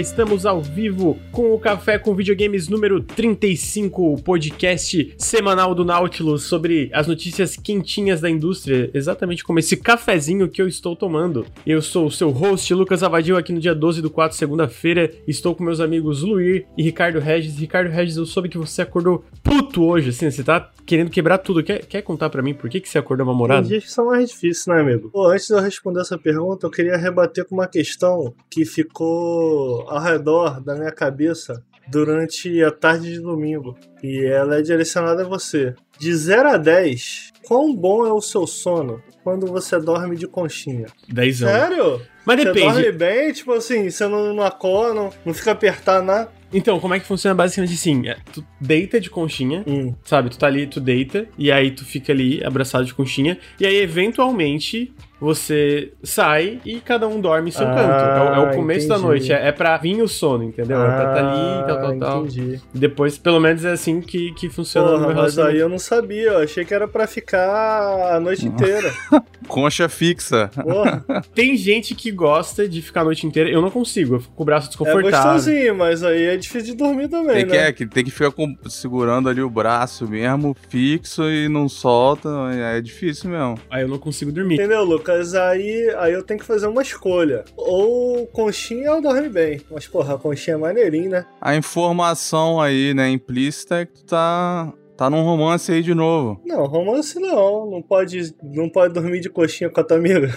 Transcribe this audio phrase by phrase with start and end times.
[0.00, 6.44] estamos ao vivo com o Café com Videogames número 35, o podcast semanal do Nautilus
[6.44, 11.44] sobre as notícias quentinhas da indústria, exatamente como esse cafezinho que eu estou tomando.
[11.66, 15.12] Eu sou o seu host, Lucas Avadil, aqui no dia 12 do 4, segunda-feira.
[15.28, 17.58] Estou com meus amigos Luir e Ricardo Regis.
[17.58, 21.62] Ricardo Regis, eu soube que você acordou puto hoje, assim, você tá querendo quebrar tudo.
[21.62, 23.62] Quer, quer contar para mim por que, que você acordou mal-humorado?
[23.62, 25.10] Tem dias que são mais difíceis, né, amigo?
[25.10, 29.89] Pô, antes de eu responder essa pergunta, eu queria rebater com uma questão que ficou
[29.90, 33.76] ao redor da minha cabeça durante a tarde de domingo.
[34.02, 35.74] E ela é direcionada a você.
[35.98, 40.86] De 0 a 10, quão bom é o seu sono quando você dorme de conchinha?
[41.08, 42.00] 10 Sério?
[42.24, 42.72] Mas Você depende.
[42.74, 43.32] dorme bem?
[43.32, 46.30] Tipo assim, você não, não acorda, não, não fica apertado nada?
[46.52, 48.08] Então, como é que funciona basicamente assim?
[48.08, 49.94] É, Tu deita de conchinha, Hum.
[50.04, 50.30] sabe?
[50.30, 53.76] Tu tá ali, tu deita, e aí tu fica ali abraçado de conchinha, e aí
[53.76, 57.92] eventualmente você sai e cada um dorme em seu Ah, canto.
[57.92, 59.08] É, o- é o começo da entendi.
[59.08, 60.80] noite, é, é pra vir o sono, entendeu?
[60.80, 62.18] é pra tá ali, tal, tal, tal.
[62.18, 62.60] Ah, Entendi.
[62.74, 65.78] Depois, pelo menos é assim que, que funciona no Porra, meu mas aí eu não
[65.78, 68.90] sabia, eu achei que era pra ficar a noite inteira.
[69.48, 70.48] Concha fixa.
[70.54, 71.04] Porra,
[71.34, 74.42] Tem gente que gosta de ficar a noite inteira, eu não consigo, eu fico com
[74.42, 75.10] o braço é desconfortável.
[75.32, 77.68] gostosinho, mas aí é difícil de dormir também, Tem que, né?
[77.68, 82.28] é, que tem que ficar com- segurando ali o braço mesmo, fixo e não solta.
[82.52, 83.56] É difícil mesmo.
[83.70, 84.54] Aí eu não consigo dormir.
[84.54, 85.09] Entendeu, Lucas?
[85.34, 87.44] Aí, aí eu tenho que fazer uma escolha.
[87.56, 89.60] Ou conchinha ou dorme bem.
[89.70, 91.26] Mas, porra, a conchinha é maneirinho, né?
[91.40, 96.40] A informação aí, né, implícita é que tu tá, tá num romance aí de novo.
[96.44, 97.70] Não, romance não.
[97.70, 100.30] Não pode, não pode dormir de coxinha com a tua amiga.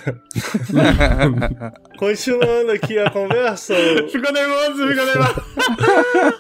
[1.98, 3.74] Continuando aqui a conversa.
[4.10, 5.44] Ficou nervoso, ficou nervoso.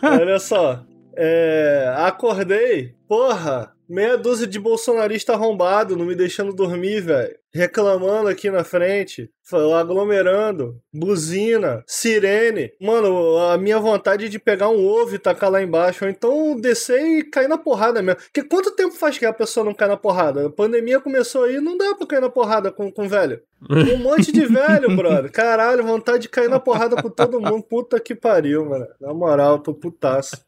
[0.22, 0.84] Olha só.
[1.16, 7.36] É, acordei, porra, meia dúzia de bolsonarista arrombado, não me deixando dormir, velho.
[7.54, 9.30] Reclamando aqui na frente,
[9.78, 12.72] aglomerando, buzina, sirene.
[12.82, 17.00] Mano, a minha vontade de pegar um ovo e tacar lá embaixo, ou então descer
[17.00, 18.20] e cair na porrada mesmo.
[18.22, 20.48] Porque quanto tempo faz que a pessoa não cai na porrada?
[20.48, 23.42] A pandemia começou aí, não dá pra cair na porrada com, com velho.
[23.70, 25.32] Um monte de velho, brother.
[25.32, 27.64] Caralho, vontade de cair na porrada com todo mundo.
[27.64, 28.88] Puta que pariu, mano.
[29.00, 30.44] Na moral, tô putaço.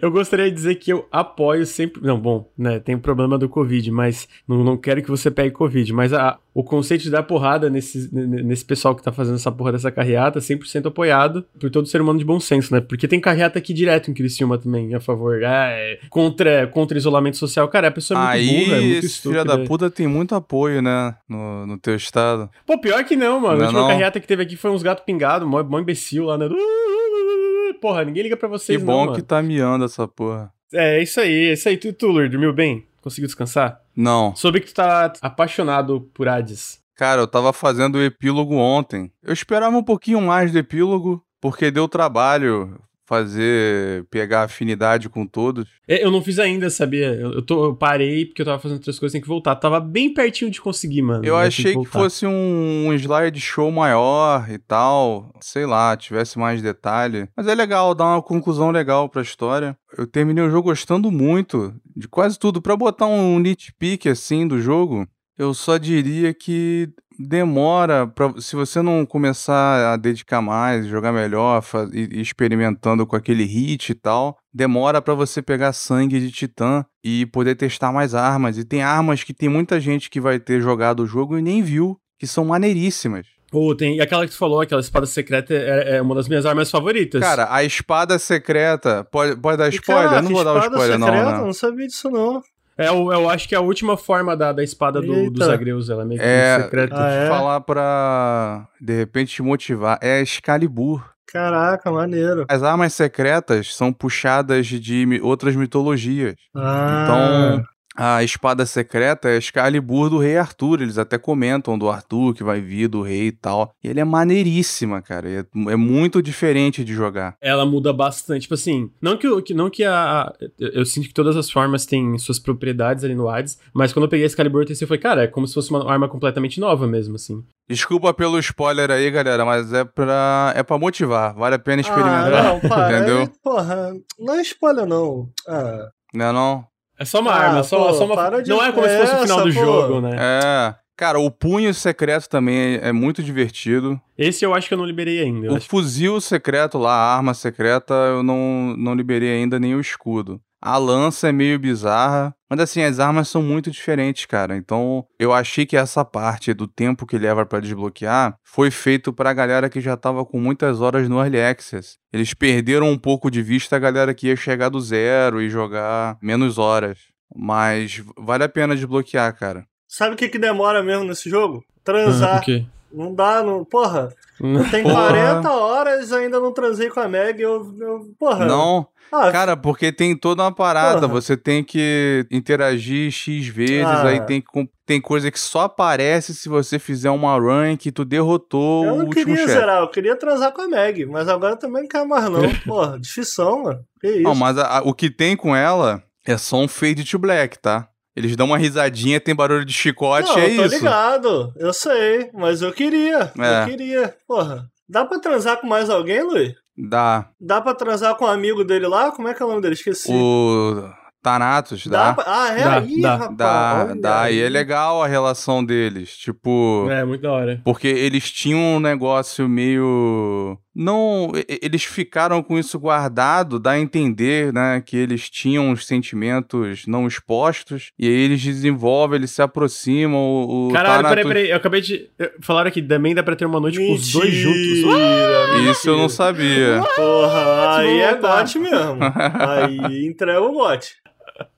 [0.00, 2.02] Eu gostaria de dizer que eu apoio sempre.
[2.02, 2.80] Não, bom, né?
[2.80, 5.92] Tem o problema do Covid, mas não, não quero que você pegue Covid.
[5.92, 9.72] Mas a, o conceito de dar porrada nesse, nesse pessoal que tá fazendo essa porra
[9.72, 12.80] dessa carreata, 100% apoiado por todo ser humano de bom senso, né?
[12.80, 15.44] Porque tem carreata aqui direto em Criciúma também, a favor.
[15.44, 17.68] Ah, é, contra, contra isolamento social.
[17.68, 19.44] Cara, a pessoa é muito aí, burra, é muito filho estúpida.
[19.44, 22.48] da puta tem muito apoio, né, no, no teu estado.
[22.66, 23.58] Pô, pior que não, mano.
[23.58, 23.88] Não a é última não?
[23.88, 26.48] carreata que teve aqui foi uns gatos pingados, mó, mó imbecil lá, né?
[27.82, 29.12] Porra, ninguém liga pra Que vocês, não, bom mano.
[29.14, 30.50] que tá miando essa porra.
[30.72, 31.76] É, isso aí, isso aí.
[31.76, 32.86] Tu, tu dormiu bem?
[33.06, 33.80] Conseguiu descansar?
[33.94, 34.34] Não.
[34.34, 36.80] Soube que tu tá apaixonado por Hades.
[36.96, 39.12] Cara, eu tava fazendo o epílogo ontem.
[39.22, 45.66] Eu esperava um pouquinho mais do epílogo, porque deu trabalho fazer, pegar afinidade com todos.
[45.88, 47.14] É, Eu não fiz ainda, sabia?
[47.14, 49.54] Eu, eu, tô, eu parei porque eu tava fazendo outras coisas, tem que voltar.
[49.56, 51.24] Tava bem pertinho de conseguir, mano.
[51.24, 51.90] Eu tem achei que, voltar.
[51.92, 57.28] fosse um, um slide show maior e tal, sei lá, tivesse mais detalhe.
[57.36, 59.76] Mas é legal, dá uma conclusão legal pra história.
[59.96, 62.60] Eu terminei o jogo gostando muito de quase tudo.
[62.60, 65.06] Pra botar um nitpick assim do jogo,
[65.38, 71.62] eu só diria que demora pra, se você não começar a dedicar mais, jogar melhor,
[71.62, 76.84] fa- e experimentando com aquele hit e tal, demora pra você pegar sangue de titã
[77.04, 78.58] e poder testar mais armas.
[78.58, 81.62] E tem armas que tem muita gente que vai ter jogado o jogo e nem
[81.62, 83.26] viu, que são maneiríssimas.
[83.52, 86.44] Ô, tem, e aquela que tu falou, aquela espada secreta, é, é uma das minhas
[86.44, 87.20] armas favoritas.
[87.20, 90.08] Cara, a espada secreta, pode, pode dar spoiler?
[90.08, 91.32] Caraca, eu não vou dar spoiler não, secreta?
[91.32, 91.38] né?
[91.38, 92.42] Não sabia disso, não.
[92.78, 95.88] É, o- eu acho que é a última forma da, da espada do, dos agreus,
[95.88, 96.94] ela é meio que É, secreta.
[96.98, 97.28] Ah, é?
[97.28, 101.02] Falar pra, de repente, te motivar, é Excalibur.
[101.26, 102.44] Caraca, maneiro.
[102.48, 106.34] As armas secretas são puxadas de outras mitologias.
[106.54, 107.64] Ah, Então,
[107.96, 110.82] a espada secreta é Excalibur do rei Arthur.
[110.82, 113.72] Eles até comentam do Arthur que vai vir do rei e tal.
[113.82, 115.28] E ele é maneiríssima, cara.
[115.28, 117.36] É, é muito diferente de jogar.
[117.40, 118.42] ela muda bastante.
[118.42, 121.50] Tipo assim, não que, que, não que a, a- eu, eu sinto que todas as
[121.50, 124.88] formas têm suas propriedades ali no Hades, mas quando eu peguei esse Calibur TC, eu
[124.88, 127.42] falei, cara, é como se fosse uma arma completamente nova mesmo, assim.
[127.68, 131.34] Desculpa pelo spoiler aí, galera, mas é pra, é pra motivar.
[131.34, 132.32] Vale a pena experimentar.
[132.34, 132.96] Ah, não, para.
[132.98, 133.18] Entendeu?
[133.20, 135.28] Aí, porra, não é spoiler, não.
[135.48, 136.64] Ah, Não é não?
[136.98, 138.14] É só uma Ah, arma, só, pô, só uma.
[138.14, 139.50] para de- Não é como se fosse o final do pô.
[139.50, 140.16] jogo, né?
[140.18, 140.74] É.
[140.96, 144.00] Cara, o punho secreto também é, é muito divertido.
[144.16, 145.52] Esse eu acho que eu não liberei ainda.
[145.52, 145.68] O acho.
[145.68, 150.40] fuzil secreto lá, a arma secreta, eu não, não liberei ainda nem o escudo.
[150.60, 154.56] A lança é meio bizarra, mas assim, as armas são muito diferentes, cara.
[154.56, 159.32] Então, eu achei que essa parte do tempo que leva para desbloquear foi feito pra
[159.32, 161.96] galera que já tava com muitas horas no Early Access.
[162.12, 166.16] Eles perderam um pouco de vista a galera que ia chegar do zero e jogar
[166.22, 166.98] menos horas.
[167.34, 169.66] Mas vale a pena desbloquear, cara.
[169.88, 171.64] Sabe o que, que demora mesmo nesse jogo?
[171.82, 172.36] Transar.
[172.36, 172.64] Ah, quê?
[172.92, 173.64] Não dá, não.
[173.64, 175.08] Porra, eu tenho Porra.
[175.08, 177.40] 40 horas ainda não transei com a Meg.
[177.42, 178.44] Eu, eu, porra.
[178.46, 181.02] Não, Ah, cara, porque tem toda uma parada.
[181.08, 181.12] Porra.
[181.20, 184.08] Você tem que interagir X vezes, Ah.
[184.08, 184.42] aí tem,
[184.84, 188.96] tem coisa que só aparece se você fizer uma run que tu derrotou eu o
[188.98, 189.52] não último queria chefe.
[189.58, 192.40] zerar, eu queria transar com a Meg, mas agora eu também não quero mais, não.
[192.66, 193.80] Porra, difícil, mano.
[194.00, 194.22] Que isso?
[194.22, 197.58] Não, mas a- a- o que tem com ela é só um fade to black,
[197.58, 197.88] tá?
[198.16, 200.74] Eles dão uma risadinha, tem barulho de chicote, Não, é eu tô isso.
[200.76, 203.62] ligado, eu sei, mas eu queria, É.
[203.62, 204.14] eu queria.
[204.26, 206.54] Porra, dá pra transar com mais alguém, Luiz?
[206.78, 207.28] Dá.
[207.40, 209.10] Dá pra transar com um amigo dele lá?
[209.12, 209.74] Como é que é o nome dele?
[209.74, 210.10] Esqueci.
[210.12, 210.82] O
[211.22, 212.14] Thanatos, Dá dá.
[212.14, 212.24] pra...
[212.26, 213.16] Ah, é Dá, aí, dá.
[213.16, 213.36] rapaz.
[213.36, 214.30] Dá, olha dá.
[214.30, 214.48] E é aí.
[214.48, 216.16] legal a relação deles.
[216.16, 216.86] Tipo.
[216.90, 217.60] É, muito da hora.
[217.64, 220.56] Porque eles tinham um negócio meio.
[220.76, 221.32] Não.
[221.48, 224.82] Eles ficaram com isso guardado, dá a entender, né?
[224.84, 227.90] Que eles tinham os sentimentos não expostos.
[227.98, 230.20] E aí eles desenvolvem, eles se aproximam.
[230.20, 231.50] O, o Caralho, peraí, Thanatos- peraí.
[231.50, 232.10] Eu acabei de.
[232.42, 234.58] Falaram aqui, também dá pra ter uma noite com os dois juntos.
[234.58, 236.08] Mentira, Isso eu não mentira.
[236.08, 236.82] sabia.
[236.94, 238.98] Porra, aí é gote mesmo.
[239.38, 240.94] Aí entrega o gote.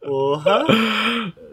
[0.02, 0.64] Porra.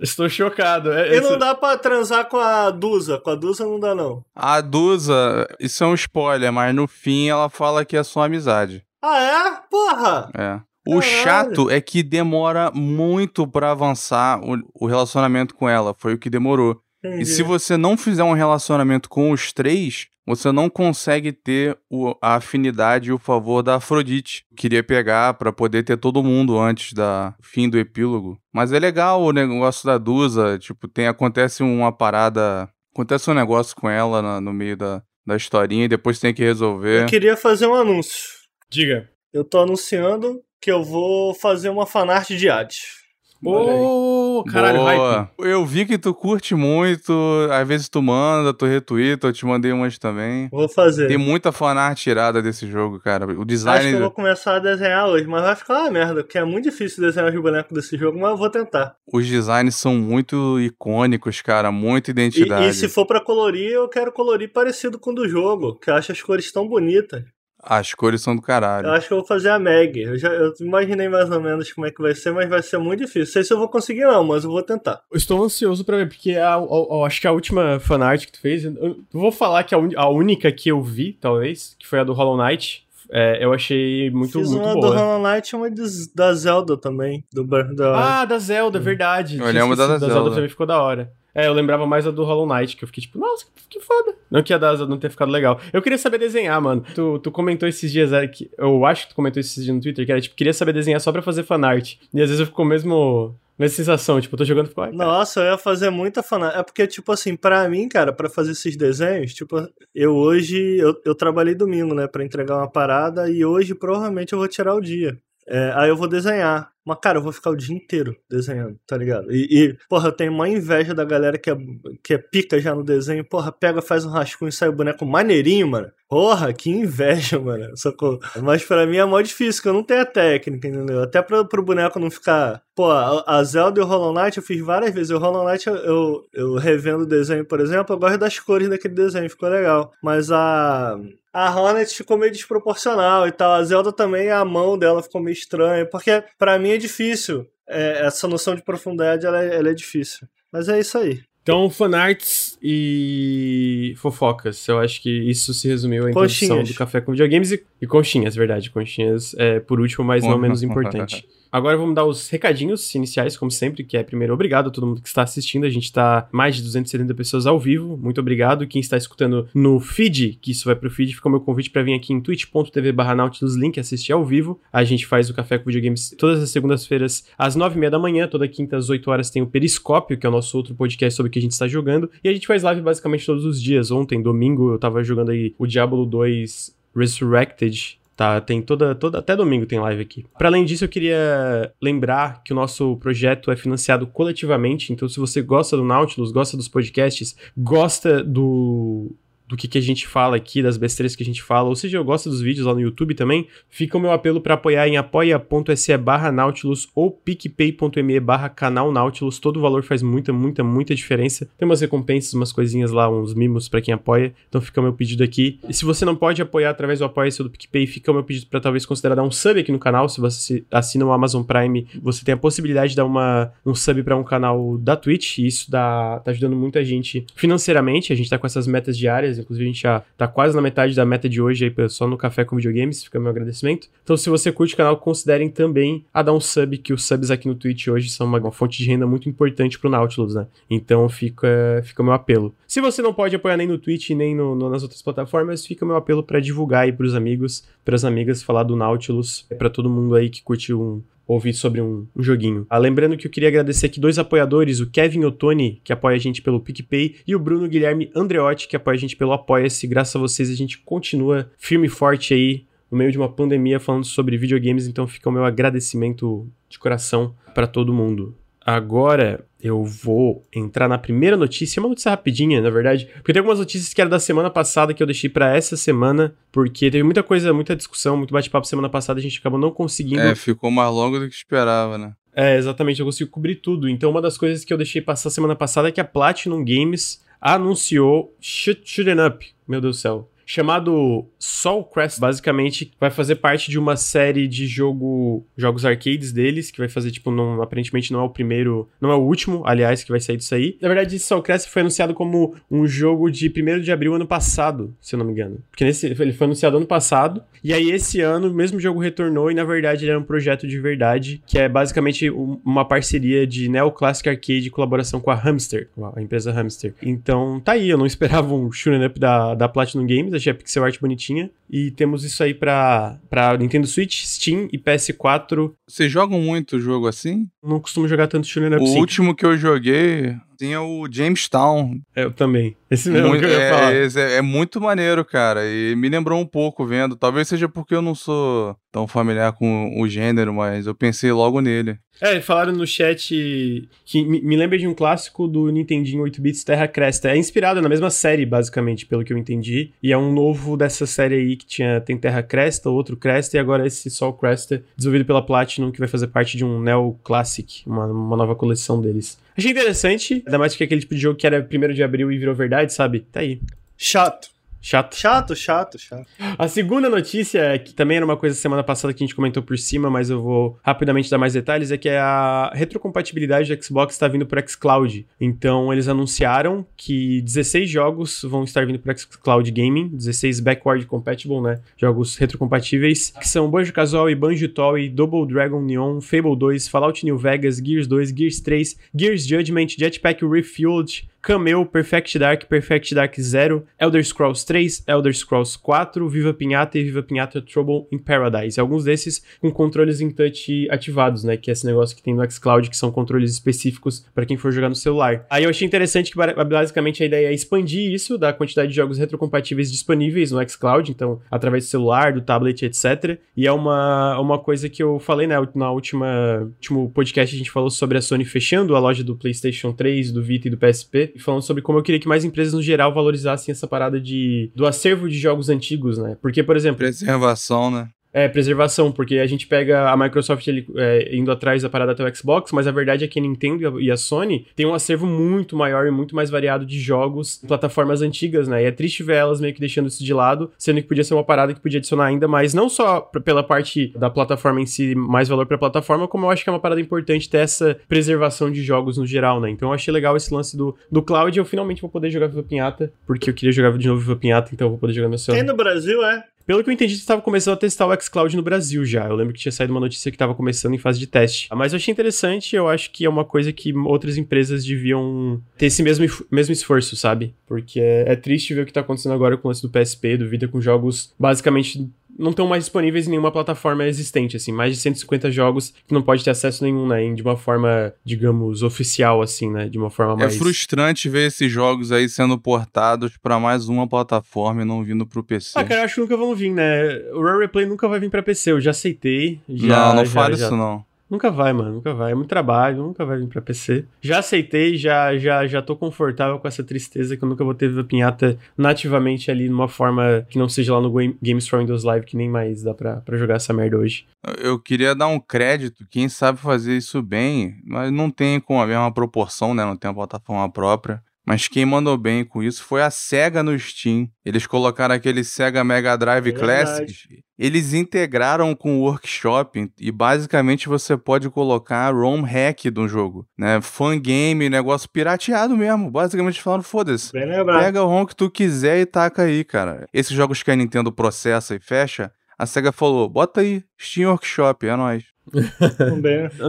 [0.01, 0.91] Estou chocado.
[0.91, 3.17] É, E não dá pra transar com a Dusa.
[3.19, 4.23] Com a Dusa não dá, não.
[4.35, 8.83] A Dusa, isso é um spoiler, mas no fim ela fala que é só amizade.
[9.01, 9.59] Ah, é?
[9.69, 10.29] Porra!
[10.37, 10.59] É.
[10.87, 11.23] O Caralho.
[11.23, 15.95] chato é que demora muito pra avançar o, o relacionamento com ela.
[15.97, 16.79] Foi o que demorou.
[17.07, 17.21] Entendi.
[17.23, 22.15] E se você não fizer um relacionamento com os três, você não consegue ter o-
[22.21, 24.43] a afinidade e o favor da Afrodite.
[24.55, 28.39] Queria pegar pra poder ter todo mundo antes da fim do epílogo.
[28.53, 30.57] Mas é legal o negócio da Dusa.
[30.57, 32.67] Tipo, tem, acontece uma parada.
[32.93, 36.43] Acontece um negócio com ela na- no meio da, da historinha e depois tem que
[36.43, 37.03] resolver.
[37.03, 38.23] Eu queria fazer um anúncio.
[38.69, 39.09] Diga.
[39.33, 43.04] Eu tô anunciando que eu vou fazer uma fanart de Hades.
[43.49, 44.97] Ô, caralho, hype.
[44.97, 45.31] Boa.
[45.39, 47.13] Eu vi que tu curte muito,
[47.51, 50.47] às vezes tu manda, tu retuita, eu te mandei umas também.
[50.51, 51.07] Vou fazer.
[51.07, 53.25] Tem muita fanart tirada desse jogo, cara.
[53.25, 53.91] O Acho que design.
[53.93, 57.01] eu vou começar a desenhar hoje, mas vai ficar uma merda, porque é muito difícil
[57.03, 58.95] desenhar os bonecos desse jogo, mas eu vou tentar.
[59.11, 61.71] Os designs são muito icônicos, cara.
[61.71, 62.67] Muita E, identidade.
[62.67, 65.95] e se for pra colorir, eu quero colorir parecido com o do jogo, que eu
[65.95, 67.23] acho as cores tão bonitas.
[67.67, 68.87] As cores são do caralho.
[68.87, 69.99] Eu acho que eu vou fazer a Meg.
[70.01, 72.77] Eu já eu imaginei mais ou menos como é que vai ser, mas vai ser
[72.77, 73.21] muito difícil.
[73.21, 75.01] Não sei se eu vou conseguir, não, mas eu vou tentar.
[75.11, 78.31] Eu Estou ansioso pra ver, porque a, a- a- acho que a última fanart que
[78.31, 81.87] tu fez, eu vou falar que a, uni- a única que eu vi, talvez, que
[81.87, 84.95] foi a do Hollow Knight, é, eu achei muito, Fiz muito uma do boa.
[84.97, 87.23] Hollow Knight e uma de- da Zelda também.
[87.31, 88.21] Do, da...
[88.21, 89.37] Ah, da Zelda, verdade.
[89.37, 90.31] Eu lembro da esquecido, Zelda.
[90.35, 91.11] também ficou da hora.
[91.35, 94.15] É, eu lembrava mais a do Hollow Knight, que eu fiquei tipo, nossa, que foda.
[94.31, 95.59] Não que a da Zelda não tenha ficado legal.
[95.73, 96.83] Eu queria saber desenhar, mano.
[96.95, 99.81] Tu, tu comentou esses dias, é, que, eu acho que tu comentou esses dias no
[99.81, 101.95] Twitter, que era tipo, queria saber desenhar só pra fazer fanart.
[102.13, 105.05] E às vezes eu fico mesmo, mesma sensação, tipo, eu tô jogando fico, ai, cara.
[105.05, 106.55] Nossa, eu ia fazer muita fanart.
[106.55, 109.57] É porque, tipo assim, pra mim, cara, pra fazer esses desenhos, tipo,
[109.93, 114.39] eu hoje, eu, eu trabalhei domingo, né, pra entregar uma parada, e hoje provavelmente eu
[114.39, 115.17] vou tirar o dia.
[115.47, 116.74] É, aí eu vou desenhar.
[116.85, 119.31] Mas, cara, eu vou ficar o dia inteiro desenhando, tá ligado?
[119.31, 121.57] E, e, porra, eu tenho uma inveja da galera que é,
[122.03, 123.25] que é pica já no desenho.
[123.25, 125.91] Porra, pega, faz um rascunho e sai o boneco maneirinho, mano.
[126.07, 127.75] Porra, que inveja, mano.
[127.75, 128.19] Sacou?
[128.41, 131.01] Mas pra mim é mó difícil, que eu não tenho a técnica, entendeu?
[131.01, 132.61] Até pra, pro boneco não ficar.
[132.75, 135.09] Pô, a, Zelda e o Hollow Knight eu fiz várias vezes.
[135.09, 138.69] O Hollow Knight eu, eu, eu revendo o desenho, por exemplo, eu gosto das cores
[138.69, 139.91] daquele desenho, ficou legal.
[140.01, 140.97] Mas a.
[141.33, 143.51] A Hornet ficou meio desproporcional e tal.
[143.51, 145.85] A Zelda também, a mão dela ficou meio estranha.
[145.85, 147.47] Porque pra mim é difícil.
[147.67, 150.27] É, essa noção de profundidade ela é, ela é difícil.
[150.51, 151.21] Mas é isso aí.
[151.45, 154.67] Então, fanarts e fofocas.
[154.67, 158.35] Eu acho que isso se resumiu à introdução do Café com Videogames e, e conchinhas,
[158.35, 158.71] verdade.
[158.71, 161.23] Conchinhas é por último, mas não menos importante.
[161.55, 165.01] Agora vamos dar os recadinhos iniciais, como sempre, que é primeiro obrigado a todo mundo
[165.01, 165.65] que está assistindo.
[165.65, 167.95] A gente está mais de 270 pessoas ao vivo.
[167.95, 168.67] Muito obrigado.
[168.67, 171.81] Quem está escutando no feed, que isso vai pro feed, fica o meu convite para
[171.81, 174.59] vir aqui em twitch.tv barra Nautilus Link assistir ao vivo.
[174.69, 178.27] A gente faz o Café com Videogames todas as segundas-feiras às 9h30 da manhã.
[178.27, 181.29] Toda quinta às 8 horas tem o Periscópio, que é o nosso outro podcast sobre
[181.29, 182.11] o que a gente está jogando.
[182.21, 183.91] E a gente faz live basicamente todos os dias.
[183.91, 187.97] Ontem, domingo, eu tava jogando aí o Diablo 2 Resurrected.
[188.15, 190.25] Tá, tem toda, toda, até domingo tem live aqui.
[190.37, 195.19] Para além disso, eu queria lembrar que o nosso projeto é financiado coletivamente, então se
[195.19, 199.13] você gosta do Nautilus, gosta dos podcasts, gosta do
[199.47, 201.97] do que, que a gente fala aqui, das besteiras que a gente fala, ou seja,
[201.97, 204.97] eu gosto dos vídeos lá no YouTube também, fica o meu apelo para apoiar em
[204.97, 209.39] apoia.se barra Nautilus ou picpay.me barra canal Nautilus.
[209.39, 211.47] Todo o valor faz muita, muita, muita diferença.
[211.57, 214.33] Tem umas recompensas, umas coisinhas lá, uns mimos para quem apoia.
[214.49, 215.59] Então fica o meu pedido aqui.
[215.67, 218.47] E se você não pode apoiar através do apoia-se do PicPay, fica o meu pedido
[218.47, 220.09] para talvez considerar dar um sub aqui no canal.
[220.09, 224.01] Se você assina o Amazon Prime, você tem a possibilidade de dar uma, um sub
[224.03, 225.39] para um canal da Twitch.
[225.39, 228.11] E isso dá, tá ajudando muita gente financeiramente.
[228.11, 229.34] A gente tá com essas metas diárias.
[229.39, 232.17] Inclusive, a gente já tá quase na metade da meta de hoje aí, só no
[232.17, 233.03] Café com Videogames.
[233.03, 233.87] Fica meu agradecimento.
[234.03, 237.31] Então, se você curte o canal, considerem também a dar um sub, que os subs
[237.31, 240.47] aqui no Twitch hoje são uma, uma fonte de renda muito importante pro Nautilus, né?
[240.69, 242.53] Então, fica, fica meu apelo.
[242.67, 245.85] Se você não pode apoiar nem no Twitch, nem no, no, nas outras plataformas, fica
[245.85, 250.15] meu apelo para divulgar aí pros amigos, pras amigas, falar do Nautilus, para todo mundo
[250.15, 252.65] aí que curte um, ouvir sobre um, um joguinho.
[252.69, 256.19] Ah, lembrando que eu queria agradecer aqui dois apoiadores, o Kevin Ottoni, que apoia a
[256.19, 259.87] gente pelo PicPay, e o Bruno Guilherme Andreotti, que apoia a gente pelo Apoia-se.
[259.87, 263.79] Graças a vocês a gente continua firme e forte aí no meio de uma pandemia
[263.79, 268.35] falando sobre videogames, então fica o meu agradecimento de coração para todo mundo.
[268.65, 273.57] Agora eu vou entrar na primeira notícia, uma notícia rapidinha, na verdade, porque tem algumas
[273.57, 277.23] notícias que eram da semana passada que eu deixei para essa semana, porque teve muita
[277.23, 280.21] coisa, muita discussão, muito bate-papo semana passada, a gente acabou não conseguindo.
[280.21, 282.13] É, ficou mais longo do que esperava, né?
[282.35, 283.89] É, exatamente, eu consigo cobrir tudo.
[283.89, 287.23] Então, uma das coisas que eu deixei passar semana passada é que a Platinum Games
[287.41, 289.47] anunciou Shoot, Shooting Up.
[289.67, 294.67] Meu Deus do céu chamado Soul Crest, basicamente vai fazer parte de uma série de
[294.67, 299.11] jogo, jogos arcades deles, que vai fazer, tipo, não, aparentemente não é o primeiro, não
[299.11, 300.77] é o último, aliás, que vai sair disso aí.
[300.81, 304.93] Na verdade, Soul Crest foi anunciado como um jogo de 1 de abril ano passado,
[305.01, 305.57] se eu não me engano.
[305.71, 309.49] Porque nesse, ele foi anunciado ano passado, e aí esse ano o mesmo jogo retornou,
[309.49, 313.67] e na verdade ele era um projeto de verdade, que é basicamente uma parceria de
[313.69, 316.93] Neo Classic Arcade em colaboração com a Hamster, a empresa Hamster.
[317.01, 320.55] Então, tá aí, eu não esperava um shooting up da, da Platinum Games, achei a
[320.55, 321.49] pixel art bonitinha.
[321.69, 325.73] E temos isso aí pra, pra Nintendo Switch, Steam e PS4.
[325.87, 327.47] Vocês jogam muito jogo assim?
[327.63, 331.99] Não costumo jogar tanto Up O último que eu joguei tinha o Jamestown.
[332.15, 332.75] É, eu também.
[332.89, 333.93] Esse mesmo muito, que eu ia é, falar.
[333.93, 335.61] É, é, muito maneiro, cara.
[335.65, 337.15] E me lembrou um pouco vendo.
[337.15, 341.59] Talvez seja porque eu não sou tão familiar com o gênero, mas eu pensei logo
[341.59, 341.97] nele.
[342.21, 346.87] É, falaram no chat que me, me lembra de um clássico do Nintendinho 8-bits Terra
[346.87, 347.29] Cresta.
[347.29, 349.91] É inspirado na mesma série, basicamente, pelo que eu entendi.
[350.01, 353.59] E é um novo dessa série aí que tinha, tem Terra Cresta, outro Cresta, e
[353.59, 357.83] agora esse Sol Cresta, desenvolvido pela Platinum, que vai fazer parte de um Neo Classic,
[357.85, 359.37] uma, uma nova coleção deles.
[359.57, 362.37] Achei interessante, ainda mais que aquele tipo de jogo que era 1 de abril e
[362.37, 363.21] virou verdade, sabe?
[363.31, 363.61] Tá aí.
[363.97, 364.54] Chato.
[364.85, 365.15] Chato.
[365.15, 366.27] Chato, chato, chato.
[366.59, 369.79] A segunda notícia, que também era uma coisa semana passada que a gente comentou por
[369.79, 374.27] cima, mas eu vou rapidamente dar mais detalhes, é que a retrocompatibilidade do Xbox está
[374.27, 375.25] vindo para xCloud.
[375.41, 381.61] Então, eles anunciaram que 16 jogos vão estar vindo para xCloud Gaming, 16 backward compatible,
[381.61, 381.79] né?
[381.97, 387.39] Jogos retrocompatíveis, que são Banjo Kazooie, Banjo Toy, Double Dragon Neon, Fable 2, Fallout New
[387.39, 393.85] Vegas, Gears 2, Gears 3, Gears Judgment, Jetpack Refueled, Cameo, Perfect Dark, Perfect Dark Zero,
[393.99, 398.79] Elder Scrolls 3, Elder Scrolls 4, Viva Pinhata e Viva Pinhata Trouble in Paradise.
[398.79, 401.55] Alguns desses com controles em touch ativados, né?
[401.55, 404.71] Que é esse negócio que tem no xCloud, que são controles específicos para quem for
[404.71, 405.45] jogar no celular.
[405.47, 406.37] Aí eu achei interessante que
[406.67, 411.39] basicamente a ideia é expandir isso da quantidade de jogos retrocompatíveis disponíveis no xCloud, então
[411.51, 413.37] através do celular, do tablet, etc.
[413.55, 417.69] E é uma, uma coisa que eu falei né, na última último podcast a gente
[417.69, 421.34] falou sobre a Sony fechando a loja do PlayStation 3, do Vita e do PSP
[421.39, 424.85] falando sobre como eu queria que mais empresas no geral valorizassem essa parada de do
[424.85, 426.37] acervo de jogos antigos, né?
[426.41, 426.97] Porque, por exemplo.
[426.97, 428.09] Preservação, né?
[428.35, 432.35] É, preservação, porque a gente pega a Microsoft é, indo atrás da parada até o
[432.35, 435.73] Xbox, mas a verdade é que a Nintendo e a Sony tem um acervo muito
[435.73, 438.83] maior e muito mais variado de jogos plataformas antigas, né?
[438.83, 441.33] E é triste ver elas meio que deixando isso de lado, sendo que podia ser
[441.33, 445.15] uma parada que podia adicionar ainda mais, não só pela parte da plataforma em si,
[445.15, 448.69] mais valor pra plataforma, como eu acho que é uma parada importante ter essa preservação
[448.69, 449.69] de jogos no geral, né?
[449.69, 452.47] Então eu achei legal esse lance do, do cloud e eu finalmente vou poder jogar
[452.47, 455.29] Viva Pinhata, porque eu queria jogar de novo Viva Pinhata, então eu vou poder jogar
[455.29, 455.63] no celular.
[455.63, 456.43] Tem no Brasil, é?
[456.65, 459.27] Pelo que eu entendi, você estava começando a testar o xCloud no Brasil já.
[459.27, 461.69] Eu lembro que tinha saído uma notícia que estava começando em fase de teste.
[461.71, 465.87] Mas eu achei interessante, eu acho que é uma coisa que outras empresas deviam ter
[465.87, 467.53] esse mesmo, mesmo esforço, sabe?
[467.67, 470.37] Porque é, é triste ver o que está acontecendo agora com o lance do PSP,
[470.37, 474.93] do Vita, com jogos basicamente não estão mais disponíveis em nenhuma plataforma existente, assim, mais
[474.93, 479.41] de 150 jogos que não pode ter acesso nenhum, né, de uma forma, digamos, oficial,
[479.41, 480.55] assim, né, de uma forma é mais...
[480.55, 485.25] É frustrante ver esses jogos aí sendo portados para mais uma plataforma e não vindo
[485.25, 485.71] pro PC.
[485.75, 488.29] Ah, cara, eu acho que nunca vão vir, né, o Rare Replay nunca vai vir
[488.29, 489.87] para PC, eu já aceitei, já...
[489.87, 490.65] Não, não já, fale já...
[490.65, 491.03] isso não.
[491.29, 492.31] Nunca vai, mano, nunca vai.
[492.31, 494.05] É muito trabalho, nunca vai vir pra PC.
[494.21, 497.89] Já aceitei, já, já, já tô confortável com essa tristeza que eu nunca vou ter
[497.89, 502.25] Viva Pinhata nativamente ali numa forma que não seja lá no Games for Windows Live,
[502.25, 504.25] que nem mais dá pra, pra jogar essa merda hoje.
[504.59, 508.85] Eu queria dar um crédito, quem sabe fazer isso bem, mas não tem com a
[508.85, 509.83] mesma proporção, né?
[509.83, 511.23] Não tem uma plataforma própria.
[511.45, 514.27] Mas quem mandou bem com isso foi a SEGA no Steam.
[514.43, 517.27] Eles colocaram aquele SEGA Mega Drive é Classics.
[517.57, 523.79] Eles integraram com o Workshop e basicamente você pode colocar ROM hack do jogo, né?
[523.81, 526.09] Fangame, negócio pirateado mesmo.
[526.09, 527.31] Basicamente falando, foda-se.
[527.31, 530.07] Pega o ROM que tu quiser e taca aí, cara.
[530.11, 534.87] Esses jogos que a Nintendo processa e fecha, a SEGA falou, bota aí, Steam Workshop,
[534.87, 535.34] é nóis.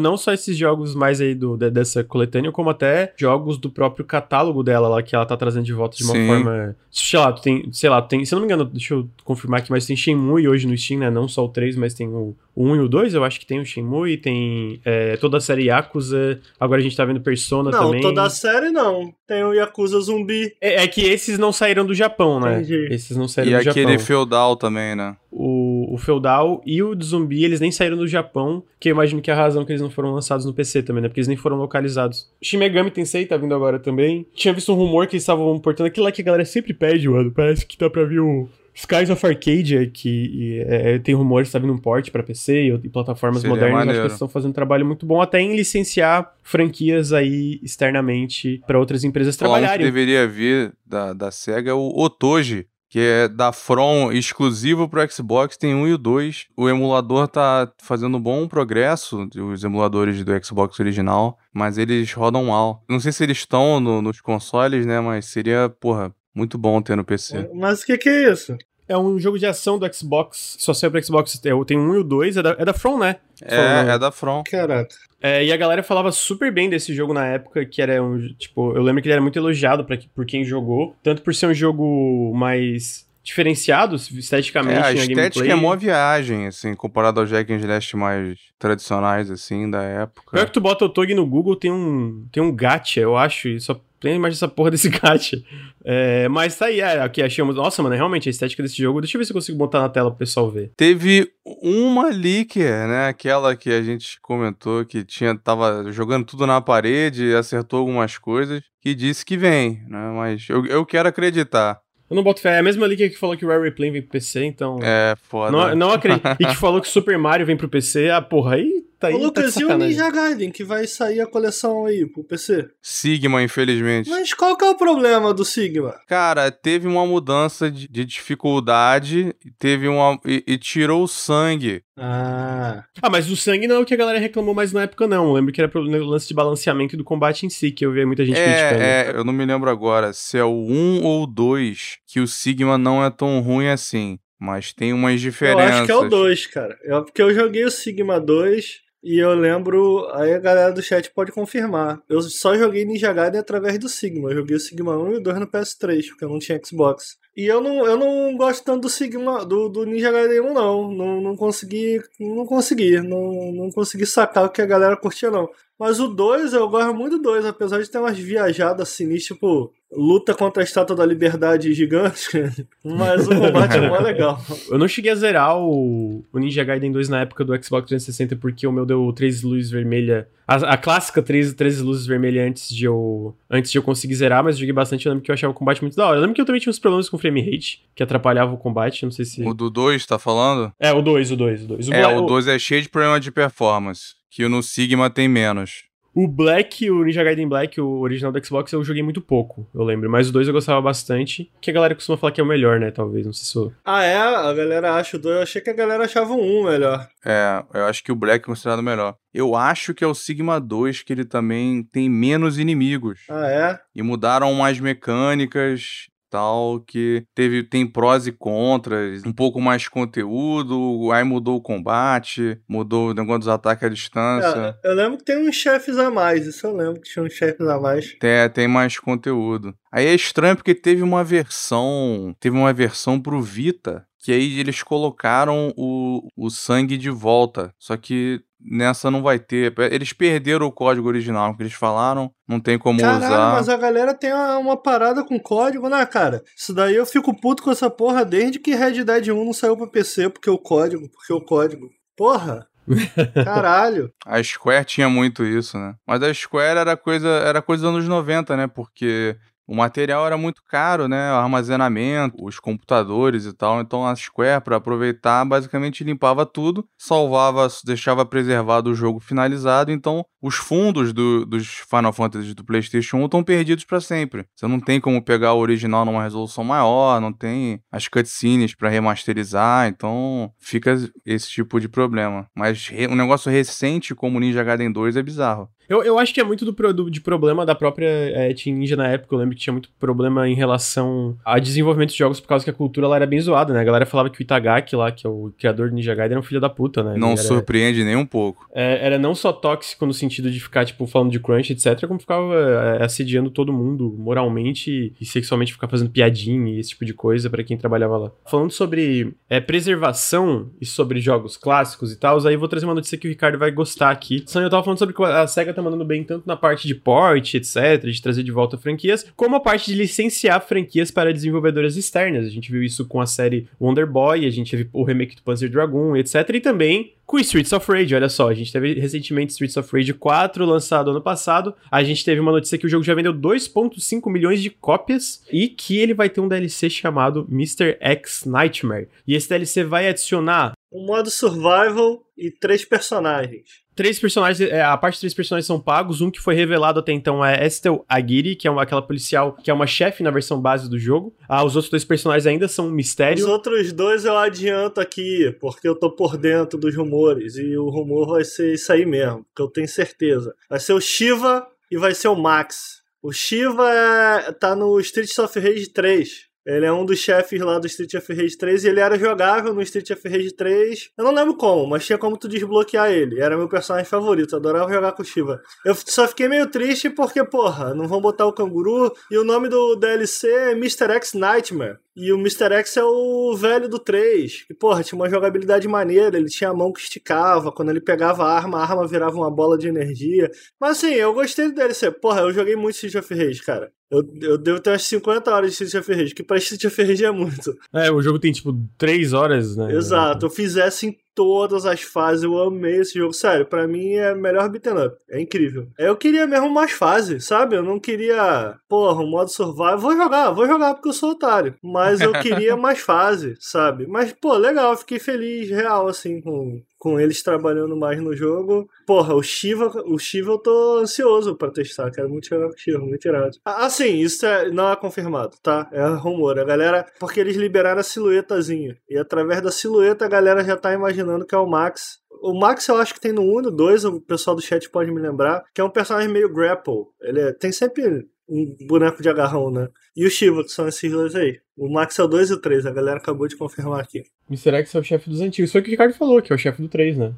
[0.00, 4.62] Não só esses jogos mais aí do, dessa coletânea, como até jogos do próprio catálogo
[4.62, 6.26] dela lá, que ela tá trazendo de volta de uma Sim.
[6.26, 6.76] forma.
[6.90, 8.24] Sei lá, tu tem, sei lá, tem.
[8.24, 11.00] Se eu não me engano, deixa eu confirmar aqui, mas tem Shenmue hoje no Steam,
[11.00, 11.10] né?
[11.10, 13.46] Não só o 3, mas tem o, o 1 e o 2, eu acho que
[13.46, 16.40] tem o Shenmue, tem é, toda a série Yakuza.
[16.58, 18.02] Agora a gente tá vendo Persona não, também.
[18.02, 19.12] Não, toda a série não.
[19.26, 20.54] Tem o Yakuza Zumbi.
[20.60, 22.60] É, é, que esses não saíram do Japão, né?
[22.60, 22.88] Entendi.
[22.90, 23.82] Esses não saíram e do Japão.
[23.82, 25.16] E aquele Feudal também, né?
[25.30, 29.20] O, o Feudal e o do Zumbi, eles nem saíram do Japão, que eu imagino
[29.20, 31.08] que é a razão que eles não foram lançados no PC também, né?
[31.08, 32.30] Porque eles nem foram localizados.
[32.42, 34.26] Shin Megami Tensei tá vindo agora também.
[34.34, 37.08] Tinha visto um rumor que eles estavam portando aquilo lá que a galera sempre pede,
[37.08, 37.30] mano.
[37.30, 41.58] Parece que tá pra vir o Skies of Arcadia, que é, tem rumores que tá
[41.58, 43.78] vindo um port pra PC e, e plataformas Seria modernas.
[43.78, 43.92] Maneiro.
[43.92, 48.60] Acho que eles estão fazendo um trabalho muito bom, até em licenciar franquias aí externamente
[48.66, 49.86] para outras empresas Falando trabalharem.
[49.86, 52.66] que deveria vir da, da SEGA é o Otoji,
[52.96, 56.46] que é da From exclusivo pro Xbox, tem um e o dois.
[56.56, 62.46] O emulador tá fazendo um bom progresso, os emuladores do Xbox original, mas eles rodam
[62.46, 62.82] mal.
[62.88, 66.96] Não sei se eles estão no, nos consoles, né, mas seria, porra, muito bom ter
[66.96, 67.50] no PC.
[67.54, 68.56] Mas o que, que é isso?
[68.88, 71.98] É um jogo de ação do Xbox, só saiu pro Xbox, é, tem um e
[71.98, 73.16] o dois, é da, é da From, né?
[73.42, 74.42] É, é da From.
[74.44, 74.94] Caraca.
[75.20, 78.76] É, e a galera falava super bem desse jogo na época, que era um, tipo,
[78.76, 81.54] eu lembro que ele era muito elogiado pra, por quem jogou, tanto por ser um
[81.54, 84.78] jogo mais diferenciado esteticamente.
[84.78, 89.68] É, a estética é mó viagem, assim, comparado aos Jack and Slash mais tradicionais, assim,
[89.68, 90.30] da época.
[90.30, 93.48] Pior que tu bota o Tog no Google, tem um, tem um gacha, eu acho,
[93.48, 95.42] e só tem a imagem dessa porra desse gacha.
[95.84, 97.56] É, mas tá aí, é, aqui achamos.
[97.56, 99.00] Nossa, mano, realmente a estética desse jogo.
[99.00, 100.72] Deixa eu ver se eu consigo botar na tela pro pessoal ver.
[100.76, 103.08] Teve uma leaker, né?
[103.08, 108.62] Aquela que a gente comentou que tinha, tava jogando tudo na parede, acertou algumas coisas,
[108.80, 110.12] que disse que vem, né?
[110.14, 111.80] Mas eu, eu quero acreditar.
[112.08, 112.54] Eu não boto fé.
[112.54, 114.78] É a mesma liga que falou que o Rare Replay vem pro PC, então.
[114.82, 115.50] É, foda.
[115.50, 116.24] Não, não acredito.
[116.38, 118.10] e que falou que Super Mario vem pro PC.
[118.10, 119.14] Ah, porra, aí tá aí.
[119.14, 122.68] Ô, Lucas, tá e o Ninja Gaiden, que vai sair a coleção aí pro PC?
[122.80, 124.08] Sigma, infelizmente.
[124.08, 125.94] Mas qual que é o problema do Sigma?
[126.06, 130.18] Cara, teve uma mudança de, de dificuldade, teve uma.
[130.24, 131.82] E, e, tirou o sangue.
[131.96, 132.84] Ah.
[133.00, 135.26] Ah, mas o sangue não é o que a galera reclamou mais na época, não.
[135.26, 138.04] Eu lembro que era pelo lance de balanceamento do combate em si, que eu vi
[138.04, 138.82] muita gente é, criticando.
[138.82, 142.26] É, eu não me lembro agora se é o 1 ou o 2 que o
[142.26, 144.18] Sigma não é tão ruim assim.
[144.38, 145.70] Mas tem umas diferenças.
[145.70, 146.78] Eu acho que é o 2, cara.
[146.84, 151.12] É porque eu joguei o Sigma 2 e eu lembro, aí a galera do chat
[151.12, 152.02] pode confirmar.
[152.08, 154.30] Eu só joguei Ninja Gaiden através do Sigma.
[154.30, 157.16] Eu joguei o Sigma 1 e o 2 no PS3, porque eu não tinha Xbox.
[157.36, 160.90] E eu não, eu não gosto tanto do Sigma, do, do Ninja Gaiden 1, não.
[160.90, 162.02] Não, não consegui.
[162.18, 163.00] Não consegui.
[163.00, 165.48] Não, não consegui sacar o que a galera curtia, não.
[165.78, 169.72] Mas o 2, eu gosto muito do 2, apesar de ter umas viajadas sinistras, tipo,
[169.96, 172.28] luta contra a estátua da liberdade gigante.
[172.84, 174.40] Mas o combate é mó legal.
[174.70, 178.36] Eu não cheguei a zerar o, o Ninja Gaiden 2 na época do Xbox 360,
[178.36, 180.26] porque o meu deu três luzes vermelhas.
[180.46, 184.44] A, a, clássica três, três luzes vermelhas antes de eu antes de eu conseguir zerar,
[184.44, 185.06] mas joguei bastante.
[185.06, 186.18] Eu lembro que eu achava o combate muito da hora.
[186.18, 189.02] Eu lembro que eu também tinha uns problemas com frame rate, que atrapalhava o combate.
[189.04, 189.42] Não sei se.
[189.42, 190.72] O do 2, tá falando?
[190.78, 191.88] É, o 2, o 2, o 2.
[191.88, 195.84] É, o 2 é cheio de problema de performance que no Sigma tem menos.
[196.16, 199.82] O Black, o Ninja Gaiden Black, o original do Xbox, eu joguei muito pouco, eu
[199.82, 200.08] lembro.
[200.08, 201.52] Mas o 2 eu gostava bastante.
[201.60, 202.90] Que a galera costuma falar que é o melhor, né?
[202.90, 203.70] Talvez, não sei se sou.
[203.84, 204.16] Ah, é?
[204.16, 205.36] A galera acha o 2.
[205.36, 207.06] Eu achei que a galera achava o 1 melhor.
[207.22, 209.14] É, eu acho que o Black é considerado melhor.
[209.34, 213.20] Eu acho que é o Sigma 2 que ele também tem menos inimigos.
[213.28, 213.78] Ah, é?
[213.94, 221.10] E mudaram umas mecânicas tal, que teve tem prós e contras, um pouco mais conteúdo,
[221.10, 224.76] aí mudou o combate, mudou o negócio dos ataques à distância.
[224.84, 227.32] É, eu lembro que tem uns chefes a mais, isso eu lembro que tinha uns
[227.32, 228.14] chefes a mais.
[228.18, 229.74] Tem, tem mais conteúdo.
[229.90, 234.82] Aí é estranho porque teve uma versão, teve uma versão pro Vita, que aí eles
[234.82, 237.72] colocaram o, o sangue de volta.
[237.78, 239.72] Só que nessa não vai ter.
[239.92, 243.52] Eles perderam o código original que eles falaram, não tem como Caralho, usar.
[243.52, 246.42] mas a galera tem uma, uma, parada com código, né, cara?
[246.56, 249.76] Isso daí eu fico puto com essa porra desde que Red Dead 1 não saiu
[249.76, 251.88] pra PC, porque o código, porque o código.
[252.16, 252.66] Porra!
[253.44, 254.10] Caralho.
[254.26, 255.94] A Square tinha muito isso, né?
[256.04, 258.66] Mas a Square era coisa, era coisa dos anos 90, né?
[258.66, 261.32] Porque o material era muito caro, né?
[261.32, 263.80] O armazenamento, os computadores e tal.
[263.80, 269.90] Então a Square, para aproveitar, basicamente limpava tudo, salvava, deixava preservado o jogo finalizado.
[269.90, 274.46] Então os fundos do, dos Final Fantasy do PlayStation 1 estão perdidos para sempre.
[274.54, 278.88] Você não tem como pegar o original numa resolução maior, não tem as cutscenes para
[278.88, 279.88] remasterizar.
[279.88, 282.46] Então fica esse tipo de problema.
[282.54, 285.68] Mas um negócio recente como Ninja Gaiden 2 é bizarro.
[285.88, 288.96] Eu, eu acho que é muito do, do de problema da própria é, Team Ninja
[288.96, 289.34] na época.
[289.34, 292.70] Eu lembro que tinha muito problema em relação a desenvolvimento de jogos por causa que
[292.70, 293.80] a cultura lá era bem zoada, né?
[293.80, 296.40] A galera falava que o Itagaki lá, que é o criador do Ninja Gaiden, era
[296.40, 297.14] um filho da puta, né?
[297.16, 298.66] Não era, surpreende nem um pouco.
[298.74, 302.18] É, era não só tóxico no sentido de ficar, tipo, falando de crunch, etc., como
[302.18, 307.14] ficava é, assediando todo mundo moralmente e sexualmente, ficar fazendo piadinha e esse tipo de
[307.14, 308.32] coisa para quem trabalhava lá.
[308.46, 312.94] Falando sobre é, preservação e sobre jogos clássicos e tal, aí eu vou trazer uma
[312.94, 314.44] notícia que o Ricardo vai gostar aqui.
[314.54, 318.04] Eu tava falando sobre a SEGA tá mandando bem tanto na parte de port, etc.,
[318.04, 322.46] de trazer de volta franquias, como a parte de licenciar franquias para desenvolvedoras externas.
[322.46, 325.42] A gente viu isso com a série Wonder Boy, a gente teve o remake do
[325.42, 329.50] Panzer Dragon, etc., e também com Streets of Rage, olha só, a gente teve recentemente
[329.50, 331.74] Streets of Rage 4 lançado ano passado.
[331.90, 335.68] A gente teve uma notícia que o jogo já vendeu 2.5 milhões de cópias e
[335.68, 337.96] que ele vai ter um DLC chamado Mr.
[338.00, 339.08] X Nightmare.
[339.26, 344.96] E esse DLC vai adicionar um modo survival e três personagens três personagens, é, a
[344.96, 346.20] parte de três personagens são pagos.
[346.20, 349.70] Um que foi revelado até então é Estel Aguirre, que é uma, aquela policial que
[349.70, 351.34] é uma chefe na versão base do jogo.
[351.48, 353.42] Ah, os outros dois personagens ainda são um mistério.
[353.42, 357.56] Os outros dois eu adianto aqui, porque eu tô por dentro dos rumores.
[357.56, 360.54] E o rumor vai ser isso aí mesmo, que eu tenho certeza.
[360.68, 363.02] Vai ser o Shiva e vai ser o Max.
[363.22, 366.46] O Shiva é, tá no Street of Rage 3.
[366.66, 369.72] Ele é um dos chefes lá do Street of Rage 3 e ele era jogável
[369.72, 371.10] no Street of Rage 3.
[371.16, 373.40] Eu não lembro como, mas tinha como tu desbloquear ele.
[373.40, 375.62] Era meu personagem favorito, adorava jogar com o Shiva.
[375.84, 379.68] Eu só fiquei meio triste porque, porra, não vão botar o canguru e o nome
[379.68, 381.12] do DLC é Mr.
[381.12, 381.98] X Nightmare.
[382.16, 382.72] E o Mr.
[382.72, 384.62] X é o velho do 3.
[384.62, 386.38] Que, porra, tinha uma jogabilidade maneira.
[386.38, 387.70] Ele tinha a mão que esticava.
[387.70, 390.50] Quando ele pegava a arma, a arma virava uma bola de energia.
[390.80, 392.10] Mas assim, eu gostei do DLC.
[392.10, 393.92] Porra, eu joguei muito Street of Rage, cara.
[394.10, 397.02] Eu, eu devo ter umas 50 horas de Street of Rage, que pra Street of
[397.02, 397.76] Rage é muito.
[397.92, 399.92] É, o jogo tem tipo 3 horas, né?
[399.94, 400.46] Exato.
[400.46, 402.42] Eu fiz essa em todas as fases.
[402.42, 403.34] Eu amei esse jogo.
[403.34, 405.16] Sério, para mim é melhor beat'em up.
[405.30, 405.86] É incrível.
[405.98, 407.76] Eu queria mesmo mais fases, sabe?
[407.76, 409.98] Eu não queria, porra, um modo survival.
[409.98, 411.74] Vou jogar, vou jogar porque eu sou otário.
[411.82, 414.06] Mas eu queria mais fases, sabe?
[414.06, 414.96] Mas, pô, legal.
[414.96, 418.90] Fiquei feliz, real, assim, com, com eles trabalhando mais no jogo.
[419.06, 422.78] Porra, o Shiva, o Shiva eu tô ansioso para testar, quero muito jogar com o
[422.78, 423.56] Shiva, muito irado.
[423.64, 425.88] Assim, isso é, não é confirmado, tá?
[425.92, 426.58] É rumor.
[426.58, 428.98] A galera, porque eles liberaram a silhuetazinha.
[429.08, 432.18] E através da silhueta a galera já tá imaginando que é o Max.
[432.42, 434.90] O Max eu acho que tem no 1 e no 2, o pessoal do chat
[434.90, 437.04] pode me lembrar, que é um personagem meio grapple.
[437.22, 439.88] Ele é, tem sempre um boneco de agarrão, né?
[440.16, 441.60] E o Shiva, que são esses dois aí.
[441.76, 444.24] O Max é o 2 e o 3, a galera acabou de confirmar aqui.
[444.48, 444.76] Mr.
[444.76, 445.70] X é o chefe dos antigos.
[445.70, 447.34] Foi o que o Ricardo falou, que é o chefe do 3, né?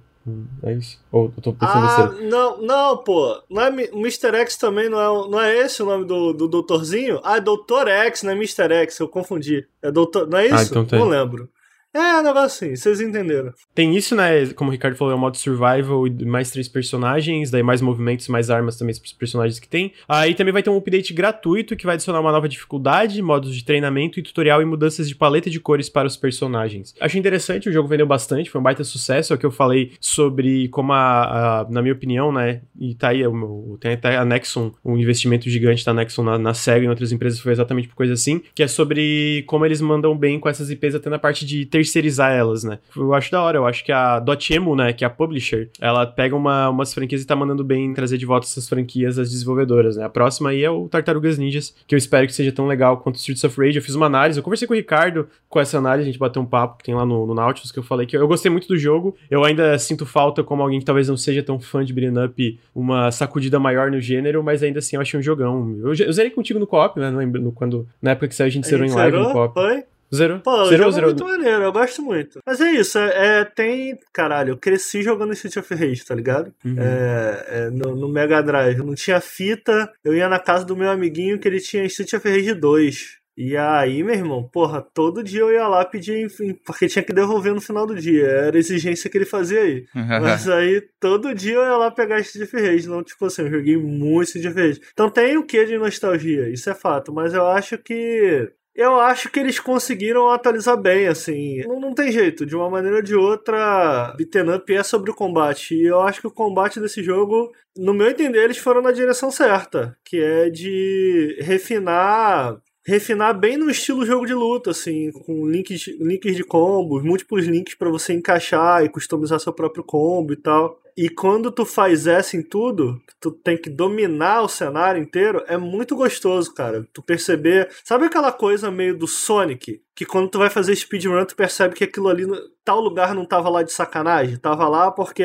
[0.62, 1.00] É isso.
[1.10, 2.14] Ou eu tô pensando ah.
[2.22, 3.42] Não, não, pô.
[3.50, 4.36] Não é, Mr.
[4.36, 7.20] X também não é, não é esse o nome do, do doutorzinho?
[7.24, 8.72] Ah, é Doutor X, não é Mr.
[8.72, 9.66] X, eu confundi.
[9.82, 10.28] É doutor.
[10.28, 10.78] Não é ah, isso?
[10.78, 11.48] Ah, então Não lembro.
[11.94, 13.52] É, um negócio assim, vocês entenderam.
[13.74, 14.46] Tem isso, né?
[14.54, 18.28] Como o Ricardo falou, é o modo survival e mais três personagens, daí mais movimentos,
[18.28, 19.92] mais armas também para os personagens que tem.
[20.06, 23.64] Aí também vai ter um update gratuito que vai adicionar uma nova dificuldade, modos de
[23.64, 26.94] treinamento e tutorial e mudanças de paleta de cores para os personagens.
[27.00, 29.92] Acho interessante, o jogo vendeu bastante, foi um baita sucesso, é o que eu falei
[29.98, 32.60] sobre como a, a na minha opinião, né?
[32.78, 36.52] E tá aí, o, tem até a Nexon, um investimento gigante da Nexon na, na
[36.52, 39.80] SEGA e em outras empresas foi exatamente por coisa assim, que é sobre como eles
[39.80, 42.78] mandam bem com essas IPs até na parte de terceirizar elas, né?
[42.96, 46.06] Eu acho da hora, eu acho que a Dotemu, né, que é a publisher, ela
[46.06, 49.96] pega uma, umas franquias e tá mandando bem trazer de volta essas franquias às desenvolvedoras,
[49.96, 50.04] né?
[50.04, 53.16] A próxima aí é o Tartarugas Ninjas, que eu espero que seja tão legal quanto
[53.16, 53.76] Streets of Rage.
[53.76, 56.42] Eu fiz uma análise, eu conversei com o Ricardo com essa análise, a gente bateu
[56.42, 58.50] um papo que tem lá no, no Nautilus, que eu falei que eu, eu gostei
[58.50, 61.84] muito do jogo, eu ainda sinto falta como alguém que talvez não seja tão fã
[61.84, 65.76] de beat'em up, uma sacudida maior no gênero, mas ainda assim eu achei um jogão.
[65.80, 67.10] Eu, eu zerei contigo no co-op, né?
[67.10, 69.54] Lembro, no, quando, na época que saiu a gente zerou em live no co-op.
[69.54, 69.84] Foi?
[70.14, 70.40] Zero.
[70.40, 71.06] Pô, zero, zero.
[71.06, 72.40] é muito maneiro, eu gosto muito.
[72.46, 73.98] Mas é isso, é, é, tem.
[74.12, 76.52] Caralho, eu cresci jogando Street of Rage, tá ligado?
[76.64, 76.76] Uhum.
[76.78, 78.78] É, é, no, no, Mega Drive.
[78.78, 82.28] Não tinha fita, eu ia na casa do meu amiguinho que ele tinha Street of
[82.28, 83.18] Rage 2.
[83.40, 87.12] E aí, meu irmão, porra, todo dia eu ia lá pedir, enfim, porque tinha que
[87.12, 88.26] devolver no final do dia.
[88.26, 89.86] Era a exigência que ele fazia aí.
[89.94, 92.88] Mas aí, todo dia eu ia lá pegar Street of Rage.
[92.88, 94.80] Não, tipo assim, eu joguei muito Street of Rage.
[94.92, 97.12] Então tem o que de nostalgia, isso é fato.
[97.12, 101.62] Mas eu acho que eu acho que eles conseguiram atualizar bem, assim.
[101.66, 105.14] Não, não tem jeito, de uma maneira ou de outra, beaten up é sobre o
[105.14, 105.74] combate.
[105.74, 109.32] E eu acho que o combate desse jogo, no meu entender, eles foram na direção
[109.32, 112.56] certa, que é de refinar
[112.88, 117.74] refinar bem no estilo jogo de luta, assim, com links, links de combos, múltiplos links
[117.74, 120.80] para você encaixar e customizar seu próprio combo e tal.
[120.96, 125.58] E quando tu faz essa em tudo, tu tem que dominar o cenário inteiro, é
[125.58, 126.88] muito gostoso, cara.
[126.92, 127.68] Tu perceber.
[127.84, 129.82] Sabe aquela coisa meio do Sonic?
[129.94, 132.24] Que quando tu vai fazer speedrun, tu percebe que aquilo ali,
[132.64, 134.38] tal lugar não tava lá de sacanagem.
[134.38, 135.24] Tava lá porque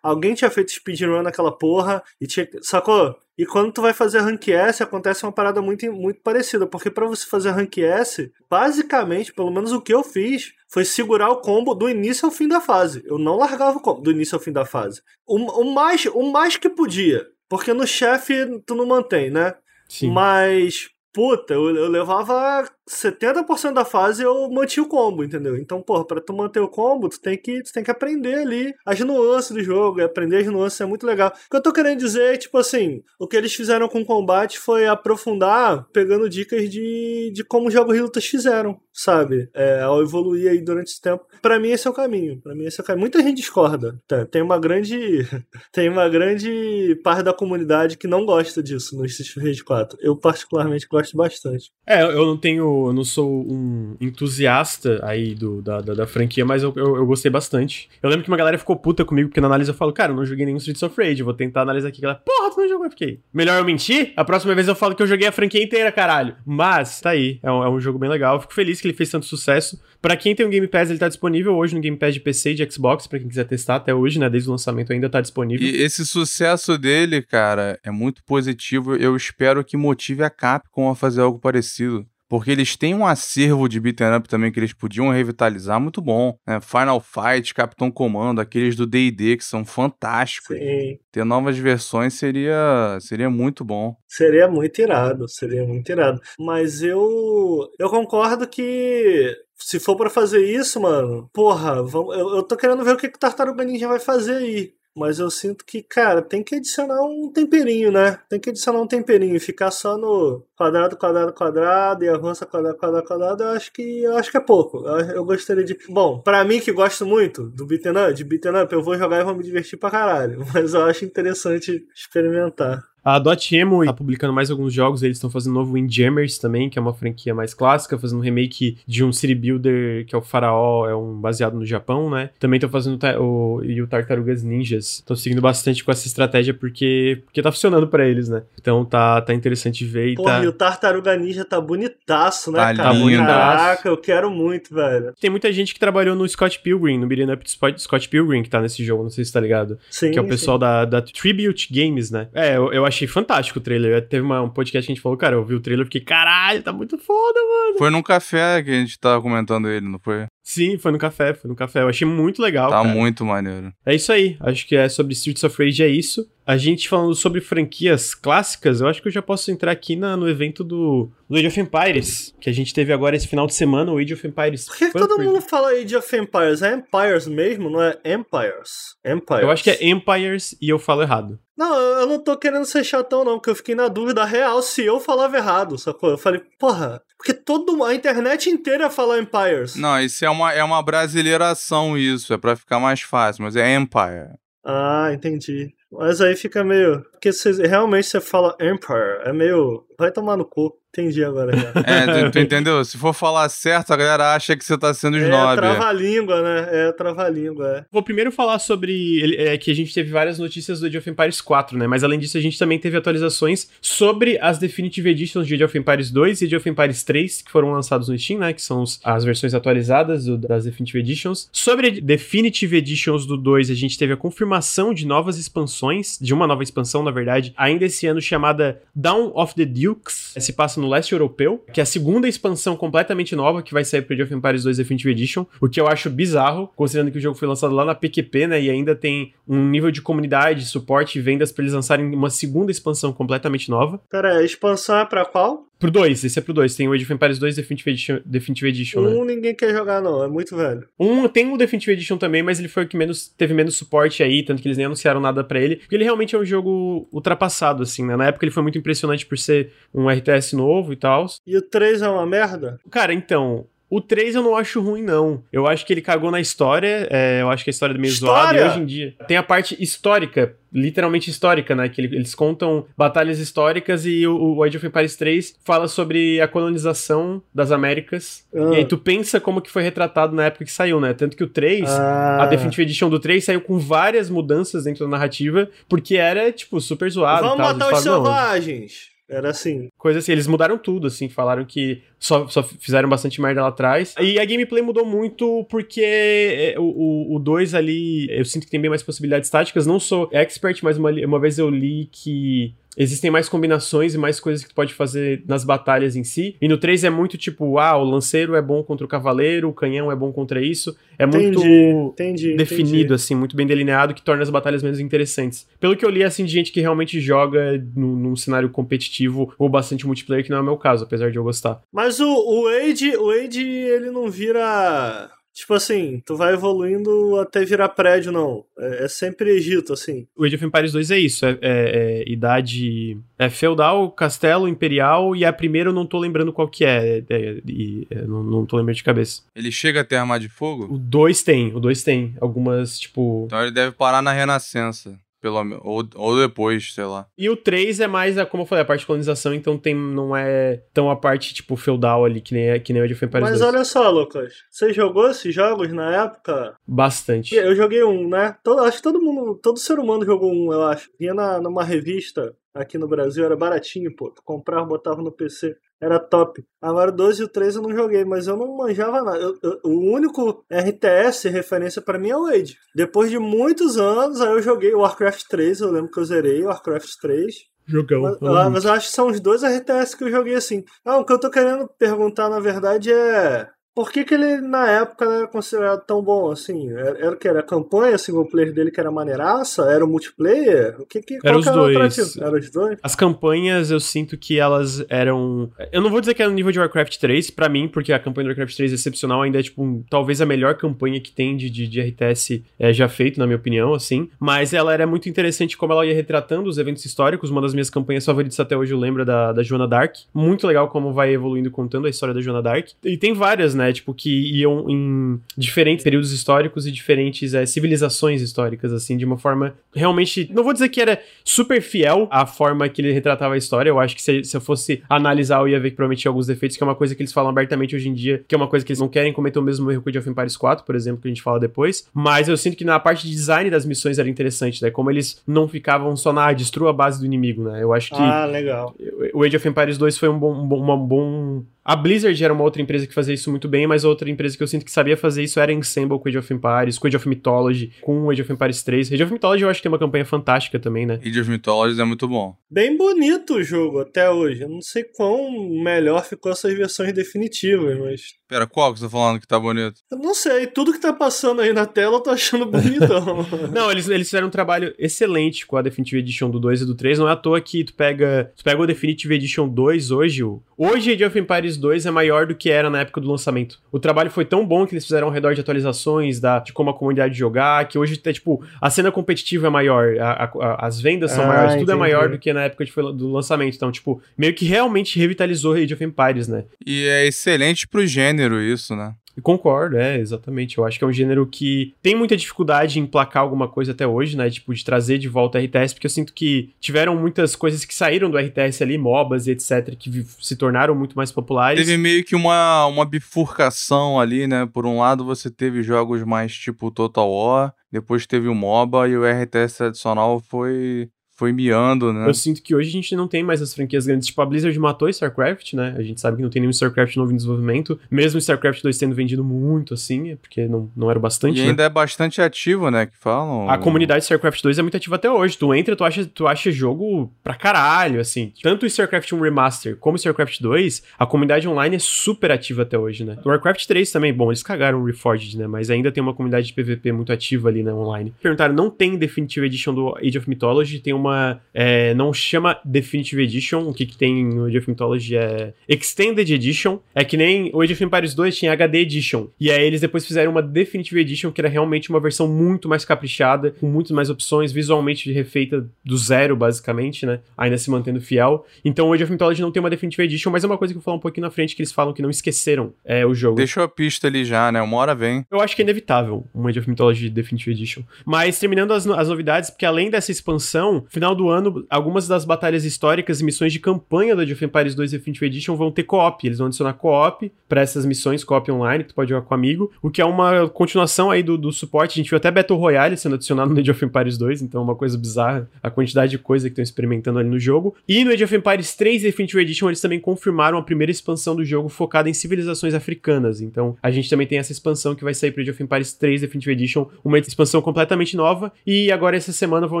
[0.02, 2.48] alguém tinha feito speedrun naquela porra e tinha.
[2.60, 3.16] Sacou?
[3.38, 7.06] E quando tu vai fazer rank S, acontece uma parada muito, muito parecida, porque para
[7.06, 11.74] você fazer rank S, basicamente, pelo menos o que eu fiz, foi segurar o combo
[11.74, 13.02] do início ao fim da fase.
[13.06, 15.00] Eu não largava o combo do início ao fim da fase.
[15.26, 19.54] O, o mais, o mais que podia, porque no chefe tu não mantém, né?
[19.88, 20.10] Sim.
[20.10, 25.56] Mas puta, eu, eu levava 70% da fase eu mantinha o combo, entendeu?
[25.56, 28.74] Então, porra, pra tu manter o combo, tu tem que, tu tem que aprender ali
[28.84, 31.28] as nuances do jogo, aprender as nuances é muito legal.
[31.30, 34.04] O que eu tô querendo dizer é, tipo assim, o que eles fizeram com o
[34.04, 39.48] combate foi aprofundar, pegando dicas de, de como os jogos de lutas fizeram, sabe?
[39.54, 41.24] É, ao evoluir aí durante esse tempo.
[41.40, 42.40] Pra mim, esse é o caminho.
[42.40, 43.02] Pra mim, esse é o caminho.
[43.02, 44.00] Muita gente discorda.
[44.06, 44.24] Tá?
[44.26, 45.26] Tem uma grande.
[45.72, 49.98] tem uma grande parte da comunidade que não gosta disso no Street Fighter 4.
[50.00, 51.70] Eu, particularmente, gosto bastante.
[51.86, 56.44] É, eu não tenho eu não sou um entusiasta aí do, da, da, da franquia,
[56.44, 57.88] mas eu, eu, eu, gostei bastante.
[58.02, 60.16] Eu lembro que uma galera ficou puta comigo, porque na análise eu falo, cara, eu
[60.16, 62.04] não joguei nenhum Streets of Rage, vou tentar analisar aqui.
[62.04, 63.20] Ela, porra, tu não jogou FK.
[63.32, 64.12] Melhor eu mentir?
[64.16, 66.36] A próxima vez eu falo que eu joguei a franquia inteira, caralho.
[66.44, 68.40] Mas, tá aí, é um, é um jogo bem legal.
[68.40, 69.80] fico feliz que ele fez tanto sucesso.
[70.00, 72.52] Para quem tem um Game Pass, ele tá disponível hoje no Game Pass de PC
[72.52, 74.28] e de Xbox, para quem quiser testar até hoje, né?
[74.28, 75.66] Desde o lançamento ainda tá disponível.
[75.66, 78.96] E esse sucesso dele, cara, é muito positivo.
[78.96, 83.68] Eu espero que motive a Capcom a fazer algo parecido porque eles têm um acervo
[83.68, 86.62] de beat'em up também que eles podiam revitalizar muito bom, né?
[86.62, 90.56] Final Fight, Capitão Comando, aqueles do D&D que são fantásticos.
[90.56, 90.98] Sim.
[91.12, 93.94] Ter novas versões seria seria muito bom.
[94.08, 96.22] Seria muito irado, seria muito irado.
[96.40, 102.42] Mas eu eu concordo que se for para fazer isso, mano, porra, vamos, eu, eu
[102.42, 104.72] tô querendo ver o que, que o Tartaruga Ninja vai fazer aí.
[104.94, 108.18] Mas eu sinto que, cara, tem que adicionar um temperinho, né?
[108.28, 109.40] Tem que adicionar um temperinho.
[109.40, 114.16] Ficar só no quadrado, quadrado, quadrado e avança quadrado, quadrado, quadrado, eu acho que eu
[114.16, 114.86] acho que é pouco.
[114.86, 115.78] Eu, eu gostaria de.
[115.88, 119.20] Bom, para mim que gosto muito do beaten up, de beaten up, eu vou jogar
[119.20, 120.44] e vou me divertir pra caralho.
[120.52, 122.91] Mas eu acho interessante experimentar.
[123.04, 126.82] A Dotemu tá publicando mais alguns jogos, eles estão fazendo novo Windjammers também, que é
[126.82, 130.88] uma franquia mais clássica, fazendo um remake de um City Builder, que é o Faraó,
[130.88, 132.30] é um baseado no Japão, né?
[132.38, 134.98] Também estão fazendo o, e o Tartarugas Ninjas.
[134.98, 138.42] Estão seguindo bastante com essa estratégia porque, porque tá funcionando para eles, né?
[138.60, 140.44] Então tá, tá interessante ver e Porra, tá...
[140.44, 142.92] e o Tartaruga Ninja tá bonitaço, né, tá cara?
[142.92, 143.26] Lindo.
[143.26, 145.12] Caraca, eu quero muito, velho.
[145.20, 147.44] Tem muita gente que trabalhou no Scott Pilgrim, no Beat'em Up
[147.78, 149.76] Scott Pilgrim, que tá nesse jogo, não sei se tá ligado.
[149.90, 152.28] Sim, Que é o pessoal da, da Tribute Games, né?
[152.32, 154.06] É, eu, eu achei fantástico o trailer.
[154.06, 156.00] Teve uma, um podcast que a gente falou, cara, eu vi o trailer e fiquei,
[156.00, 157.78] caralho, tá muito foda, mano.
[157.78, 160.26] Foi num café que a gente tava comentando ele, não foi?
[160.42, 161.82] Sim, foi no café, foi no café.
[161.82, 162.70] Eu achei muito legal.
[162.70, 162.88] Tá cara.
[162.88, 163.72] muito maneiro.
[163.86, 164.36] É isso aí.
[164.40, 166.28] Acho que é sobre Streets of Rage é isso.
[166.44, 170.16] A gente falando sobre franquias clássicas, eu acho que eu já posso entrar aqui na,
[170.16, 173.54] no evento do, do Age of Empires, que a gente teve agora esse final de
[173.54, 174.66] semana, o Age of Empires.
[174.66, 176.62] Por que, que todo mundo fala Age of Empires?
[176.62, 178.96] É Empires mesmo, não é Empires?
[179.06, 179.44] Empires.
[179.44, 181.38] Eu acho que é Empires e eu falo errado.
[181.56, 184.84] Não, eu não tô querendo ser chatão, não, porque eu fiquei na dúvida real se
[184.84, 186.10] eu falava errado, sacou?
[186.10, 189.76] Eu falei, porra, porque todo, a internet inteira fala Empires.
[189.76, 193.74] Não, isso é uma, é uma brasileiração, isso, é para ficar mais fácil, mas é
[193.74, 194.30] Empire.
[194.64, 195.74] Ah, entendi.
[195.90, 197.04] Mas aí fica meio.
[197.22, 199.86] Porque você, realmente você fala Empire, é meio.
[199.96, 200.76] Vai tomar no cu.
[200.94, 201.72] Entendi agora já.
[201.86, 202.84] É, tu, tu, entendeu?
[202.84, 205.52] Se for falar certo, a galera acha que você tá sendo snob.
[205.52, 206.68] É trava-língua, né?
[206.70, 207.84] É trava-língua, é.
[207.90, 211.40] Vou primeiro falar sobre é, que a gente teve várias notícias do Age of Empires
[211.40, 211.86] 4, né?
[211.86, 215.78] Mas além disso, a gente também teve atualizações sobre as Definitive Editions de Age of
[215.78, 218.52] Empires 2 e Age of Empires 3, que foram lançados no Steam, né?
[218.52, 221.48] Que são os, as versões atualizadas do, das Definitive Editions.
[221.52, 226.46] Sobre Definitive Editions do 2, a gente teve a confirmação de novas expansões, de uma
[226.46, 230.34] nova expansão, na verdade, ainda esse ano chamada Down of the Dukes.
[230.36, 234.02] Se passa no leste europeu, que é a segunda expansão completamente nova que vai sair
[234.02, 237.20] para Age of Empires 2 Definitive Edition, o que eu acho bizarro, considerando que o
[237.20, 241.18] jogo foi lançado lá na PQP, né, e ainda tem um nível de comunidade, suporte
[241.18, 244.00] e vendas para eles lançarem uma segunda expansão completamente nova.
[244.10, 245.66] Pera, a expansão é para qual?
[245.82, 246.76] Pro 2, esse é pro 2.
[246.76, 249.08] Tem o Age of Empires 2 Definitive Edition, Definitive Edition né?
[249.08, 250.22] Um ninguém quer jogar, não.
[250.22, 250.86] É muito velho.
[250.96, 254.22] Um tem o Definitive Edition também, mas ele foi o que menos teve menos suporte
[254.22, 255.76] aí, tanto que eles nem anunciaram nada para ele.
[255.76, 258.16] Porque ele realmente é um jogo ultrapassado, assim, né?
[258.16, 261.26] Na época ele foi muito impressionante por ser um RTS novo e tal.
[261.46, 262.78] E o 3 é uma merda?
[262.90, 265.42] Cara, então, o 3 eu não acho ruim, não.
[265.52, 267.06] Eu acho que ele cagou na história.
[267.10, 268.60] É, eu acho que a história é meio História?
[268.60, 268.60] zoada.
[268.60, 269.14] E hoje em dia.
[269.28, 271.88] Tem a parte histórica, literalmente histórica, né?
[271.90, 276.40] Que ele- eles contam batalhas históricas e o, o Age of Empires 3 fala sobre
[276.40, 278.44] a colonização das Américas.
[278.54, 278.70] Ah.
[278.72, 281.12] E aí tu pensa como que foi retratado na época que saiu, né?
[281.12, 281.84] Tanto que o 3.
[281.90, 282.44] Ah.
[282.44, 286.80] A Definitive Edition do 3 saiu com várias mudanças dentro da narrativa, porque era, tipo,
[286.80, 287.42] super zoado.
[287.42, 287.66] Vamos tal.
[287.74, 289.12] matar os falaram, "Não, selvagens.
[289.28, 289.88] Era assim.
[289.96, 294.14] Coisa assim, eles mudaram tudo, assim, falaram que só, só fizeram bastante merda lá atrás.
[294.20, 298.90] E a gameplay mudou muito porque é, o 2 ali, eu sinto que tem bem
[298.90, 299.86] mais possibilidades táticas.
[299.86, 304.38] Não sou expert, mas uma, uma vez eu li que existem mais combinações e mais
[304.40, 306.56] coisas que tu pode fazer nas batalhas em si.
[306.60, 309.72] E no 3 é muito tipo, ah, o lanceiro é bom contra o cavaleiro, o
[309.72, 310.96] canhão é bom contra isso.
[311.18, 312.56] É muito Entendi, entendi.
[312.56, 313.14] definido, entendi.
[313.14, 315.66] assim, muito bem delineado, que torna as batalhas menos interessantes.
[315.78, 319.68] Pelo que eu li, assim, de gente que realmente joga num, num cenário competitivo ou
[319.68, 321.80] bastante multiplayer, que não é o meu caso, apesar de eu gostar.
[321.92, 325.30] Mas o, o Age, o Age, ele não vira.
[325.52, 328.64] Tipo assim, tu vai evoluindo até virar prédio, não.
[328.78, 330.26] É, é sempre Egito, assim.
[330.36, 335.34] O Age of Empires 2 é isso, é, é- é idade é feudal, castelo, imperial,
[335.36, 338.42] e a primeira eu não tô lembrando qual que é, é, é, e, é, não,
[338.42, 339.42] não tô lembrando de cabeça.
[339.54, 340.86] Ele chega a ter arma de fogo?
[340.92, 343.44] O 2 tem, o 2 tem algumas, tipo...
[343.46, 345.18] Então ele deve parar na Renascença.
[345.42, 347.26] Pelo, ou, ou depois, sei lá.
[347.36, 349.92] E o 3 é mais, a, como eu falei, a parte de colonização, então tem,
[349.92, 353.24] não é tão a parte, tipo, feudal ali, que nem, que nem o Age of
[353.24, 353.74] Empires Mas 2.
[353.74, 354.54] olha só, Lucas.
[354.70, 356.76] Você jogou esses jogos na época?
[356.86, 357.56] Bastante.
[357.56, 358.56] Eu joguei um, né?
[358.62, 361.10] Todo, acho que todo mundo, todo ser humano jogou um, eu acho.
[361.18, 364.30] Vinha na, numa revista aqui no Brasil, era baratinho, pô.
[364.30, 365.76] Tu comprava, botava no PC.
[366.00, 366.64] Era top.
[366.80, 369.38] Agora o 12 e o 13 eu não joguei, mas eu não manjava nada.
[369.38, 372.76] Eu- eu- o único RTS referência pra mim é o Age.
[372.94, 376.62] Depois de muitos anos, aí eu joguei o Warcraft 3, eu lembro que eu zerei
[376.62, 377.54] o Warcraft 3.
[377.86, 378.22] Jogão.
[378.22, 380.84] Mas, ah, mas eu acho que são os dois RTS que eu joguei assim.
[381.04, 383.68] Ah, o que eu tô querendo perguntar, na verdade, é.
[383.94, 386.90] Por que, que ele, na época, não era considerado tão bom assim?
[386.90, 387.46] Era, era o que?
[387.46, 389.82] Era a campanha single player dele que era maneiraça?
[389.82, 390.96] Era o multiplayer?
[390.98, 391.38] O que que.
[391.44, 392.36] Era os que era dois.
[392.38, 392.98] Era os dois?
[393.02, 395.70] As campanhas, eu sinto que elas eram.
[395.92, 398.18] Eu não vou dizer que era no nível de Warcraft 3, pra mim, porque a
[398.18, 401.30] campanha do Warcraft 3 é excepcional, ainda é, tipo, um- talvez a melhor campanha que
[401.30, 404.30] tem de, de, de RTS é, já feito, na minha opinião, assim.
[404.40, 407.50] Mas ela era muito interessante como ela ia retratando os eventos históricos.
[407.50, 410.14] Uma das minhas campanhas favoritas até hoje eu lembro da, da Joana Dark.
[410.32, 412.88] Muito legal como vai evoluindo contando a história da Joana Dark.
[413.04, 413.81] E tem várias, né?
[413.90, 419.38] Tipo, que iam em diferentes períodos históricos e diferentes é, civilizações históricas, assim, de uma
[419.38, 420.50] forma realmente.
[420.52, 423.88] Não vou dizer que era super fiel à forma que ele retratava a história.
[423.88, 426.46] Eu acho que se, se eu fosse analisar, eu ia ver que provavelmente tinha alguns
[426.46, 428.68] defeitos, que é uma coisa que eles falam abertamente hoje em dia, que é uma
[428.68, 430.84] coisa que eles não querem cometer o mesmo erro que o Age of Empires 4,
[430.84, 432.06] por exemplo, que a gente fala depois.
[432.12, 434.90] Mas eu sinto que na parte de design das missões era interessante, né?
[434.90, 437.82] Como eles não ficavam só na ah, destrua a base do inimigo, né?
[437.82, 438.94] Eu acho que Ah, legal.
[439.32, 441.62] o Age of Empires 2 foi um bom, um bom, uma bom...
[441.84, 444.56] A Blizzard era uma outra empresa que fazia isso muito bem, mas a outra empresa
[444.56, 447.16] que eu sinto que sabia fazer isso era Ensemble com Age of Empires, com Age
[447.16, 449.12] of Mythology, com o Age of Empires 3.
[449.12, 451.18] Age of Mythology eu acho que tem uma campanha fantástica também, né?
[451.24, 452.56] Age of Mythologies é muito bom.
[452.70, 454.62] Bem bonito o jogo até hoje.
[454.62, 455.50] Eu não sei quão
[455.82, 458.22] melhor ficou essas versões definitivas, mas.
[458.48, 460.00] Pera, qual que você tá falando que tá bonito?
[460.10, 460.66] Eu não sei.
[460.66, 463.46] Tudo que tá passando aí na tela eu tô achando bonitão.
[463.72, 466.94] Não, eles, eles fizeram um trabalho excelente com a Definitive Edition do 2 e do
[466.94, 467.18] 3.
[467.18, 470.44] Não é à toa que tu pega, tu pega o Definitive Edition 2 hoje.
[470.44, 473.78] O, hoje, Age of Empires 2 é maior do que era na época do lançamento.
[473.90, 476.90] O trabalho foi tão bom que eles fizeram ao redor de atualizações, da, de como
[476.90, 480.86] a comunidade jogar, que hoje, é, tipo, a cena competitiva é maior, a- a- a-
[480.86, 483.74] as vendas são Ah, maiores, tudo é maior do que na época de, do lançamento.
[483.76, 486.64] Então, tipo, meio que realmente revitalizou Age of Empires, né?
[486.86, 489.14] E é excelente pro gênero isso, né?
[489.40, 490.76] Concordo, é, exatamente.
[490.76, 494.06] Eu acho que é um gênero que tem muita dificuldade em placar alguma coisa até
[494.06, 494.50] hoje, né?
[494.50, 498.30] Tipo, de trazer de volta RTS, porque eu sinto que tiveram muitas coisas que saíram
[498.30, 501.84] do RTS ali, MOBAs e etc., que se tornaram muito mais populares.
[501.84, 504.68] Teve meio que uma, uma bifurcação ali, né?
[504.70, 509.16] Por um lado você teve jogos mais tipo Total War, depois teve o MOBA e
[509.16, 511.08] o RTS tradicional foi,
[511.42, 512.28] foi miando, né?
[512.28, 514.28] Eu sinto que hoje a gente não tem mais as franquias grandes.
[514.28, 515.92] Tipo, a Blizzard matou StarCraft, né?
[515.98, 517.98] A gente sabe que não tem nenhum StarCraft novo em desenvolvimento.
[518.08, 521.70] Mesmo StarCraft 2 tendo vendido muito, assim, é porque não, não era bastante, E né?
[521.70, 523.06] ainda é bastante ativo, né?
[523.06, 523.68] Que falam.
[523.68, 525.58] A comunidade de StarCraft 2 é muito ativa até hoje.
[525.58, 528.52] Tu entra, tu acha, tu acha jogo pra caralho, assim.
[528.62, 532.82] Tanto o StarCraft 1 Remaster como o StarCraft 2, a comunidade online é super ativa
[532.82, 533.36] até hoje, né?
[533.44, 535.66] O Warcraft 3 também, bom, eles cagaram o Reforged, né?
[535.66, 538.32] Mas ainda tem uma comunidade de PVP muito ativa ali, né, online.
[538.40, 541.60] Perguntaram, não tem Definitive Edition do Age of Mythology, tem uma chama.
[541.74, 543.88] É, não chama Definitive Edition.
[543.88, 546.98] O que, que tem no Age of Mythology é Extended Edition.
[547.14, 549.48] É que nem o Age of Empires 2 tinha HD Edition.
[549.58, 553.04] E aí eles depois fizeram uma Definitive Edition que era realmente uma versão muito mais
[553.04, 557.40] caprichada, com muitas mais opções, visualmente refeita do zero, basicamente, né?
[557.56, 558.66] Ainda se mantendo fiel.
[558.84, 560.98] Então o Age of Mythology não tem uma Definitive Edition, mas é uma coisa que
[560.98, 563.34] eu vou falar um pouquinho na frente, que eles falam que não esqueceram é, o
[563.34, 563.56] jogo.
[563.56, 564.82] Deixou a pista ali já, né?
[564.82, 565.44] Uma hora vem.
[565.50, 568.02] Eu acho que é inevitável um Age of Mythology Definitive Edition.
[568.26, 572.84] Mas terminando as, as novidades, porque além dessa expansão, final do ano, algumas das batalhas
[572.84, 576.44] históricas e missões de campanha do Age of Empires 2 Definitive Edition vão ter co-op.
[576.44, 579.92] Eles vão adicionar co-op para essas missões co-op online, que tu pode jogar com amigo,
[580.02, 582.14] o que é uma continuação aí do, do suporte.
[582.14, 584.84] A gente viu até Battle Royale sendo adicionado no Age of Empires 2, então é
[584.84, 587.94] uma coisa bizarra a quantidade de coisa que estão experimentando ali no jogo.
[588.08, 591.64] E no Age of Empires 3 Definitive Edition, eles também confirmaram a primeira expansão do
[591.64, 593.60] jogo focada em civilizações africanas.
[593.60, 596.40] Então a gente também tem essa expansão que vai sair para Age of Empires 3
[596.40, 598.72] Definitive Edition, uma expansão completamente nova.
[598.84, 600.00] E agora essa semana vão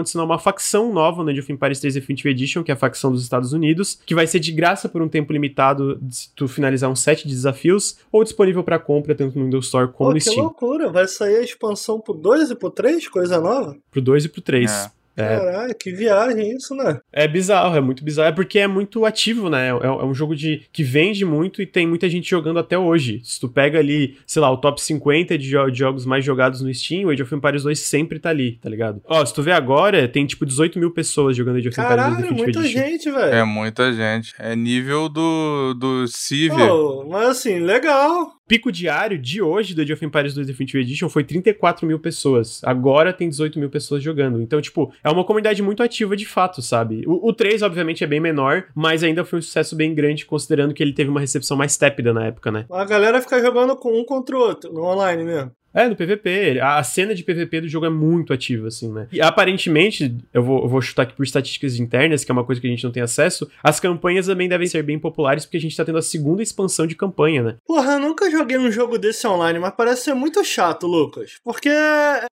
[0.00, 3.10] adicionar uma facção nova no Age of Empires 3 Definitive Edition, que é a facção
[3.10, 6.90] dos Estados Unidos, que vai ser de graça por um tempo limitado se tu finalizar
[6.90, 10.14] um set de desafios, ou disponível para compra tanto no Windows Store como Pô, no
[10.14, 10.44] que Steam.
[10.44, 13.76] loucura, vai sair a expansão pro 2 e pro 3, coisa nova?
[13.90, 14.70] Pro 2 e pro 3.
[14.70, 15.01] É.
[15.16, 17.00] É, Caralho, que viagem isso, né?
[17.12, 18.28] é bizarro, é muito bizarro.
[18.28, 19.66] É porque é muito ativo, né?
[19.68, 23.20] É, é um jogo de que vende muito e tem muita gente jogando até hoje.
[23.24, 26.60] Se tu pega ali, sei lá, o top 50 de, jo- de jogos mais jogados
[26.62, 29.00] no Steam, o Age of Empires 2 sempre tá ali, tá ligado?
[29.06, 32.00] Ó, se tu vê agora, tem tipo 18 mil pessoas jogando Age of Empires 2
[32.06, 32.80] Caralho, Definitive muita Edition.
[32.88, 33.34] gente, velho.
[33.34, 34.34] É muita gente.
[34.38, 36.52] É nível do, do Civ.
[36.56, 38.32] Pô, mas assim, legal.
[38.52, 42.60] Pico diário de hoje do Age of Empires 2 Definitive Edition foi 34 mil pessoas.
[42.62, 44.42] Agora tem 18 mil pessoas jogando.
[44.42, 47.02] Então, tipo, é uma comunidade muito ativa de fato, sabe?
[47.06, 50.74] O, o 3, obviamente, é bem menor, mas ainda foi um sucesso bem grande, considerando
[50.74, 52.66] que ele teve uma recepção mais tépida na época, né?
[52.70, 55.50] A galera fica jogando com um contra o outro, no online mesmo.
[55.74, 56.60] É, no PVP.
[56.60, 59.08] A cena de PVP do jogo é muito ativa, assim, né?
[59.12, 62.60] E aparentemente, eu vou, eu vou chutar aqui por estatísticas internas, que é uma coisa
[62.60, 65.60] que a gente não tem acesso, as campanhas também devem ser bem populares, porque a
[65.60, 67.56] gente tá tendo a segunda expansão de campanha, né?
[67.66, 71.32] Porra, eu nunca joguei um jogo desse online, mas parece ser muito chato, Lucas.
[71.44, 71.70] Porque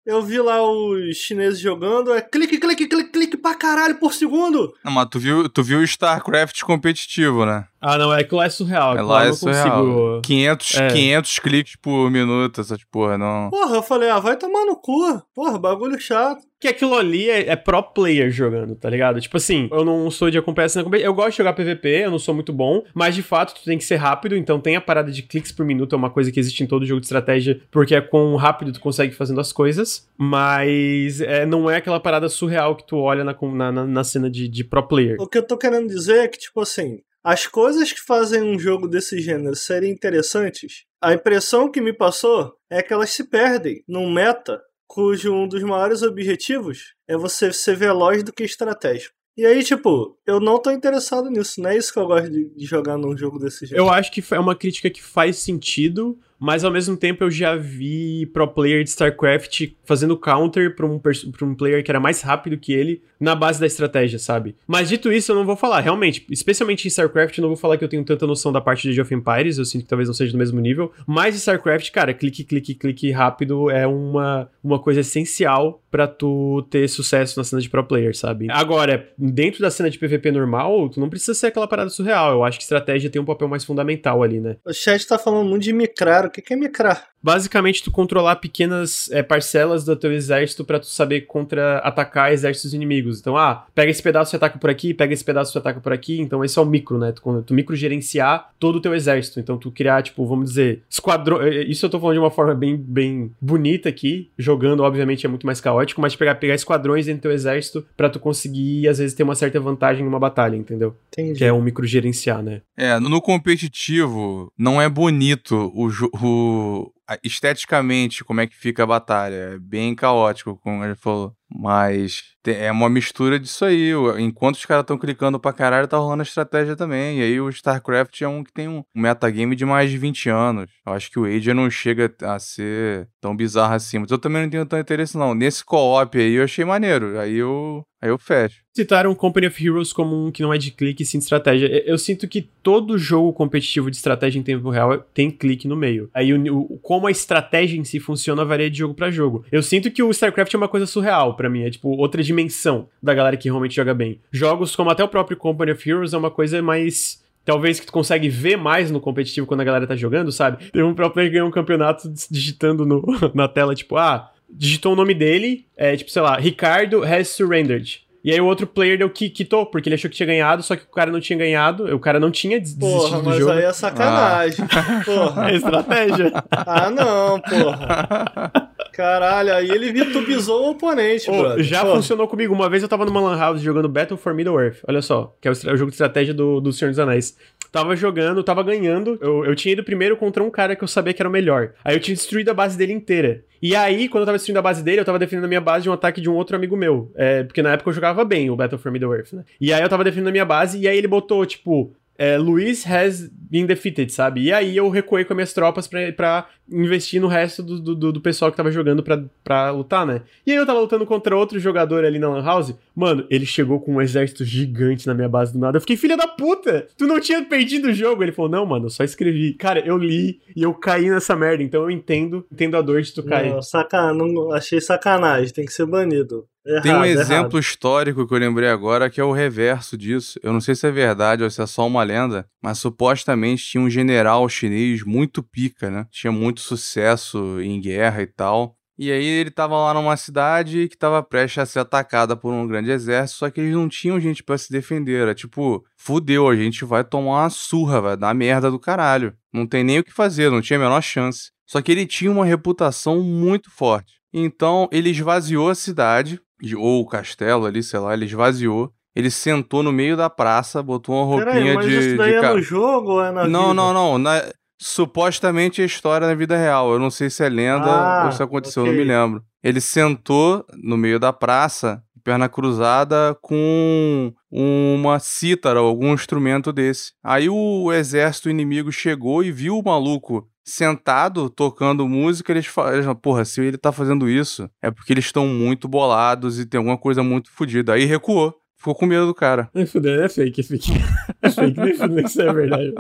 [0.06, 4.74] eu vi lá os chineses jogando, é clique, clique, clique, clique pra caralho por segundo.
[4.84, 7.66] Não, mas tu viu, tu viu o StarCraft competitivo, né?
[7.82, 8.98] Ah, não, é que lá é surreal.
[8.98, 9.86] É lá eu é não surreal.
[9.86, 10.22] consigo.
[10.24, 10.88] 500, É.
[10.90, 13.50] 500 cliques por minuto, essas porra, não.
[13.50, 15.22] Porra, eu falei, ah, vai tomar no cu.
[15.34, 16.48] Porra, bagulho chato.
[16.60, 19.22] Que aquilo ali é, é pro player jogando, tá ligado?
[19.22, 20.94] Tipo assim, eu não sou de acompanhar competição.
[21.00, 23.78] Eu gosto de jogar PVP, eu não sou muito bom, mas de fato tu tem
[23.78, 26.38] que ser rápido, então tem a parada de cliques por minuto, é uma coisa que
[26.40, 30.06] existe em todo jogo de estratégia, porque é quão rápido tu consegue fazendo as coisas,
[30.18, 34.30] mas é, não é aquela parada surreal que tu olha na, na, na- na cena
[34.30, 35.16] de, de pro player.
[35.20, 38.58] O que eu tô querendo dizer é que, tipo assim, as coisas que fazem um
[38.58, 43.84] jogo desse gênero serem interessantes, a impressão que me passou é que elas se perdem
[43.88, 49.14] num meta cujo um dos maiores objetivos é você ser veloz do que estratégico.
[49.38, 52.52] E aí, tipo, eu não tô interessado nisso, não é isso que eu gosto de,
[52.66, 53.80] jogar num jogo desse jeito.
[53.80, 57.56] Eu acho que é uma crítica que faz sentido, mas ao mesmo tempo eu já
[57.56, 62.22] vi pro player de StarCraft fazendo counter pra um, pra um player que era mais
[62.22, 64.56] rápido que ele na base da estratégia, sabe?
[64.66, 67.78] Mas dito isso, eu não vou falar, realmente, especialmente em StarCraft, eu não vou falar
[67.78, 70.08] que eu tenho tanta noção da parte de Age of Empires, eu sinto que talvez
[70.08, 74.50] não seja do mesmo nível, mas em StarCraft, cara, clique, clique, clique rápido é uma,
[74.64, 78.48] uma coisa essencial pra tu ter sucesso na cena de pro player, sabe?
[78.50, 82.44] Agora, dentro da cena de PVP normal, tu não precisa ser aquela parada surreal, eu
[82.46, 84.56] acho que estratégia tem um papel mais fundamental ali, né?
[84.66, 86.29] O chat tá falando muito de micrar.
[86.30, 87.08] O que é micrar?
[87.22, 93.20] Basicamente, tu controlar pequenas é, parcelas do teu exército pra tu saber contra-atacar exércitos inimigos.
[93.20, 95.92] Então, ah, pega esse pedaço e ataca por aqui, pega esse pedaço e ataca por
[95.92, 96.22] aqui.
[96.22, 97.12] Então, esse é o micro, né?
[97.12, 99.38] Tu, tu micro-gerenciar todo o teu exército.
[99.40, 101.42] Então, tu criar, tipo, vamos dizer, esquadrão.
[101.42, 104.30] eh, Isso eu tô falando de uma forma bem, bem bonita aqui.
[104.38, 108.10] Jogando, obviamente, é muito mais caótico, mas pegar, pegar esquadrões dentro do teu exército pra
[108.10, 110.96] tu conseguir, às vezes, ter uma certa vantagem numa batalha, entendeu?
[111.12, 111.38] Entendi.
[111.40, 112.62] Que é um micro-gerenciar, né?
[112.78, 115.90] É, no competitivo, não é bonito o,
[116.22, 119.36] o esteticamente como é que fica a batalha.
[119.56, 121.34] É bem caótico, como ele falou.
[121.52, 123.94] Mas é uma mistura disso aí.
[123.96, 127.20] O- Enquanto os caras estão clicando pra caralho, tá rolando a estratégia também.
[127.20, 130.70] E aí o StarCraft é um que tem um metagame de mais de 20 anos.
[130.86, 133.98] Eu acho que o Age não chega a ser tão bizarro assim.
[134.00, 135.34] Mas eu também não tenho tanto interesse, não.
[135.34, 137.20] Nesse co-op aí eu achei maneiro.
[137.20, 138.62] Aí eu, aí eu fecho.
[138.76, 141.66] citaram Company of Heroes como um que não é de clique, sim de estratégia.
[141.86, 146.10] Eu- sinto que todo jogo competitivo de estratégia em tempo real tem clique no meio.
[146.14, 149.46] Aí o, o- como a estratégia em si funciona varia de jogo pra jogo.
[149.50, 152.90] Eu sinto que o StarCraft é uma coisa surreal pra mim, é tipo outra dimensão
[153.02, 154.20] da galera que realmente joga bem.
[154.32, 157.94] Jogos como até o próprio Company of Heroes é uma coisa mais Talvez que tu
[157.94, 160.70] consegue ver mais no competitivo quando a galera tá jogando, sabe?
[160.72, 163.02] Tem um próprio que ganhou um campeonato digitando no-
[163.34, 168.02] na tela, tipo, ah, digitou o nome dele, é tipo, sei lá, Ricardo has surrendered.
[168.24, 170.76] E aí o outro player deu que quitou, porque ele achou que tinha ganhado, só
[170.76, 173.40] que o cara não tinha ganhado, o cara não tinha des- desistido Porra, do mas
[173.40, 173.52] jogo.
[173.52, 174.66] aí é sacanagem.
[175.06, 175.50] Porra.
[175.52, 176.32] É estratégia.
[176.52, 178.52] Ah, não, porra.
[179.00, 181.64] Caralho, aí ele vitubizou o oponente, Ô, brother.
[181.64, 182.54] já Pô, funcionou comigo.
[182.54, 184.80] Uma vez eu tava numa Lan House jogando Battle for Middle-earth.
[184.86, 187.38] Olha só, que é o jogo de estratégia do, do Senhor dos Anéis.
[187.72, 189.18] Tava jogando, tava ganhando.
[189.22, 191.72] Eu, eu tinha ido primeiro contra um cara que eu sabia que era o melhor.
[191.82, 193.46] Aí eu tinha destruído a base dele inteira.
[193.62, 195.84] E aí, quando eu tava destruindo a base dele, eu tava defendendo a minha base
[195.84, 197.12] de um ataque de um outro amigo meu.
[197.16, 199.44] É, porque na época eu jogava bem o Battle for Middle-earth, né?
[199.62, 202.86] E aí eu tava defendendo a minha base, e aí ele botou, tipo, é, Luiz
[202.86, 204.42] has been defeated, sabe?
[204.42, 208.22] E aí eu recuei com as minhas tropas pra investir no resto do, do, do
[208.22, 210.24] pessoal que tava jogando pra, lutar, né?
[210.46, 212.76] E aí eu tava lutando contra outro jogador ali na Lan House.
[212.94, 215.78] Mano, ele chegou com um exército gigante na minha base do nada.
[215.78, 216.88] Eu fiquei, filha da puta!
[216.98, 218.22] Tu não tinha perdido o jogo?
[218.22, 219.54] Ele falou, não, mano, eu só escrevi.
[219.54, 223.14] Cara, eu li e eu caí nessa merda, então eu entendo, entendo a dor de
[223.14, 223.54] tu cair.
[223.54, 224.14] Não, saca...
[224.14, 226.46] não, achei sacanagem, tem que ser banido.
[226.66, 227.22] Errado, Tem um errado.
[227.22, 230.40] exemplo histórico que eu lembrei agora que é o reverso disso.
[230.44, 233.82] Eu não sei se é verdade ou se é só uma lenda, mas supostamente tinha
[233.82, 236.06] um general chinês muito pica, né?
[236.12, 238.76] Tinha muito sucesso em guerra e tal.
[239.02, 242.68] E aí ele tava lá numa cidade que tava prestes a ser atacada por um
[242.68, 245.22] grande exército, só que eles não tinham gente pra se defender.
[245.22, 249.34] Era tipo, fudeu, a gente vai tomar uma surra, vai dar merda do caralho.
[249.54, 251.52] Não tem nem o que fazer, não tinha a menor chance.
[251.66, 254.16] Só que ele tinha uma reputação muito forte.
[254.34, 256.42] Então ele esvaziou a cidade,
[256.76, 258.92] ou o castelo ali, sei lá, ele esvaziou.
[259.16, 261.98] Ele sentou no meio da praça, botou uma roupinha Peraí, mas de.
[261.98, 263.74] isso daí de é no jogo ou é na não, vida?
[263.74, 264.44] não, não, na-
[264.82, 266.94] Supostamente é história na vida real.
[266.94, 268.92] Eu não sei se é lenda Ah, ou se aconteceu, ok.
[268.94, 269.44] não me lembro.
[269.62, 277.12] Ele sentou no meio da praça, perna cruzada, com uma cítara, algum instrumento desse.
[277.24, 282.52] Aí o exército inimigo chegou e viu o maluco sentado tocando música.
[282.52, 286.66] Eles falaram, porra, se ele tá fazendo isso, é porque eles estão muito bolados e
[286.66, 287.94] tem alguma coisa muito fodida.
[287.94, 288.56] Aí recuou.
[288.78, 289.70] Ficou com medo do cara.
[289.76, 289.86] É
[290.30, 290.92] fake, é fake.
[291.42, 292.94] É fake, nem fudeu, isso é verdade.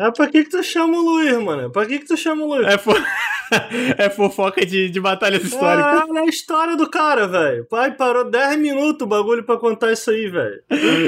[0.00, 1.70] É pra que que tu chama o Luiz, mano?
[1.70, 2.66] Pra que que tu chama o Luiz?
[2.66, 2.90] É, fo...
[3.98, 6.00] é fofoca de, de batalhas históricas.
[6.00, 7.66] Ah, olha a história do cara, velho.
[7.66, 10.62] Pai, parou 10 minutos o bagulho pra contar isso aí, velho.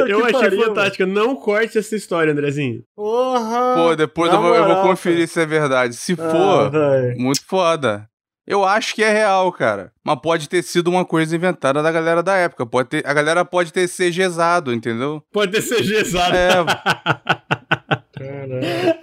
[0.07, 1.07] Eu achei pariu, fantástico.
[1.07, 2.83] Não corte essa história, Andrezinho.
[2.95, 3.75] Porra.
[3.77, 5.95] Pô, depois eu vou, eu vou conferir se é verdade.
[5.95, 6.31] Se cara.
[6.31, 7.19] for, Ah, velho.
[7.19, 8.07] Muito foda.
[8.47, 9.93] Eu acho que é real, cara.
[10.05, 12.67] Mas pode ter sido uma coisa inventada da galera da época.
[12.67, 15.23] Pode ter, a galera pode ter CGzado, entendeu?
[15.33, 16.37] Pode ter CGzado.
[16.37, 16.51] É,
[18.23, 18.99] Caraca.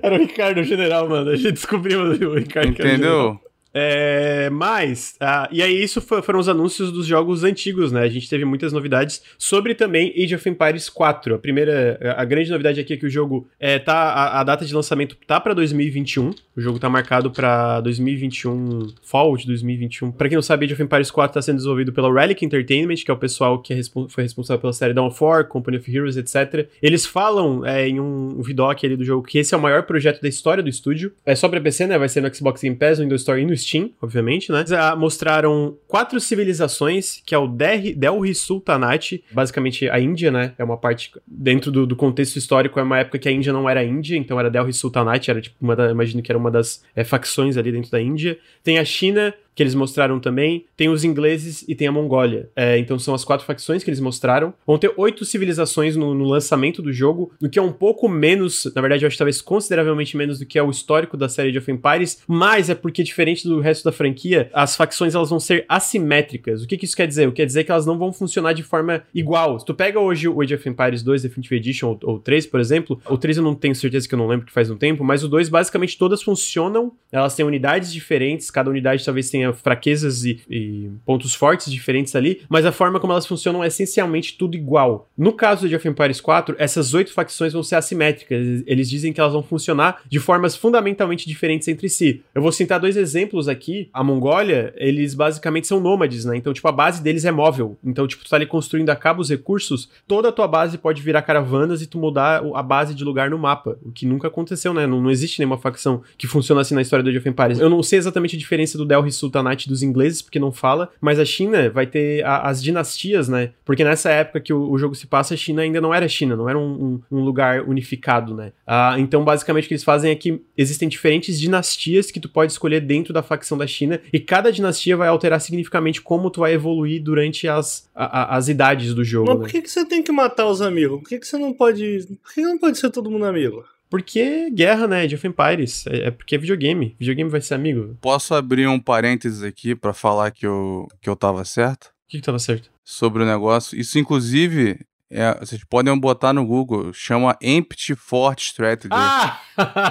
[0.02, 1.30] Era o Ricardo General, mano.
[1.30, 2.74] A gente descobriu o Ricardo.
[2.74, 3.28] que era o General.
[3.30, 3.49] entendeu?
[3.72, 8.00] É, mas, ah, e aí isso fo- foram os anúncios dos jogos antigos, né?
[8.02, 11.34] A gente teve muitas novidades sobre também Age of Empires 4.
[11.34, 14.64] A primeira, a grande novidade aqui é que o jogo é, tá, a, a data
[14.64, 16.30] de lançamento tá pra 2021.
[16.56, 20.10] O jogo tá marcado pra 2021, Fall de 2021.
[20.12, 23.10] Pra quem não sabe, Age of Empires 4 tá sendo desenvolvido pela Relic Entertainment, que
[23.10, 26.68] é o pessoal que é foi responsável pela série War, Company of Heroes, etc.
[26.82, 30.20] Eles falam é, em um vidoc ali do jogo que esse é o maior projeto
[30.20, 31.12] da história do estúdio.
[31.24, 31.96] É só pra PC, né?
[31.98, 34.64] Vai ser no Xbox Game Pass, no Windows Store e no Steam, obviamente, né?
[34.76, 40.52] Ah, mostraram quatro civilizações, que é o Der- Delhi Sultanate, basicamente a Índia, né?
[40.58, 43.68] É uma parte dentro do, do contexto histórico, é uma época que a Índia não
[43.68, 46.82] era Índia, então era Delhi Sultanate, era tipo uma da, imagino que era uma das
[46.94, 48.38] é, facções ali dentro da Índia.
[48.62, 52.48] Tem a China, que eles mostraram também, tem os ingleses e tem a Mongólia.
[52.56, 54.54] É, então são as quatro facções que eles mostraram.
[54.66, 58.64] Vão ter oito civilizações no, no lançamento do jogo, o que é um pouco menos,
[58.74, 61.58] na verdade eu acho talvez consideravelmente menos do que é o histórico da série de
[61.58, 65.66] of Empires, mas é porque diferente do resto da franquia, as facções elas vão ser
[65.68, 66.62] assimétricas.
[66.62, 67.30] O que, que isso quer dizer?
[67.32, 69.60] Quer dizer que elas não vão funcionar de forma igual.
[69.60, 72.60] Se tu pega hoje o Age of Empires 2 Definitive Edition ou, ou 3, por
[72.60, 75.04] exemplo, o 3 eu não tenho certeza que eu não lembro que faz um tempo,
[75.04, 80.24] mas o 2 basicamente todas funcionam, elas têm unidades diferentes, cada unidade talvez tenha fraquezas
[80.24, 84.56] e, e pontos fortes diferentes ali, mas a forma como elas funcionam é essencialmente tudo
[84.56, 85.08] igual.
[85.16, 88.62] No caso do Age of Empires 4, essas oito facções vão ser assimétricas.
[88.66, 92.22] Eles- dizem que elas vão funcionar de formas fundamentalmente diferentes entre si.
[92.34, 93.88] Eu vou citar dois exemplos aqui.
[93.92, 96.36] A Mongólia, eles basicamente são nômades, né?
[96.36, 97.78] Então, tipo, a base deles é móvel.
[97.84, 101.00] Então, tipo, tu tá ali construindo a cabo os recursos, toda a tua base pode
[101.02, 103.78] virar caravanas e tu mudar a base de lugar no mapa.
[103.84, 104.86] O que nunca aconteceu, né?
[104.86, 107.60] Não, não existe nenhuma facção que funciona assim na história do Age of Empires.
[107.60, 111.18] Eu não sei exatamente a diferença do Delhi Sultanate dos ingleses, porque não fala, mas
[111.18, 113.50] a China vai ter a- as dinastias, né?
[113.64, 116.36] Porque nessa época que o, o jogo se passa, a China ainda não era China,
[116.36, 118.52] não era um, um- um lugar unificado, né?
[118.66, 122.52] Ah, então, basicamente, o que eles fazem é que existem diferentes dinastias que tu pode
[122.52, 126.52] escolher dentro da facção da China, e cada dinastia vai alterar significativamente como tu vai
[126.52, 129.44] evoluir durante as, a- a- as idades do jogo, Mas né?
[129.44, 131.00] por que, que você tem que matar os amigos?
[131.00, 132.06] Por que, que você não pode.
[132.22, 133.64] Por que não pode ser todo mundo amigo?
[133.90, 135.02] Porque guerra, né?
[135.02, 135.86] Age of Empires.
[135.86, 136.96] É, é porque é videogame.
[136.98, 137.98] Videogame vai ser amigo.
[138.00, 141.92] Posso abrir um parênteses aqui pra falar que eu, que eu tava certo?
[142.10, 142.70] que, que tava certo?
[142.84, 143.78] Sobre o negócio.
[143.78, 144.80] Isso, inclusive,
[145.10, 148.88] é, vocês podem botar no Google, chama Empty Fort Strategy.
[148.92, 149.40] Ah!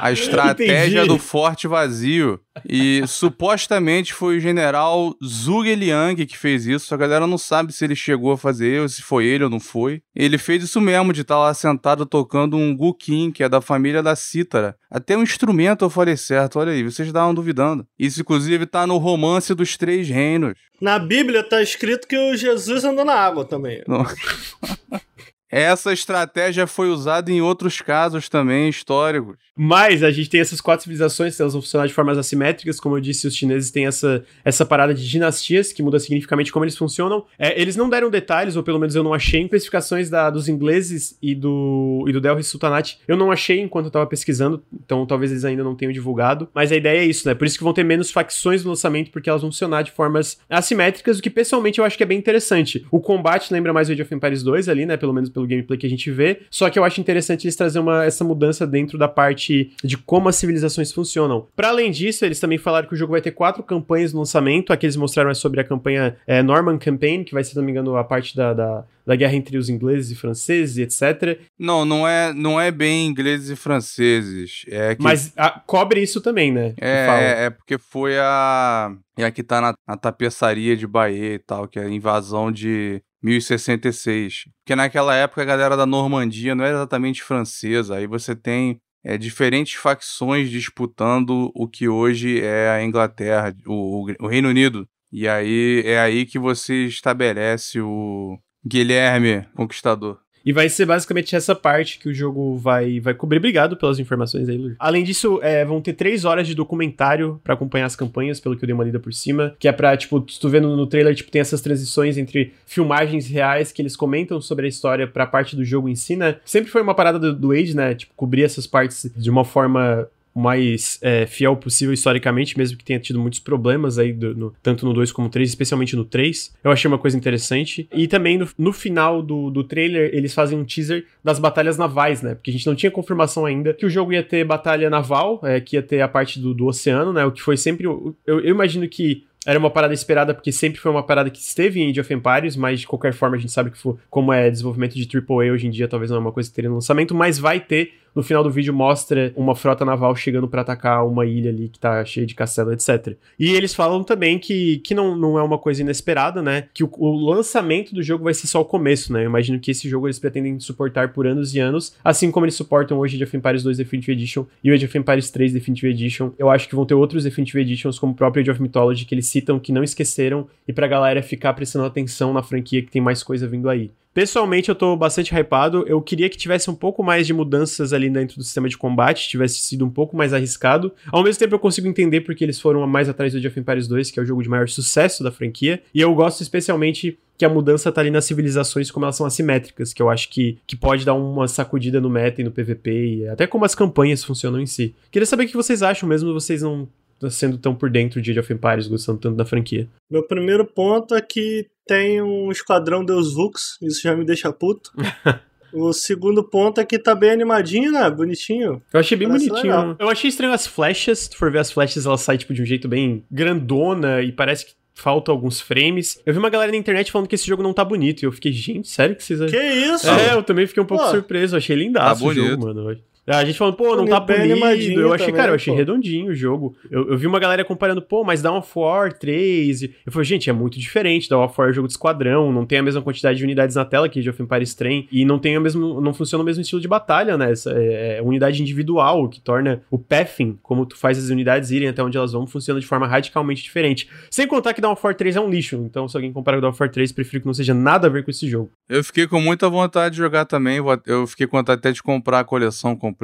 [0.02, 2.40] a estratégia do forte vazio.
[2.68, 6.94] E supostamente foi o general Zhuge Liang que fez isso.
[6.94, 9.60] A galera não sabe se ele chegou a fazer, ou se foi ele ou não
[9.60, 10.02] foi.
[10.16, 14.04] Ele fez isso mesmo, de estar lá sentado tocando um guqin, que é da família
[14.04, 14.76] da cítara.
[14.90, 17.86] Até um instrumento eu falei certo, olha aí, vocês estavam duvidando.
[17.98, 20.56] Isso, inclusive, tá no romance dos Três Reinos.
[20.82, 23.84] Na Bíblia tá escrito que o Jesus andou na água também.
[23.88, 24.06] Não.
[25.52, 29.38] Essa estratégia foi usada em outros casos também históricos.
[29.62, 32.80] Mas a gente tem essas quatro civilizações, elas vão funcionar de formas assimétricas.
[32.80, 36.64] Como eu disse, os chineses têm essa, essa parada de dinastias, que muda significativamente como
[36.64, 37.26] eles funcionam.
[37.38, 41.18] É, eles não deram detalhes, ou pelo menos eu não achei, especificações da, dos ingleses
[41.22, 43.00] e do, e do Delhi Sultanate.
[43.06, 46.48] Eu não achei enquanto eu tava pesquisando, então talvez eles ainda não tenham divulgado.
[46.54, 47.36] Mas a ideia é isso, né?
[47.36, 50.40] Por isso que vão ter menos facções no lançamento, porque elas vão funcionar de formas
[50.50, 52.86] assimétricas, o que pessoalmente eu acho que é bem interessante.
[52.90, 54.96] O combate lembra mais o Age of Empires 2 ali, né?
[54.96, 56.42] Pelo menos pelo gameplay que a gente vê.
[56.52, 60.28] Só que eu acho interessante eles trazer uma, essa mudança dentro da parte de como
[60.30, 61.48] as civilizações funcionam.
[61.56, 64.74] Para além disso, eles também falaram que o jogo vai ter quatro campanhas no lançamento.
[64.74, 67.64] Aqui eles mostraram é sobre a campanha é, Norman Campaign, que vai ser, se não
[67.64, 71.40] me engano, a parte da, da, da guerra entre os ingleses e franceses, etc.
[71.58, 74.66] Não, não é, não é bem ingleses e franceses.
[74.68, 76.74] É que Mas a, cobre isso também, né?
[76.80, 77.22] fala.
[77.22, 78.92] É, é porque foi a.
[79.18, 82.52] É a que tá na, na tapeçaria de Bahia e tal, que é a invasão
[82.52, 84.46] de 1066.
[84.64, 87.96] Porque naquela época a galera da Normandia não era exatamente francesa.
[87.96, 94.16] Aí você tem é, diferentes facções disputando o que hoje é a Inglaterra, o, o,
[94.20, 94.88] o Reino Unido.
[95.12, 100.20] E aí é aí que você estabelece o Guilherme Conquistador.
[100.46, 103.38] E vai ser basicamente essa parte que o jogo vai, vai cobrir.
[103.38, 104.76] Obrigado pelas informações aí, Lu.
[104.80, 108.64] Além disso, é, vão ter três horas de documentário pra acompanhar as campanhas, pelo que
[108.64, 109.56] eu dei uma lida por cima.
[109.60, 113.72] Que é pra, tipo, tu vendo no trailer, tipo, tem essas transições entre filmagens reais
[113.72, 116.38] que eles comentam sobre a história pra parte do jogo em si, né?
[116.46, 117.96] Sempre foi uma parada do, do Age, né?
[117.96, 120.08] Tipo, cobrir essas partes de uma forma
[120.40, 124.86] mais é, fiel possível historicamente, mesmo que tenha tido muitos problemas aí, do, no, tanto
[124.86, 126.56] no 2 como no 3, especialmente no 3.
[126.64, 127.88] Eu achei uma coisa interessante.
[127.94, 132.22] E também no, no final do, do trailer, eles fazem um teaser das batalhas navais,
[132.22, 132.36] né?
[132.36, 135.60] Porque a gente não tinha confirmação ainda que o jogo ia ter batalha naval, é,
[135.60, 137.26] que ia ter a parte do, do oceano, né?
[137.26, 137.86] O que foi sempre.
[137.86, 141.80] Eu, eu imagino que era uma parada esperada porque sempre foi uma parada que esteve
[141.80, 144.50] em Age of Empires, mas de qualquer forma a gente sabe que for, como é
[144.50, 147.16] desenvolvimento de AAA hoje em dia, talvez não é uma coisa que teria no lançamento,
[147.16, 147.94] mas vai ter.
[148.16, 151.80] No final do vídeo mostra uma frota naval chegando para atacar uma ilha ali que
[151.80, 153.16] tá cheia de castelo, etc.
[153.40, 156.66] E eles falam também que, que não, não é uma coisa inesperada, né?
[156.74, 159.22] Que o, o lançamento do jogo vai ser só o começo, né?
[159.22, 162.56] Eu imagino que esse jogo eles pretendem suportar por anos e anos, assim como eles
[162.56, 165.92] suportam hoje Age of Empires 2 Definitive Edition e o Age of Empires 3 Definitive
[165.92, 166.32] Edition.
[166.38, 169.14] Eu acho que vão ter outros Definitive Editions, como o próprio Age of Mythology, que
[169.16, 173.02] eles citam que não esqueceram e pra galera ficar prestando atenção na franquia que tem
[173.02, 173.92] mais coisa vindo aí.
[174.20, 175.86] Pessoalmente, eu tô bastante hypado.
[175.88, 179.30] Eu queria que tivesse um pouco mais de mudanças ali dentro do sistema de combate,
[179.30, 180.92] tivesse sido um pouco mais arriscado.
[181.10, 183.88] Ao mesmo tempo, eu consigo entender porque eles foram mais atrás do Age of Empires
[183.88, 185.82] 2, que é o jogo de maior sucesso da franquia.
[185.96, 189.94] E eu gosto especialmente que a mudança tá ali nas civilizações como elas são assimétricas,
[189.94, 193.28] que eu acho que, que pode dar uma sacudida no meta e no PVP, e
[193.30, 194.94] até como as campanhas funcionam em si.
[195.10, 196.90] Queria saber o que vocês acham, mesmo vocês não
[197.30, 199.88] sendo tão por dentro de Age of Empires, gostando tanto da franquia.
[200.10, 204.92] Meu primeiro ponto é que tem um esquadrão Deus Vux, isso já me deixa puto.
[205.72, 208.10] O segundo ponto é que tá bem animadinho, né?
[208.10, 208.82] Bonitinho.
[208.92, 209.72] Eu achei bem Parece bonitinho.
[209.72, 209.96] legal.
[210.00, 211.20] Eu achei estranho as flechas.
[211.20, 214.32] Se tu for ver as flechas, elas saem tipo de um jeito bem grandona e
[214.32, 216.20] parece que falta alguns frames.
[216.26, 218.24] Eu vi uma galera na internet falando que esse jogo não tá bonito.
[218.24, 219.40] E eu fiquei, gente, sério que vocês.
[219.52, 220.10] Que isso?
[220.10, 221.12] É, eu também fiquei um pouco Pô.
[221.12, 221.54] surpreso.
[221.54, 222.98] Eu achei lindaço Tá o jogo, mano.
[223.38, 225.00] A gente falando, pô, não tá polido.
[225.02, 225.78] Eu achei, também, cara, eu achei pô.
[225.78, 226.76] redondinho o jogo.
[226.90, 229.84] Eu, eu vi uma galera comparando, pô, mas Dawn of War 3.
[229.84, 231.30] e- Eu falei, gente, é muito diferente.
[231.30, 233.86] Dawn of War é jogo de esquadrão, não tem a mesma quantidade de unidades na
[233.86, 235.08] tela que Age of Empires tem.
[235.12, 236.02] E não tem o mesmo.
[236.02, 237.52] Não funciona o mesmo estilo de batalha, né?
[237.52, 241.72] Essa, é, é unidade individual, o que torna o pathing, como tu faz as unidades
[241.72, 244.10] irem até onde elas vão, funciona de forma radicalmente diferente.
[244.32, 245.76] Sem contar que Dawn of War 3 é um lixo.
[245.86, 248.10] Então, se alguém comparar com Dawn of War 3, prefiro que não seja nada a
[248.10, 248.72] ver com esse jogo.
[248.88, 250.80] Eu fiquei com muita vontade de jogar também.
[251.06, 253.19] Eu fiquei com vontade até de comprar a coleção completa.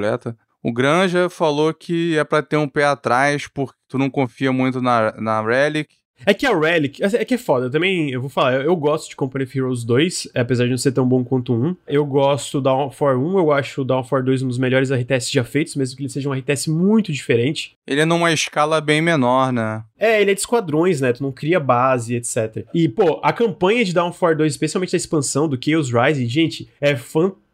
[0.63, 4.81] O Granja falou que é pra ter um pé atrás, porque tu não confia muito
[4.81, 5.95] na, na Relic.
[6.25, 8.75] É que a Relic, é que é foda, eu também, eu vou falar, eu, eu
[8.75, 11.75] gosto de Company of Heroes 2, apesar de não ser tão bom quanto 1.
[11.87, 15.43] Eu gosto da War 1, eu acho o War 2 um dos melhores RTS já
[15.43, 17.77] feitos, mesmo que ele seja um RTS muito diferente.
[17.85, 19.83] Ele é numa escala bem menor, né?
[19.99, 21.11] É, ele é de esquadrões, né?
[21.11, 22.65] Tu não cria base, etc.
[22.73, 26.95] E, pô, a campanha de War 2, especialmente a expansão do Chaos Rising, gente, é
[26.95, 27.44] fantástico,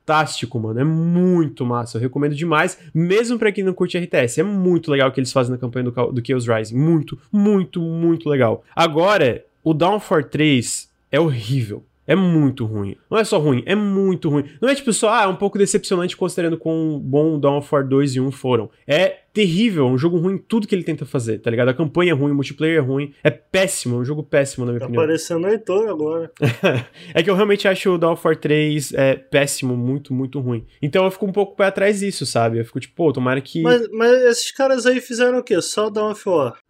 [0.60, 0.80] mano.
[0.80, 1.97] É muito massa.
[1.97, 4.39] Eu recomendo demais, mesmo pra quem não curte RTS.
[4.39, 6.78] É muito legal o que eles fazem na campanha do, do Chaos Rising.
[6.78, 8.64] Muito, muito, muito legal.
[8.76, 11.84] Agora, o War 3 é horrível.
[12.08, 12.95] É muito ruim.
[13.10, 14.45] Não é só ruim, é muito ruim.
[14.62, 17.88] Não é tipo só, ah, é um pouco decepcionante considerando quão bom Dawn of War
[17.88, 18.70] 2 e 1 foram.
[18.88, 21.70] É terrível, é um jogo ruim tudo que ele tenta fazer, tá ligado?
[21.70, 24.72] A campanha é ruim, o multiplayer é ruim, é péssimo, é um jogo péssimo, na
[24.74, 25.06] minha Tá opinião.
[25.06, 26.30] parecendo Heitor agora.
[27.14, 30.66] é que eu realmente acho o Dawn of War 3 é, péssimo, muito, muito ruim.
[30.82, 32.60] Então eu fico um pouco pé atrás disso, sabe?
[32.60, 33.62] Eu fico tipo, pô, tomara que.
[33.62, 35.62] Mas, mas esses caras aí fizeram o quê?
[35.62, 36.14] Só Dawn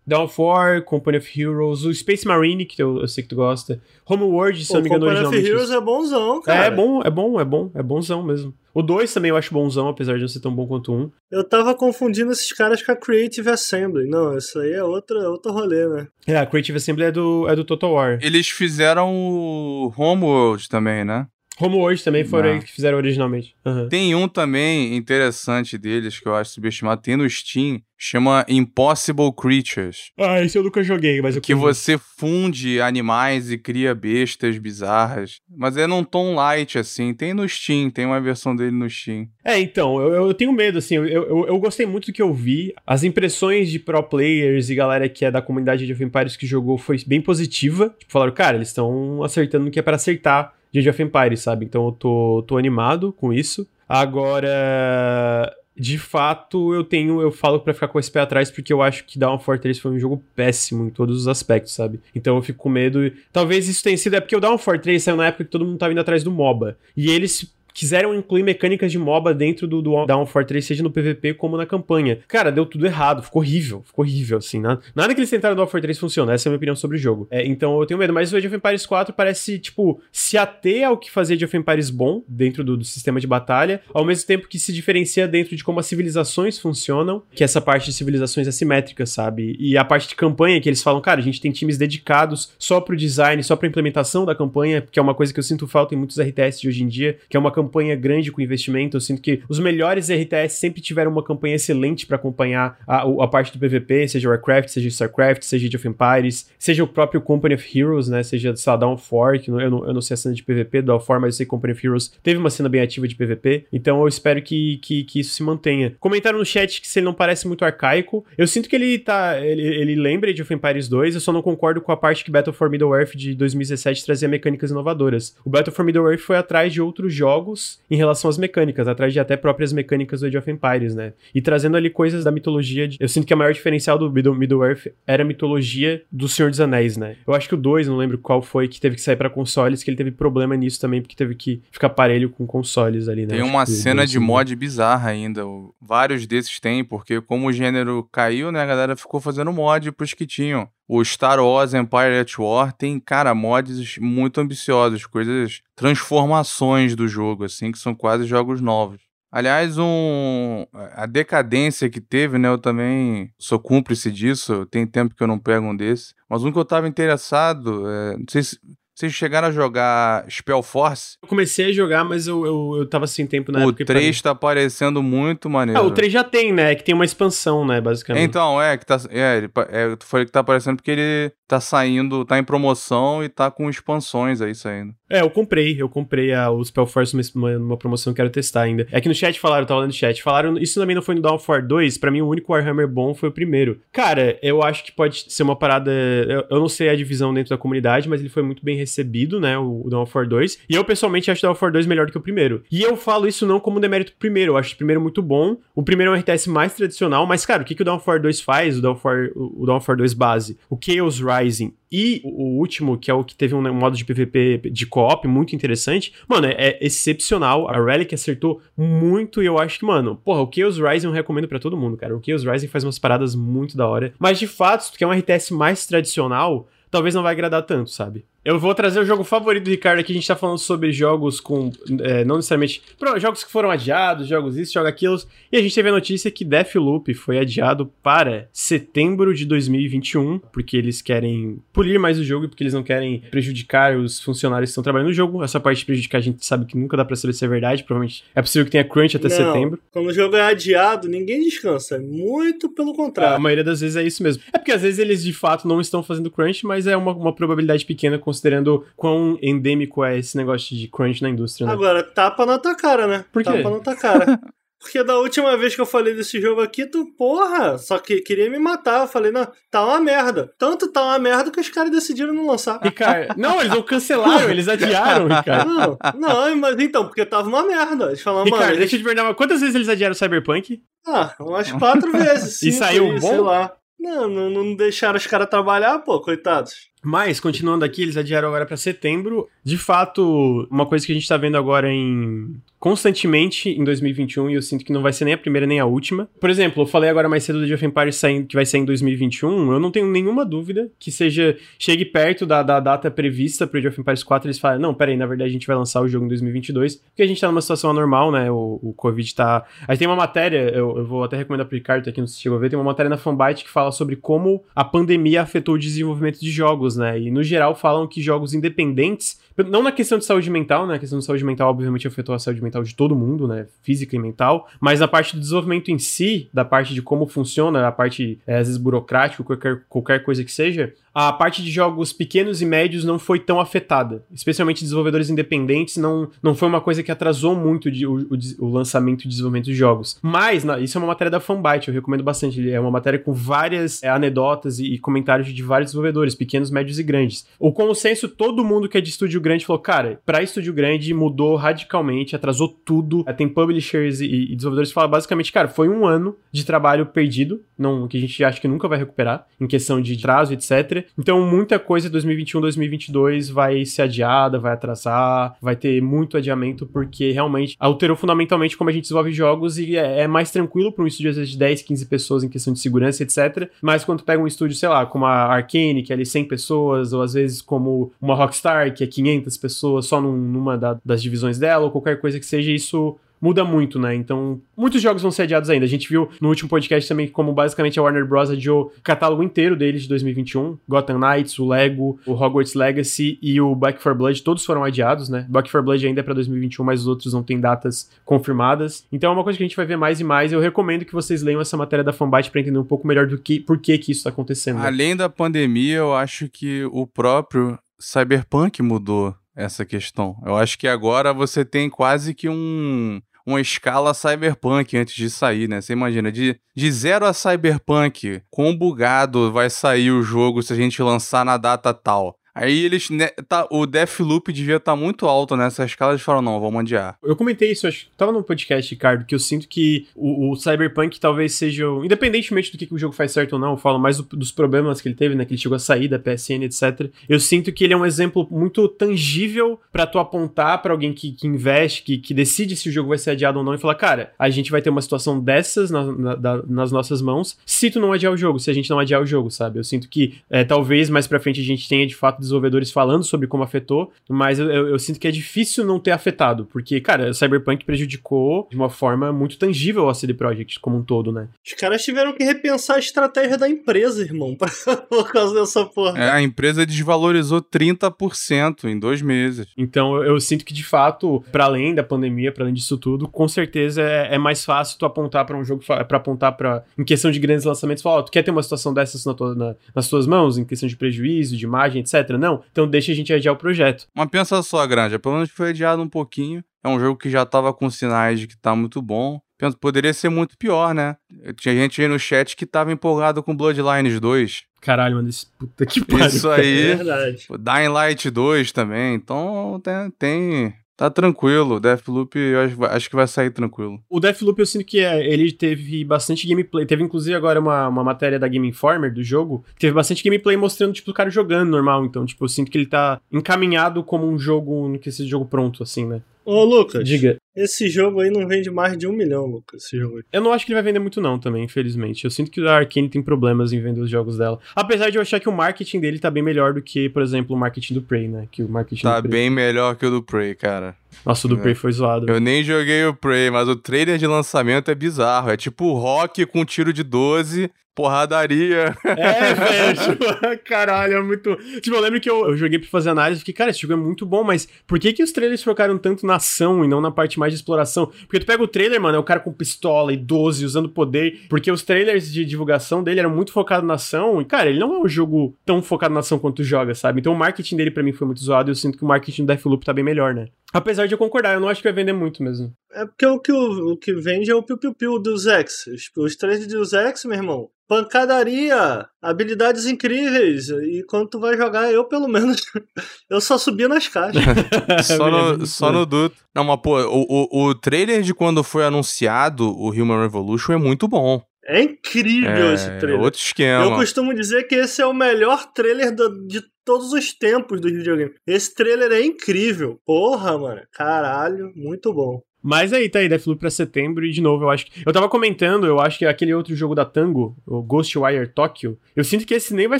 [0.09, 3.81] of War, Company of Heroes, o Space Marine, que eu, eu sei que tu gosta.
[4.05, 5.49] Homeworld, se não me engano, Company of originalmente.
[5.49, 6.63] Heroes é bonzão, cara.
[6.63, 8.53] É, é bom, é bom, é bom, é bonzão mesmo.
[8.73, 10.99] O 2 também eu acho bonzão, apesar de não ser tão bom quanto o 1.
[11.01, 11.11] Um.
[11.29, 14.07] Eu tava confundindo esses caras com a Creative Assembly.
[14.07, 16.07] Não, isso aí é outra, outro rolê, né?
[16.25, 18.19] É, a Creative Assembly é do, é do Total War.
[18.21, 21.27] Eles fizeram o Homeworld também, né?
[21.61, 22.55] Homeworld também foram Não.
[22.55, 23.55] eles que fizeram originalmente.
[23.65, 23.87] Aham.
[23.89, 27.01] Tem um também interessante deles que eu acho subestimado.
[27.01, 30.11] Tem no Steam, chama Impossible Creatures.
[30.17, 31.81] Ah, esse eu nunca joguei, mas eu Que conheço.
[31.81, 35.39] você funde animais e cria bestas bizarras.
[35.49, 37.13] Mas é num tom light, assim.
[37.13, 39.27] Tem no Steam, tem uma versão dele no Steam.
[39.43, 42.33] É, então, eu, eu tenho medo, assim, eu, eu, eu gostei muito do que eu
[42.33, 42.73] vi.
[42.85, 46.77] As impressões de pro players e galera que é da comunidade de Empires que jogou
[46.77, 47.95] foi bem positiva.
[47.99, 51.65] Tipo, falaram, cara, eles estão acertando no que é pra acertar Age of Empires, sabe?
[51.65, 53.67] Então eu tô, tô animado com isso.
[53.87, 58.81] Agora, de fato, eu tenho, eu falo pra ficar com esse pé atrás porque eu
[58.81, 61.99] acho que War 3 foi um jogo péssimo em todos os aspectos, sabe?
[62.15, 63.11] Então eu fico com medo.
[63.33, 65.77] Talvez isso tenha sido é porque o War 3 saiu na época que todo mundo
[65.77, 66.77] tava indo atrás do MOBA.
[66.95, 71.33] E eles quiseram incluir mecânicas de MOBA dentro do, do War 3, seja no PVP
[71.33, 72.19] como na campanha.
[72.27, 74.59] Cara, deu tudo errado, ficou horrível, ficou horrível, assim.
[74.59, 76.97] Nada, nada que eles tentaram no War 3 funciona, essa é a minha opinião sobre
[76.97, 77.27] o jogo.
[77.29, 80.87] É, então eu tenho medo, mas o Age of Empires 4 parece, tipo, se ater
[80.87, 84.25] ao que fazia Age of Empires bom dentro do, do sistema de batalha, ao mesmo
[84.27, 87.93] tempo que se diferencia dentro de como as civilizações funcionam, que é essa parte de
[87.93, 89.55] civilizações assimétricas, sabe?
[89.59, 92.79] E a parte de campanha que eles falam, cara, a gente tem times dedicados só
[92.79, 95.95] pro design, só pra implementação da campanha, que é uma coisa que eu sinto falta
[95.95, 97.60] em muitos RTS de hoje em dia, que é uma campanha
[97.99, 98.97] grande com investimento.
[98.97, 103.27] Eu sinto que os melhores RTS sempre tiveram uma campanha excelente pra acompanhar a, a
[103.27, 107.55] parte do PVP, seja Warcraft, seja StarCraft, seja Age of Empires, seja o próprio Company
[107.55, 108.23] of Heroes, né?
[108.23, 110.91] Seja, sei lá, War, que eu não, eu não sei a cena de PVP do
[110.91, 113.65] War, mas eu sei que Company of Heroes teve uma cena bem ativa de PVP.
[113.71, 115.95] Então eu espero que, que, que isso se mantenha.
[115.99, 118.25] Comentaram no chat que se ele não parece muito arcaico.
[118.37, 119.39] Eu sinto que ele tá.
[119.41, 122.31] Ele, ele lembra de of Empires 2, eu só não concordo com a parte que
[122.31, 125.35] Battle for Middle-earth de 2017 trazia mecânicas inovadoras.
[125.45, 127.50] O Battle for Middle-earth foi atrás de outros jogos
[127.89, 131.13] em relação às mecânicas, atrás de até próprias mecânicas do Age of Empires, né?
[131.33, 132.87] E trazendo ali coisas da mitologia.
[132.87, 136.49] de- Eu sinto que a maior diferencial do Middle- Middle-earth era a mitologia do Senhor
[136.49, 137.15] dos Anéis, né?
[137.27, 139.83] Eu acho que o 2, não lembro qual foi, que teve que sair pra consoles,
[139.83, 143.35] que ele teve problema nisso também, porque teve que ficar parelho com consoles ali, né?
[143.35, 145.41] Tem uma que cena de mod bizarra ainda.
[145.81, 150.13] Vários desses tem, porque como o gênero caiu, né, a galera ficou fazendo mod pros
[150.13, 150.67] que tinham.
[150.93, 157.45] O Star Wars Empire at War tem, cara, mods muito ambiciosos, coisas, transformações do jogo,
[157.45, 158.99] assim, que são quase jogos novos.
[159.31, 162.49] Aliás, um, a decadência que teve, né?
[162.49, 164.65] Eu também sou cúmplice disso.
[164.65, 166.13] Tem tempo que eu não pego um desse.
[166.29, 168.59] Mas um que eu tava interessado, é, não sei se
[168.95, 171.17] vocês chegaram a jogar Spellforce.
[171.21, 173.83] Eu comecei a jogar, mas eu, eu, eu tava sem tempo na o época.
[173.83, 175.79] e 3 tá parecendo muito maneiro.
[175.79, 176.75] Ah, o 3 já tem, né?
[176.75, 177.79] Que tem uma expansão, né?
[177.81, 178.23] Basicamente.
[178.23, 178.99] Então, é, que tá.
[179.09, 183.51] É, é, falei que tá aparecendo porque ele tá saindo, tá em promoção e tá
[183.51, 184.93] com expansões aí saindo.
[185.09, 185.75] É, eu comprei.
[185.77, 188.87] Eu comprei a, o Spellforce numa, numa promoção que eu quero testar ainda.
[188.89, 191.15] É que no chat falaram, eu tava lendo no chat, falaram, isso também não foi
[191.15, 193.81] no War 2, pra mim o único Warhammer bom foi o primeiro.
[193.91, 197.49] Cara, eu acho que pode ser uma parada, eu, eu não sei a divisão dentro
[197.49, 200.59] da comunidade, mas ele foi muito bem recebido, né, o, o Dawn of War 2,
[200.69, 202.63] e eu pessoalmente acho o Dawn of War 2 melhor do que o primeiro.
[202.71, 205.83] E eu falo isso não como demérito primeiro, eu acho o primeiro muito bom, o
[205.83, 208.21] primeiro é um RTS mais tradicional, mas cara, o que, que o Dawn of War
[208.21, 210.57] 2 faz, o Dawn of War, o, Dawn of War 2 base?
[210.69, 214.69] O Chaos Rising e o, último, que é o que teve um, modo de PVP
[214.71, 217.67] de co-op muito interessante, mano, é, é excepcional.
[217.69, 221.49] A Relic acertou muito e eu acho que, mano, porra, o Chaos Rising eu recomendo
[221.49, 222.15] pra todo mundo, cara.
[222.15, 224.13] O Chaos Rising faz umas paradas muito da hora.
[224.17, 227.89] Mas de fato, se tu quer um RTS mais tradicional, talvez não vai agradar tanto,
[227.89, 228.23] sabe?
[228.43, 230.11] Eu vou trazer o jogo favorito do Ricardo aqui.
[230.11, 231.71] A gente tá falando sobre jogos com.
[232.01, 232.81] é, não necessariamente.
[233.17, 235.21] Jogos que foram adiados, jogos isso, jogos aquilo.
[235.51, 240.75] E a gente teve a notícia que Deathloop foi adiado para setembro de 2021, porque
[240.75, 244.71] eles querem polir mais o jogo e porque eles não querem prejudicar os funcionários que
[244.71, 245.43] estão trabalhando no jogo.
[245.43, 247.83] Essa parte de prejudicar a gente sabe que nunca dá pra saber se é verdade.
[247.83, 249.79] Provavelmente é possível que tenha crunch até Não, setembro.
[249.91, 251.99] Quando o jogo é adiado, ninguém descansa.
[251.99, 253.39] Muito pelo A contrário.
[253.39, 254.41] maioria das vezes é isso mesmo.
[254.51, 257.33] É porque às vezes eles de fato não estão fazendo crunch, mas é uma, uma
[257.35, 261.73] probabilidade pequena considerando quão endêmico é esse negócio de crunch na indústria, né?
[261.73, 263.25] Agora, tapa na tua cara, né?
[263.31, 263.51] Por quê?
[263.51, 264.39] Tapa na tua cara.
[264.81, 268.49] Porque da última vez que eu falei desse jogo aqui, tu, porra, só que queria
[268.49, 269.01] me matar.
[269.01, 270.51] Eu falei, não, tá uma merda.
[270.57, 272.79] Tanto tá uma merda que os caras decidiram não lançar.
[272.81, 275.69] Ricardo, não, eles não cancelaram, eles adiaram, Ricardo.
[275.69, 278.05] Não, não, mas então, porque tava uma merda.
[278.05, 278.77] Eles falaram, Ricardo, mano.
[278.77, 280.81] deixa eu te perguntar, quantas vezes eles adiaram o Cyberpunk?
[281.05, 282.59] Ah, umas quatro vezes.
[282.63, 283.27] E cinco saiu aí, bom?
[283.27, 283.71] Sei lá.
[283.99, 286.90] Não, não, não deixaram os caras trabalhar, pô, coitados.
[287.03, 289.49] Mas, continuando aqui, eles adiaram agora pra setembro.
[289.63, 294.55] De fato, uma coisa que a gente tá vendo agora em constantemente em 2021 e
[294.55, 296.27] eu sinto que não vai ser nem a primeira nem a última.
[296.39, 298.81] Por exemplo, eu falei agora mais cedo do Age of Empires saindo, que vai sair
[298.81, 303.67] em 2021, eu não tenho nenhuma dúvida que seja chegue perto da, da data prevista
[303.67, 306.01] pro Age of Empires 4 eles falam, não, peraí, na verdade a gente vai lançar
[306.01, 309.35] o jogo em 2022, porque a gente tá numa situação anormal, né, o, o Covid
[309.35, 309.63] tá...
[309.87, 312.57] Aí tem uma matéria, eu, eu vou até recomendar pro Ricardo aqui, não se chegou
[312.57, 315.79] a ver, tem uma matéria na Fanbyte que fala sobre como a pandemia afetou o
[315.79, 320.25] desenvolvimento de jogos, né, e no geral falam que jogos independentes não na questão de
[320.25, 320.95] saúde mental, né?
[320.95, 323.67] A questão de saúde mental, obviamente, afetou a saúde mental de todo mundo, né?
[323.81, 324.69] Física e mental.
[324.79, 328.57] Mas na parte do desenvolvimento em si, da parte de como funciona, a parte, é,
[328.57, 333.03] às vezes, burocrática, qualquer, qualquer coisa que seja, a parte de jogos pequenos e médios
[333.03, 334.23] não foi tão afetada.
[334.33, 338.27] Especialmente desenvolvedores independentes, não, não foi uma coisa que atrasou muito de, o,
[338.59, 340.17] o, lançamento e desenvolvimento de jogos.
[340.21, 342.69] Mas, na, isso é uma matéria da Fanbyte, eu recomendo bastante.
[342.71, 346.99] É uma matéria com várias é, anedotas e, e, comentários de vários desenvolvedores, pequenos, médios
[346.99, 347.45] e grandes.
[347.59, 351.55] O consenso, todo mundo que é de estúdio grande falou, cara, pra estúdio grande mudou
[351.55, 353.23] radicalmente, atrasou tudo.
[353.27, 357.05] É, tem publishers e, e desenvolvedores que falam basicamente, cara, foi um ano de trabalho
[357.05, 361.00] perdido, não, que a gente acha que nunca vai recuperar, em questão de prazo, etc.
[361.17, 367.31] Então, muita coisa 2021, 2022 vai ser adiada, vai atrasar, vai ter muito adiamento, porque
[367.31, 371.07] realmente alterou fundamentalmente como a gente desenvolve jogos e é, é mais tranquilo para um
[371.07, 373.69] estúdio, às vezes, de 10, 15 pessoas em questão de segurança, etc.
[373.81, 377.13] Mas quando pega um estúdio, sei lá, como a Arkane, que é ali 100 pessoas,
[377.13, 381.21] ou às vezes como uma Rockstar, que é 500 pessoas só num, numa da, das
[381.21, 384.13] divisões dela, ou qualquer coisa que seja, isso muda muito, né?
[384.13, 385.85] Então, muitos jogos vão ser adiados ainda.
[385.85, 388.51] A gente viu no último podcast também como basicamente a Warner Bros.
[388.51, 390.77] adiou o catálogo inteiro deles de 2021.
[390.87, 395.27] Gotham Knights, o Lego, o Hogwarts Legacy e o Back 4 Blood, todos foram adiados,
[395.27, 395.45] né?
[395.49, 399.05] Back 4 Blood ainda é pra 2021, mas os outros não têm datas confirmadas.
[399.11, 400.51] Então é uma coisa que a gente vai ver mais e mais.
[400.51, 403.37] Eu recomendo que vocês leiam essa matéria da Fanbyte pra entender um pouco melhor do
[403.37, 404.79] que, por que que isso tá acontecendo.
[404.79, 404.87] né?
[404.87, 410.35] Além da pandemia, eu acho que o próprio Cyberpunk mudou essa questão.
[410.45, 415.67] Eu acho que agora você tem quase que um uma escala cyberpunk antes de sair,
[415.67, 415.81] né?
[415.81, 420.75] Você imagina, de, de zero a cyberpunk, quão bugado vai sair o jogo se a
[420.75, 422.37] gente lançar na data tal?
[422.53, 423.09] Aí eles.
[423.09, 426.13] Né, tá, o Deathloop devia estar tá muito alto nessa escala.
[426.13, 427.15] Eles falaram, não, vamos adiar.
[427.23, 430.55] Eu comentei isso, acho que tava no podcast, Ricardo, que eu sinto que o, o
[430.55, 431.85] Cyberpunk talvez seja.
[432.03, 434.51] Independentemente do que, que, o jogo faz certo ou não, eu falo mais do, dos
[434.51, 435.45] problemas que ele teve, né?
[435.45, 437.09] Que ele chegou a sair da PSN, etc.
[437.27, 441.31] Eu sinto que ele é um exemplo muito tangível para tu apontar para alguém que,
[441.31, 443.95] que investe, que, que decide se o jogo vai ser adiado ou não, e falar,
[443.95, 447.99] cara, a gente vai ter uma situação dessas na, na, nas nossas mãos se tu
[447.99, 449.79] não adiar o jogo, se a gente não adiar o jogo, sabe?
[449.79, 453.23] Eu sinto que é, talvez mais pra frente a gente tenha de fato desenvolvedores falando
[453.23, 456.99] sobre como afetou, mas eu, eu, eu, sinto que é difícil não ter afetado, porque,
[456.99, 461.31] cara, o Cyberpunk prejudicou de uma forma muito tangível a CD Projekt como um todo,
[461.31, 461.47] né?
[461.65, 466.17] Os caras tiveram que repensar a estratégia da empresa, irmão, pra, por causa dessa porra.
[466.17, 469.67] É, a empresa desvalorizou 30% em dois meses.
[469.77, 473.27] Então eu, eu sinto que, de fato, para além da pandemia, para além disso tudo,
[473.27, 477.03] com certeza é, é mais fácil tu apontar para um jogo, para apontar para em
[477.03, 479.75] questão de grandes lançamentos, falar, oh, tu quer ter uma situação dessas na tua, na,
[479.93, 482.30] nas tuas mãos, em questão de prejuízo, de imagem, etc.
[482.37, 484.07] Não, então deixa a gente adiar o projeto.
[484.15, 486.63] Mas pensa só, Granja, pelo menos foi adiado um pouquinho.
[486.83, 489.39] É um jogo que já tava com sinais de que tá muito bom.
[489.57, 491.15] Penso, poderia ser muito pior, né?
[491.55, 494.63] Tinha gente aí no chat que tava empolgado com Bloodlines 2.
[494.81, 496.25] Caralho, mano, esse puta que pariu.
[496.25, 496.91] Isso aí.
[496.93, 497.47] É verdade.
[497.59, 499.13] Dying Light 2 também.
[499.13, 503.99] Então tem, tem Tá tranquilo, o Deathloop eu acho, acho, que vai sair tranquilo.
[504.09, 506.85] O Deathloop eu sinto que é, ele teve bastante gameplay.
[506.85, 510.55] Teve inclusive agora uma, uma matéria da Game Informer do jogo, que teve bastante gameplay
[510.55, 512.05] mostrando, tipo, o cara jogando normal.
[512.05, 515.45] Então, tipo, eu sinto que ele tá encaminhado como um jogo, no que esse jogo
[515.45, 516.21] pronto, assim, né?
[516.45, 517.03] Ô, Lucas.
[517.03, 517.37] Diga.
[517.55, 519.83] Esse jogo aí não vende mais de um milhão, Lucas.
[519.83, 520.23] Esse jogo aí.
[520.31, 522.23] Eu não acho que ele vai vender muito, não, também, infelizmente.
[522.23, 524.57] Eu sinto que a Arkane tem problemas em vender os jogos dela.
[524.75, 527.55] Apesar de eu achar que o marketing dele tá bem melhor do que, por exemplo,
[527.55, 528.47] o marketing do Prey, né?
[528.51, 529.41] Que o marketing Tá do Prey.
[529.41, 530.95] bem melhor que o do Prey, cara.
[531.25, 531.59] Nossa, o do É.
[531.61, 532.31] Prey foi zoado.
[532.31, 535.49] Eu nem joguei o Prey, mas o trailer de lançamento é bizarro.
[535.49, 538.95] É tipo rock com tiro de 12, porradaria.
[539.05, 540.25] É, velho, tipo,
[540.65, 541.55] caralho, é muito.
[541.81, 543.93] Tipo, eu lembro que eu, eu joguei pra fazer análise e fiquei, cara, esse jogo
[543.93, 547.01] é muito bom, mas por que que os trailers focaram tanto na ação e não
[547.01, 548.05] na parte mais de exploração?
[548.21, 551.41] Porque tu pega o trailer, mano, é o cara com pistola e 12 usando poder,
[551.49, 554.93] porque os trailers de divulgação dele eram muito focados na ação, e, cara, ele não
[554.93, 557.19] é um jogo tão focado na ação quanto tu joga, sabe?
[557.19, 559.43] Então o marketing dele pra mim foi muito zoado e eu sinto que o marketing
[559.43, 560.47] do Deathloop tá bem melhor, né?
[560.73, 562.73] Apesar de eu concordar, eu não acho que vai vender muito mesmo.
[562.93, 565.85] É porque o que, o, o que vende é o piu-piu-piu dos X.
[565.87, 567.69] Os, os trailers dos X, meu irmão.
[567.87, 570.69] Pancadaria, habilidades incríveis.
[570.69, 572.61] E quando tu vai jogar, eu pelo menos,
[573.29, 574.41] eu só subia nas caixas.
[575.05, 576.35] só, no, só no duto.
[576.55, 580.77] Não, mas pô, o, o, o trailer de quando foi anunciado o Human Revolution é
[580.77, 581.41] muito bom.
[581.65, 583.19] É incrível É, esse trailer.
[583.21, 583.85] outro esquema.
[583.85, 587.89] Eu costumo dizer que esse é o melhor trailer do- de todos os tempos do
[587.89, 588.33] videogame.
[588.45, 589.99] Esse trailer é incrível.
[590.05, 590.81] Porra, mano.
[590.91, 592.41] Caralho, muito bom.
[592.63, 595.01] Mas aí, tá aí, Deathloop pra setembro e de novo, eu acho que.
[595.03, 599.23] Eu tava comentando, eu acho que aquele outro jogo da Tango, o Ghostwire Tokyo, eu
[599.23, 599.99] sinto que esse nem vai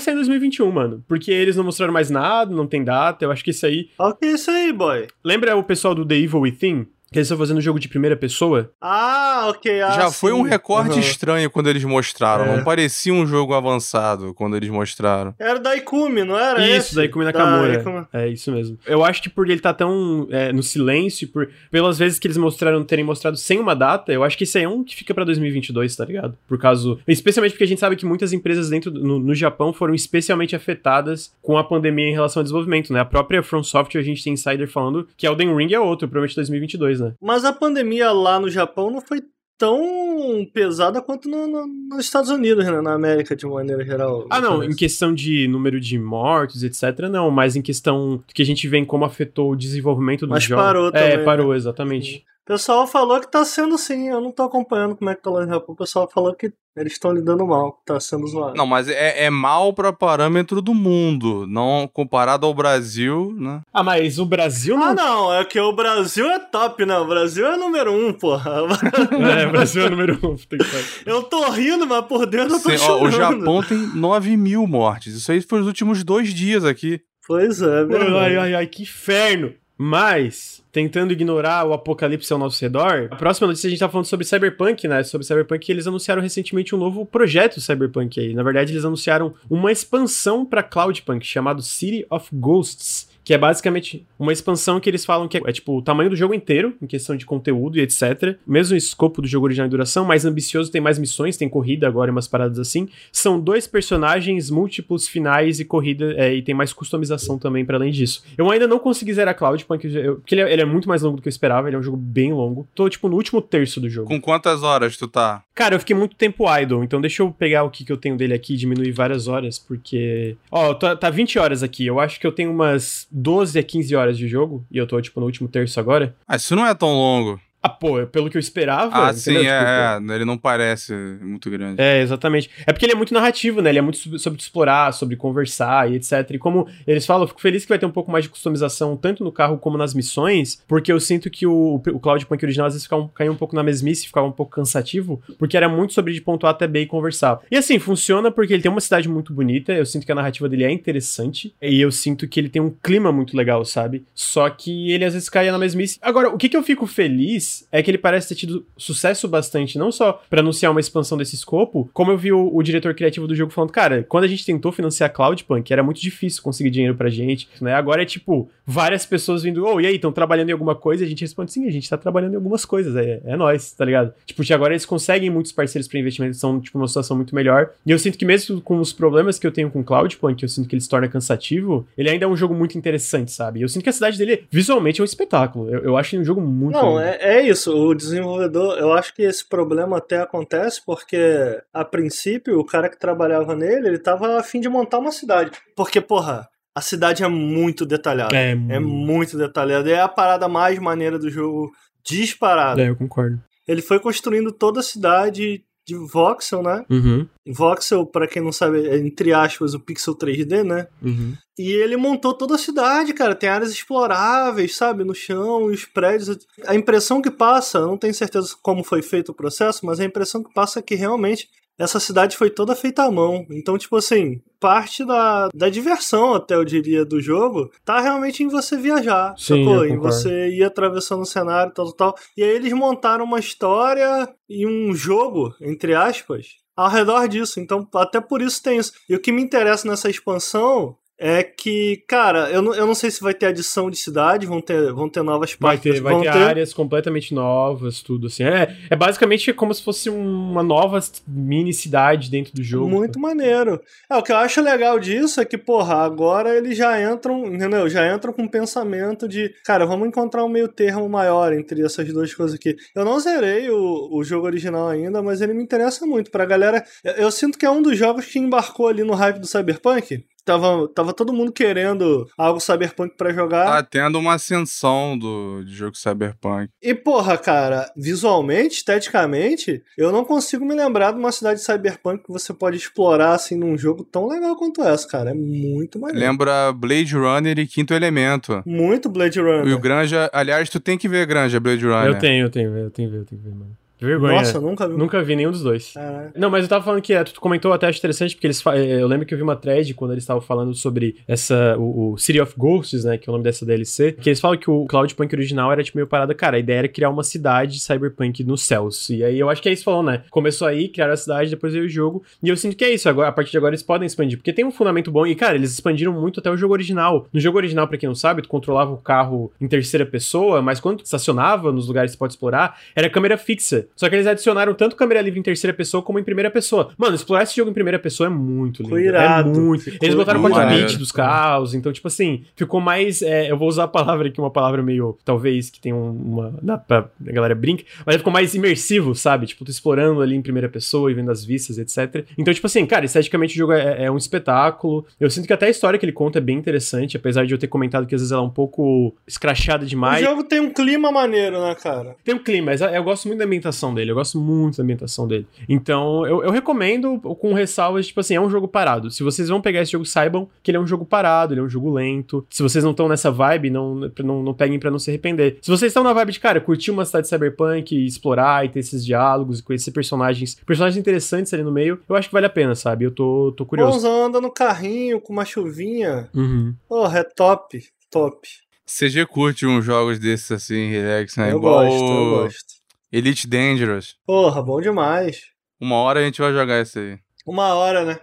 [0.00, 1.04] sair em 2021, mano.
[1.08, 3.88] Porque eles não mostraram mais nada, não tem data, eu acho que esse aí.
[3.98, 5.08] Olha o que é isso aí, boy.
[5.24, 6.86] Lembra o pessoal do The Evil Within?
[7.12, 8.70] Que eles estão fazendo jogo de primeira pessoa?
[8.80, 9.80] Ah, ok.
[9.82, 10.38] ah, Já foi sim.
[10.38, 11.00] um recorte Aham.
[11.00, 12.44] estranho quando eles mostraram.
[12.46, 12.56] É.
[12.56, 15.34] Não parecia um jogo avançado quando eles mostraram.
[15.38, 16.94] Era da Ikumi, não era isso, esse?
[16.96, 17.74] da Ikumi Da Nakamura.
[17.74, 18.06] Ikumi.
[18.12, 18.78] É isso mesmo.
[18.86, 22.36] Eu acho que por ele tá tão é, no silêncio, por, pelas vezes que eles
[22.36, 25.12] mostraram, terem mostrado sem uma data, eu acho que esse aí é um que fica
[25.12, 26.36] pra 2022, tá ligado?
[26.48, 26.96] Por causa.
[27.06, 30.56] Especialmente porque a gente sabe que muitas empresas dentro do- no, no Japão foram especialmente
[30.56, 33.00] afetadas com a pandemia em relação ao desenvolvimento, né?
[33.00, 36.36] A própria From Software, a gente tem insider falando que Elden Ring é outro, provavelmente
[36.36, 37.01] 2022, né?
[37.20, 39.20] Mas a pandemia lá no Japão não foi
[39.58, 42.80] tão pesada quanto no- no- nos Estados Unidos, né?
[42.80, 44.26] Na América, de maneira geral.
[44.28, 48.42] Ah, não, em questão de número de mortos, etc, não, mas em questão do que
[48.42, 50.60] a gente vê em como afetou o desenvolvimento do Mas jogo.
[50.60, 51.24] parou É, também, né?
[51.24, 52.24] parou, exatamente.
[52.44, 54.08] O pessoal falou que tá sendo sim.
[54.08, 55.74] Eu não tô acompanhando como é que tá lá no Japão.
[55.74, 58.56] O pessoal falou que eles estão lidando mal, que tá sendo zoado.
[58.56, 61.46] Não, mas é, é mal pra parâmetro do mundo.
[61.46, 63.60] Não comparado ao Brasil, né?
[63.72, 66.98] Ah, mas o Brasil não Ah, não, é que o Brasil é top, né?
[66.98, 68.52] O Brasil é número um, porra.
[69.40, 70.36] É, Brasil é o número um.
[70.36, 70.64] puta que.
[71.08, 73.06] Eu tô rindo, mas por dentro eu tô Sim, ó, chorando.
[73.06, 75.14] o Japão tem 9 mil mortes.
[75.14, 77.00] Isso aí foi os últimos dois dias aqui.
[77.24, 78.16] Pois é, verdade.
[78.16, 79.54] ai, ai, ai, que inferno.
[79.84, 84.06] Mas, tentando ignorar o apocalipse ao nosso redor, a próxima notícia a gente tá falando
[84.06, 85.02] sobre Cyberpunk, né?
[85.02, 88.32] Sobre Cyberpunk, eles anunciaram recentemente um novo projeto Cyberpunk aí.
[88.32, 93.10] Na verdade, eles anunciaram uma expansão pra Cloudpunk, chamado City of Ghosts.
[93.24, 96.16] Que é basicamente uma expansão que eles falam que é, é, tipo o tamanho do
[96.16, 98.36] jogo inteiro, em questão de conteúdo e etc.
[98.46, 102.10] Mesmo escopo do jogo original e duração, mais ambicioso, tem mais missões, tem corrida agora
[102.10, 102.88] e umas paradas assim.
[103.12, 107.90] São dois personagens, múltiplos finais e corrida, é, e tem mais customização também para além
[107.92, 108.24] disso.
[108.36, 111.16] Eu ainda não consegui zerar Cloudpunk, eu- porque ele é, ele é muito mais longo
[111.16, 112.66] do que eu esperava, ele é um jogo bem longo.
[112.74, 114.08] Tô, tipo, no último terço do jogo.
[114.08, 115.42] Com quantas horas tu tá?
[115.54, 118.16] Cara, eu fiquei muito tempo idle, então deixa eu pegar o que, que eu tenho
[118.16, 120.36] dele aqui e diminuir várias horas, porque.
[120.50, 121.86] Ó, tá, tá 20 horas aqui.
[121.86, 125.00] Eu acho que eu tenho umas 12 a 15 horas de jogo, e eu tô,
[125.00, 126.14] tipo, no último terço agora.
[126.26, 127.40] Ah, isso não é tão longo.
[127.62, 129.06] Ah, pô, pelo que eu esperava.
[129.08, 130.14] Ah, sim, Tipo, é, é.
[130.14, 130.92] Ele não parece
[131.22, 131.80] muito grande.
[131.80, 132.50] É, exatamente.
[132.66, 133.70] É porque ele é muito narrativo, né?
[133.70, 136.28] Ele é muito sobre, explorar, sobre conversar e etc.
[136.32, 138.96] E como eles falam, eu fico feliz que vai ter um pouco mais de customização,
[138.96, 142.74] tanto no carro como nas missões, porque eu sinto que o, o Cloudpunk original às
[142.74, 145.92] vezes ficava, um- caía um pouco na mesmice, ficava um pouco cansativo, porque era muito
[145.92, 147.38] sobre de ponto A até B e conversar.
[147.50, 150.48] E assim, funciona porque ele tem uma cidade muito bonita, eu sinto que a narrativa
[150.48, 154.04] dele é interessante, e eu sinto que ele tem um clima muito legal, sabe?
[154.14, 155.98] Só que ele às vezes caia na mesmice.
[156.02, 159.78] Agora, o que, que eu fico feliz é que ele parece ter tido sucesso bastante,
[159.78, 163.26] não só pra anunciar uma expansão desse escopo, como eu vi o, o diretor criativo
[163.26, 166.94] do jogo falando, cara, quando a gente tentou financiar Cloudpunk, era muito difícil conseguir dinheiro
[166.94, 167.74] pra gente, né?
[167.74, 171.02] Agora é tipo, várias pessoas vindo, ô, e aí, estão trabalhando em alguma coisa?
[171.02, 173.72] E a gente responde, sim, a gente tá trabalhando em algumas coisas, é, é nós,
[173.72, 174.12] tá ligado?
[174.26, 177.70] Tipo, agora eles conseguem muitos parceiros pra investimento, são, tipo, uma situação muito melhor.
[177.86, 180.68] E eu sinto que mesmo com os problemas que eu tenho com Cloudpunk, eu sinto
[180.68, 183.60] que ele se torna cansativo, ele ainda é um jogo muito interessante, sabe?
[183.60, 185.68] Eu sinto que a cidade dele, visualmente, é um espetáculo.
[185.68, 187.00] Eu, eu acho um jogo muito Não, lindo.
[187.00, 187.76] é, é isso.
[187.76, 192.98] O desenvolvedor, eu acho que esse problema até acontece porque, a princípio, o cara que
[192.98, 195.50] trabalhava nele, ele tava a fim de montar uma cidade.
[195.76, 198.36] Porque, porra, a cidade é muito detalhada.
[198.36, 199.90] É, É muito detalhada.
[199.90, 201.70] É a parada mais maneira do jogo
[202.04, 202.82] disparada.
[202.82, 203.40] É, eu concordo.
[203.66, 206.84] Ele foi construindo toda a cidade de voxel, né?
[206.88, 210.86] Uhum, Voxel, pra quem não sabe, é entre aspas o pixel 3D, né?
[211.02, 211.34] uhum.
[211.58, 213.34] E ele montou toda a cidade, cara.
[213.34, 215.04] Tem áreas exploráveis, sabe?
[215.04, 216.38] No chão, os prédios.
[216.66, 220.04] A impressão que passa, eu não tenho certeza como foi feito o processo, mas a
[220.04, 221.48] impressão que passa é que realmente
[221.78, 223.46] essa cidade foi toda feita à mão.
[223.50, 228.48] Então, tipo assim, parte da, da diversão, até eu diria, do jogo, tá realmente em
[228.48, 229.34] você viajar.
[229.36, 229.84] Sim, sacou?
[229.84, 232.24] Em você ir atravessando o cenário, tal, tal, tal.
[232.36, 236.46] E aí eles montaram uma história e um jogo, entre aspas,
[236.76, 237.58] ao redor disso.
[237.58, 238.92] Então, até por isso tem isso.
[239.08, 243.08] E o que me interessa nessa expansão é que, cara, eu não, eu não sei
[243.08, 245.94] se vai ter adição de cidade, vão ter, vão ter novas Vai partes.
[245.94, 248.42] ter, vai vão ter, áreas completamente novas, tudo assim.
[248.42, 250.98] É, é basicamente como se fosse uma nova
[251.28, 252.88] mini cidade dentro do jogo.
[252.88, 253.80] Muito maneiro.
[254.10, 257.88] É, o que eu acho legal disso é que, porra, agora eles já entram, entendeu?
[257.88, 262.12] Já entram com o pensamento de, cara, vamos encontrar um meio termo maior entre essas
[262.12, 262.74] duas coisas aqui.
[262.96, 266.32] Eu não zerei o, o jogo original ainda, mas ele me interessa muito.
[266.32, 266.84] Pra galera.
[267.04, 270.24] Eu, eu sinto que é um dos jogos que embarcou ali no hype do Cyberpunk.
[270.44, 273.66] Tava, tava todo mundo querendo algo cyberpunk pra jogar.
[273.66, 276.68] Tá tendo uma ascensão do de jogo cyberpunk.
[276.82, 282.32] E, porra, cara, visualmente, esteticamente, eu não consigo me lembrar de uma cidade cyberpunk que
[282.32, 285.30] você pode explorar, assim, num jogo tão legal quanto essa, cara.
[285.30, 286.26] É muito maneiro.
[286.26, 288.62] Lembra Blade Runner e Quinto Elemento.
[288.66, 289.66] Muito Blade Runner.
[289.66, 292.14] E o Granja, aliás, tu tem que ver Granja, Blade Runner.
[292.14, 293.81] Eu tenho, eu tenho, eu tenho que ver, eu tenho que ver, mano.
[294.02, 294.34] Que vergonha.
[294.34, 294.96] Nossa, nunca vi.
[294.96, 295.92] Nunca vi nenhum dos dois.
[295.92, 296.32] Caraca.
[296.36, 299.00] Não, mas eu tava falando que é, tu comentou até acho interessante, porque eles eh,
[299.00, 302.18] eu lembro que eu vi uma thread quando eles estavam falando sobre essa o, o
[302.18, 304.86] City of Ghosts, né, que é o nome dessa DLC, que eles falam que o
[304.86, 308.64] Cloudpunk original era tipo meio parada, cara, a ideia era criar uma cidade cyberpunk nos
[308.64, 309.08] céus.
[309.08, 310.24] E aí eu acho que é isso falou, né?
[310.30, 312.24] Começou aí, criaram a cidade, depois veio o jogo.
[312.42, 314.52] E eu sinto que é isso, agora a partir de agora eles podem expandir, porque
[314.52, 317.28] tem um fundamento bom e cara, eles expandiram muito até o jogo original.
[317.32, 320.80] No jogo original, pra quem não sabe, tu controlava o carro em terceira pessoa, mas
[320.80, 323.86] quando tu estacionava nos lugares que você pode explorar, era câmera fixa.
[323.96, 326.90] Só que eles adicionaram tanto câmera livre em terceira pessoa como em primeira pessoa.
[326.96, 328.94] Mano, explorar esse jogo em primeira pessoa é muito lindo.
[328.94, 329.50] Ficou irado.
[329.50, 329.84] É muito.
[329.84, 330.98] Ficou Eles botaram cockpit maneiro.
[330.98, 333.22] dos carros, então, tipo assim, ficou mais.
[333.22, 335.16] é, eu vou usar a palavra aqui, uma palavra meio.
[335.24, 336.54] Talvez que tem um- uma.
[336.62, 339.46] Dá pra, a galera brinca, mas ficou mais imersivo, sabe?
[339.46, 342.24] Tipo, tu explorando ali em primeira pessoa e vendo as vistas, etc.
[342.38, 345.04] Então, tipo assim, cara, esteticamente o jogo é, é um espetáculo.
[345.20, 347.58] Eu sinto que até a história que ele conta é bem interessante, apesar de eu
[347.58, 350.24] ter comentado que às vezes ela é um pouco escrachada O demais.
[350.24, 352.14] jogo tem um clima maneiro, né, cara?
[352.24, 354.10] Tem um clima, mas eu gosto muito da ambientação dele.
[354.10, 355.46] Eu gosto muito da ambientação dele.
[355.66, 359.10] Então, eu, eu recomendo com ressalvas, tipo assim, é um jogo parado.
[359.10, 361.64] Se vocês vão pegar esse jogo, saibam que ele é um jogo parado, ele é
[361.64, 362.46] um jogo lento.
[362.50, 365.58] Se vocês não estão nessa vibe, não, não, não peguem pra não se arrepender.
[365.62, 368.80] Se vocês estão na vibe de, cara, curtir uma cidade cyberpunk, e explorar e ter
[368.80, 372.50] esses diálogos e conhecer personagens, personagens interessantes ali no meio, eu acho que vale a
[372.50, 373.04] pena, sabe?
[373.04, 373.92] Eu tô, tô curioso.
[373.92, 376.28] Bonzão anda no carrinho com uma chuvinha.
[376.34, 376.74] Uhum.
[376.88, 377.82] Porra, é top.
[378.10, 378.48] Top.
[378.86, 381.52] CG curte uns jogos desses assim, relax, né?
[381.52, 382.74] eu Igual gosto, eu gosto.
[383.12, 384.14] Elite Dangerous.
[384.26, 385.42] Porra, bom demais.
[385.80, 387.18] Uma hora a gente vai jogar esse aí.
[387.46, 388.18] Uma hora, né?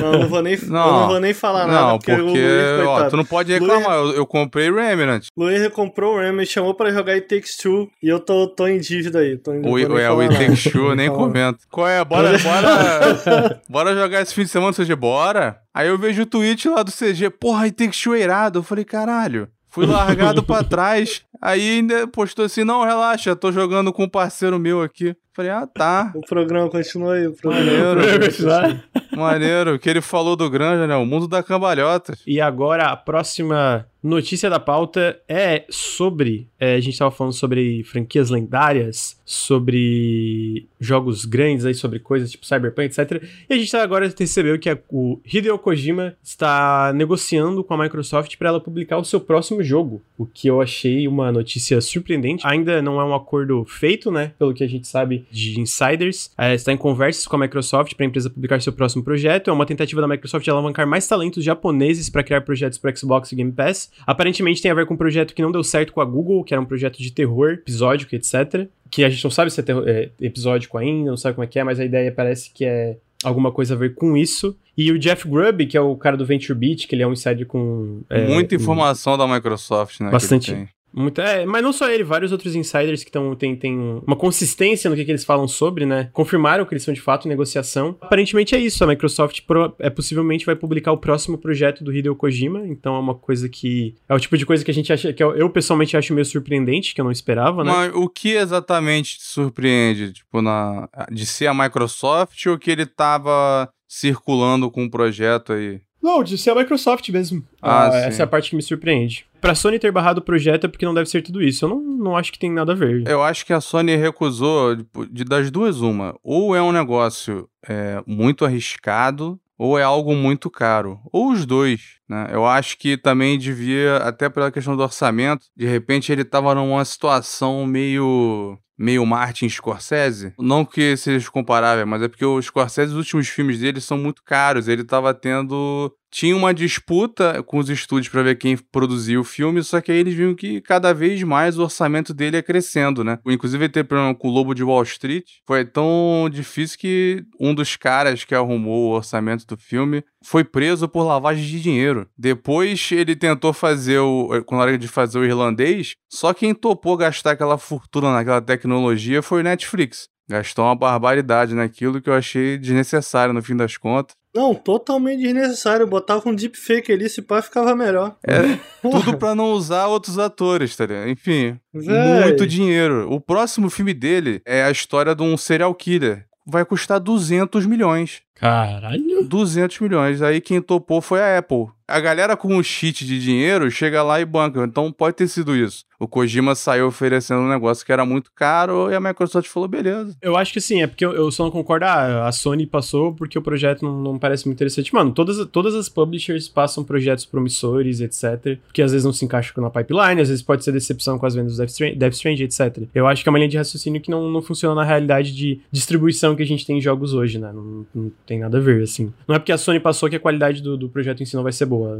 [0.00, 1.00] Não, não vou nem, eu Não.
[1.00, 3.96] não vou nem falar nada, não, porque, porque, o Luiz, ó, tu não pode reclamar.
[3.98, 5.26] Eu, eu comprei Remnant.
[5.36, 8.78] Luiz comprou o e chamou pra jogar It Takes Two e eu tô, tô em
[8.78, 9.36] dívida aí.
[9.36, 10.46] Tô, O, é, o It nada.
[10.46, 11.58] Takes Two, eu nem comento.
[11.70, 12.02] Qual é?
[12.04, 13.62] Bora, bora.
[13.68, 15.60] bora jogar esse fim de semana, CG, bora.
[15.74, 18.58] Aí eu vejo o tweet lá do CG, porra, It Takes Two é irado.
[18.60, 19.48] Eu falei, caralho.
[19.68, 21.22] Fui largado pra trás.
[21.42, 25.16] Aí ainda postou assim: não, relaxa, tô jogando com um parceiro meu aqui.
[25.34, 26.12] Falei, ah, tá.
[26.14, 27.26] O programa continua aí.
[27.26, 28.80] O programa Maneiro.
[29.16, 29.74] Maneiro.
[29.74, 30.94] O que ele falou do Granja, né?
[30.96, 32.16] O mundo da cambalhota.
[32.26, 36.48] E agora a próxima notícia da pauta é sobre.
[36.58, 42.44] é, a gente tava falando sobre franquias lendárias, sobre jogos grandes aí, sobre coisas tipo
[42.44, 43.22] Cyberpunk, etc.
[43.48, 48.36] E a gente agora recebeu que a- o Hideo Kojima está negociando com a Microsoft
[48.36, 50.02] para ela publicar o seu próximo jogo.
[50.18, 52.42] O que eu achei uma notícia surpreendente.
[52.46, 54.32] Ainda não é um acordo feito, né?
[54.38, 56.30] Pelo que a gente sabe de insiders.
[56.36, 59.48] É, está em conversas com a Microsoft para a empresa publicar seu próximo projeto.
[59.50, 63.32] É uma tentativa da Microsoft de alavancar mais talentos japoneses para criar projetos para Xbox
[63.32, 63.90] e Game Pass.
[64.06, 66.54] Aparentemente tem a ver com um projeto que não deu certo com a Google, que
[66.54, 68.66] era um projeto de terror, episódico, etc.
[68.90, 71.46] Que a gente não sabe se é, terror- é episódico ainda, não sabe como é
[71.46, 74.56] que é, mas a ideia parece que é alguma coisa a ver com isso.
[74.76, 77.12] E o Jeff Grubb, que é o cara do Venture Beat, que ele é um
[77.12, 78.00] insider com...
[78.10, 80.10] é, Muita um- informação da Microsoft, né?
[80.10, 80.66] Bastante.
[80.94, 83.76] Muito, é, mas não só ele, vários outros insiders que tão, tem, tem
[84.06, 86.10] uma consistência no que, que eles falam sobre, né?
[86.12, 87.96] Confirmaram que eles são de fato negociação.
[88.00, 92.14] Aparentemente é isso, a Microsoft pro- é, possivelmente vai publicar o próximo projeto do Hideo
[92.14, 93.94] Kojima, então é uma coisa que.
[94.08, 95.12] É o tipo de coisa que a gente acha.
[95.12, 97.70] que eu, eu pessoalmente acho meio surpreendente, que eu não esperava, né?
[97.72, 100.12] Mas o que exatamente te surpreende?
[100.12, 105.80] Tipo, na, de ser a Microsoft ou que ele tava circulando com um projeto aí?
[106.02, 107.44] Não, ser a Microsoft mesmo.
[107.60, 109.24] Ah, Ah, essa é a parte que me surpreende.
[109.40, 111.64] Pra Sony ter barrado o projeto é porque não deve ser tudo isso.
[111.64, 113.06] Eu não, não acho que tem nada a ver.
[113.08, 116.14] Eu acho que a Sony recusou tipo, de das duas uma.
[116.22, 120.98] Ou é um negócio é, muito arriscado, ou é algo muito caro.
[121.12, 122.28] Ou os dois, né?
[122.30, 126.84] Eu acho que também devia, até pela questão do orçamento, de repente ele tava numa
[126.84, 130.34] situação meio meio Martin Scorsese.
[130.38, 134.22] Não que seja comparável, mas é porque o Scorsese, os últimos filmes dele são muito
[134.24, 134.66] caros.
[134.66, 139.62] Ele tava tendo tinha uma disputa com os estúdios para ver quem produzia o filme,
[139.64, 143.18] só que aí eles viram que cada vez mais o orçamento dele ia crescendo, né?
[143.26, 145.24] Inclusive ele teve problema com o Lobo de Wall Street.
[145.46, 150.86] Foi tão difícil que um dos caras que arrumou o orçamento do filme foi preso
[150.86, 152.01] por lavagem de dinheiro.
[152.16, 154.42] Depois ele tentou fazer o.
[154.44, 159.40] Quando hora de fazer o irlandês, só quem topou gastar aquela fortuna naquela tecnologia foi
[159.40, 160.08] o Netflix.
[160.28, 164.14] Gastou uma barbaridade naquilo que eu achei desnecessário no fim das contas.
[164.34, 165.86] Não, totalmente desnecessário.
[165.86, 168.16] Botava um deepfake ali, se pá, ficava melhor.
[168.26, 171.08] É, tudo pra não usar outros atores, tá ligado?
[171.08, 172.22] Enfim, Véi.
[172.22, 173.12] muito dinheiro.
[173.12, 176.26] O próximo filme dele é a história de um serial killer.
[176.46, 178.22] Vai custar 200 milhões.
[178.34, 179.24] Caralho.
[179.24, 180.22] 200 milhões.
[180.22, 181.66] Aí quem topou foi a Apple.
[181.92, 184.64] A galera com o cheat de dinheiro chega lá e banca.
[184.64, 185.84] Então pode ter sido isso.
[186.02, 190.16] O Kojima saiu oferecendo um negócio que era muito caro e a Microsoft falou, beleza.
[190.20, 191.84] Eu acho que sim, é porque eu, só não concordo.
[191.84, 194.92] Ah, a Sony passou porque o projeto não, não, parece muito interessante.
[194.92, 198.58] Mano, todas, todas as publishers passam projetos promissores, etc.
[198.72, 201.36] Que às vezes não se encaixam na pipeline, às vezes pode ser decepção com as
[201.36, 202.82] vendas do Death Strange, Death Strange etc.
[202.92, 205.60] Eu acho que é uma linha de raciocínio que não, não funciona na realidade de
[205.70, 207.52] distribuição que a gente tem em jogos hoje, né?
[207.54, 209.12] Não, não tem nada a ver, assim.
[209.28, 211.44] Não é porque a Sony passou que a qualidade do, do projeto em si não
[211.44, 211.96] vai ser boa.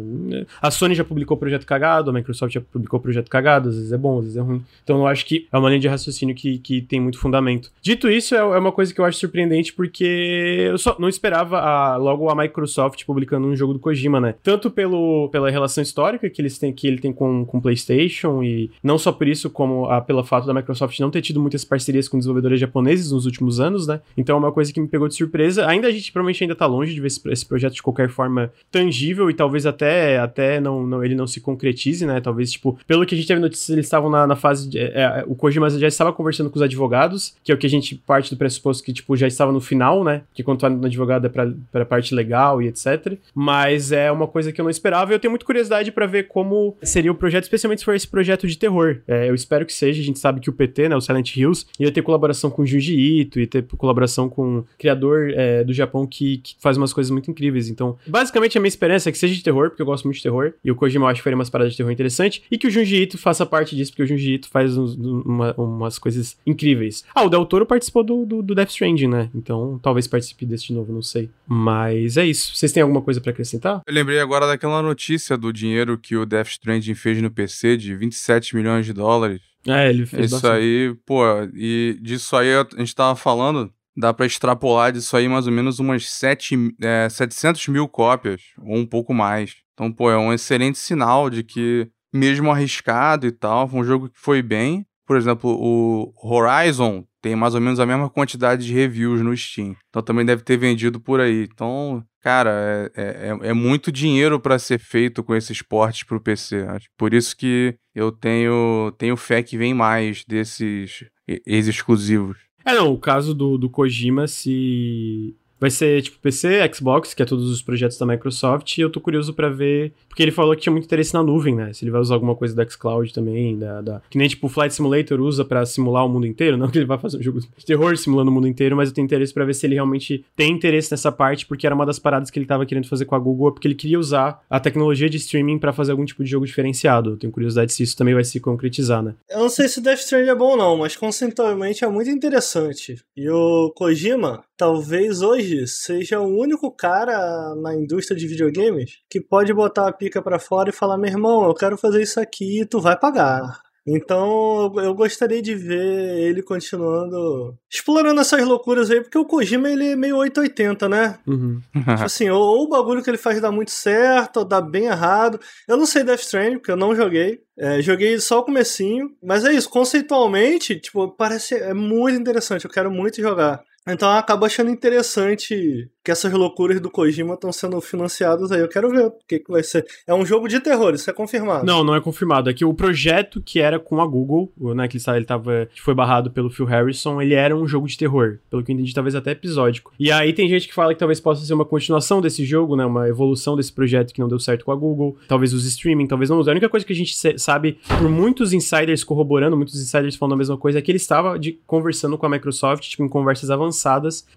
[0.61, 3.99] A Sony já publicou projeto cagado, a Microsoft já publicou projeto cagado, às vezes é
[3.99, 4.63] bom, às vezes é ruim.
[4.83, 7.71] Então eu acho que é uma linha de raciocínio que, que tem muito fundamento.
[7.81, 11.59] Dito isso, é, é uma coisa que eu acho surpreendente porque eu só não esperava
[11.59, 14.35] a, logo a Microsoft publicando um jogo do Kojima, né?
[14.43, 18.71] Tanto pelo, pela relação histórica que eles têm que ele tem com o PlayStation e
[18.83, 22.09] não só por isso, como a, pelo fato da Microsoft não ter tido muitas parcerias
[22.09, 24.01] com desenvolvedores japoneses nos últimos anos, né?
[24.17, 25.67] Então é uma coisa que me pegou de surpresa.
[25.67, 28.53] Ainda a gente provavelmente ainda tá longe de ver esse, esse projeto de qualquer forma
[28.71, 32.21] tangível e talvez até até não, não ele não se concretize, né?
[32.21, 34.93] Talvez tipo, pelo que a gente teve notícias, eles estavam na, na fase de, é,
[34.95, 37.95] é, o Kojima já estava conversando com os advogados, que é o que a gente
[37.95, 40.23] parte do pressuposto que tipo já estava no final, né?
[40.35, 43.19] Que quando tá no advogado é para para parte legal e etc.
[43.35, 46.29] Mas é uma coisa que eu não esperava e eu tenho muita curiosidade para ver
[46.29, 48.99] como seria o projeto, especialmente se for esse projeto de terror.
[49.07, 51.67] É, eu espero que seja, a gente sabe que o PT, né, o Silent Hills,
[51.79, 55.73] ia ter colaboração com o Junji Ito, ia ter colaboração com o criador é, do
[55.73, 57.69] Japão que, que, faz umas coisas muito incríveis.
[57.69, 60.23] Então, basicamente a minha esperança é que seja de terror, porque eu gosto muito de
[60.23, 62.67] terror, e o Kojima eu acho que faria umas paradas de terror interessante, e que
[62.67, 66.37] o Junji Ito faça parte disso, porque o Junji Ito faz uns, uma, umas coisas
[66.47, 67.05] incríveis.
[67.15, 69.31] Ah, o Del Toro participou do, do, do Death Stranding, né?
[69.35, 71.31] Então, talvez participe desse de novo, não sei.
[71.47, 72.55] Mas é isso.
[72.55, 73.83] Vocês têm alguma coisa para acrescentar?
[73.87, 77.95] Eu lembrei agora daquela notícia do dinheiro que o Death Stranding fez no PC de
[77.95, 79.41] 27 milhões de dólares.
[79.67, 80.61] É, ele fez Isso bastante.
[80.61, 81.23] aí, pô,
[81.55, 85.79] e disso aí a gente tava falando, dá para extrapolar disso aí mais ou menos
[85.79, 89.55] umas 7, é, 700 mil cópias, ou um pouco mais.
[89.75, 94.09] Então, pô, é um excelente sinal de que, mesmo arriscado e tal, foi um jogo
[94.09, 94.85] que foi bem.
[95.07, 99.77] Por exemplo, o Horizon tem mais ou menos a mesma quantidade de reviews no Steam.
[99.89, 101.49] Então também deve ter vendido por aí.
[101.53, 106.67] Então, cara, é, é, é muito dinheiro para ser feito com esses portes pro PC.
[106.99, 111.05] Por isso que eu tenho, tenho fé que vem mais desses
[111.47, 112.39] ex-exclusivos.
[112.65, 117.25] É, não, o caso do, do Kojima, se vai ser tipo PC, Xbox, que é
[117.25, 120.63] todos os projetos da Microsoft, e eu tô curioso para ver, porque ele falou que
[120.63, 121.73] tinha muito interesse na nuvem, né?
[121.73, 124.03] Se ele vai usar alguma coisa da xCloud também, da, da...
[124.11, 126.85] que nem tipo o Flight Simulator usa para simular o mundo inteiro, não que ele
[126.85, 129.45] vai fazer um jogo de terror simulando o mundo inteiro, mas eu tenho interesse para
[129.45, 132.47] ver se ele realmente tem interesse nessa parte, porque era uma das paradas que ele
[132.47, 135.73] tava querendo fazer com a Google, porque ele queria usar a tecnologia de streaming para
[135.73, 137.11] fazer algum tipo de jogo diferenciado.
[137.11, 139.15] Eu tenho curiosidade se isso também vai se concretizar, né?
[139.31, 143.01] Eu não sei se Death Stranding é bom não, mas conceitualmente é muito interessante.
[143.17, 149.53] E o Kojima, talvez hoje seja o único cara na indústria de videogames que pode
[149.53, 152.65] botar a pica para fora e falar: meu irmão, eu quero fazer isso aqui e
[152.65, 153.61] tu vai pagar.
[153.85, 159.89] Então eu gostaria de ver ele continuando explorando essas loucuras aí, porque o Kojima ele
[159.89, 161.19] é meio 880, né?
[161.27, 161.61] Uhum.
[161.75, 164.85] tipo assim, ou, ou, o bagulho que ele faz dá muito certo, ou dá bem
[164.85, 165.41] errado.
[165.67, 167.41] Eu não sei Death Stranding, porque eu não joguei.
[167.59, 172.71] É, joguei só o comecinho, mas é isso, conceitualmente, tipo, parece é muito interessante, eu
[172.71, 173.61] quero muito jogar.
[173.87, 178.61] Então eu acabo achando interessante que essas loucuras do Kojima estão sendo financiadas aí.
[178.61, 179.87] Eu quero ver o que, que vai ser.
[180.07, 181.65] É um jogo de terror, isso é confirmado.
[181.65, 182.51] Não, não é confirmado.
[182.51, 185.95] É que o projeto que era com a Google, né, que ele tava, que foi
[185.95, 188.39] barrado pelo Phil Harrison, ele era um jogo de terror.
[188.51, 189.93] Pelo que eu entendi, talvez até episódico.
[189.99, 192.85] E aí tem gente que fala que talvez possa ser uma continuação desse jogo, né,
[192.85, 195.17] uma evolução desse projeto que não deu certo com a Google.
[195.29, 196.41] Talvez os streaming, talvez não.
[196.41, 200.39] A única coisa que a gente sabe, por muitos insiders corroborando, muitos insiders falando a
[200.39, 203.72] mesma coisa, é que ele estava de, conversando com a Microsoft, tipo, em conversas avançadas,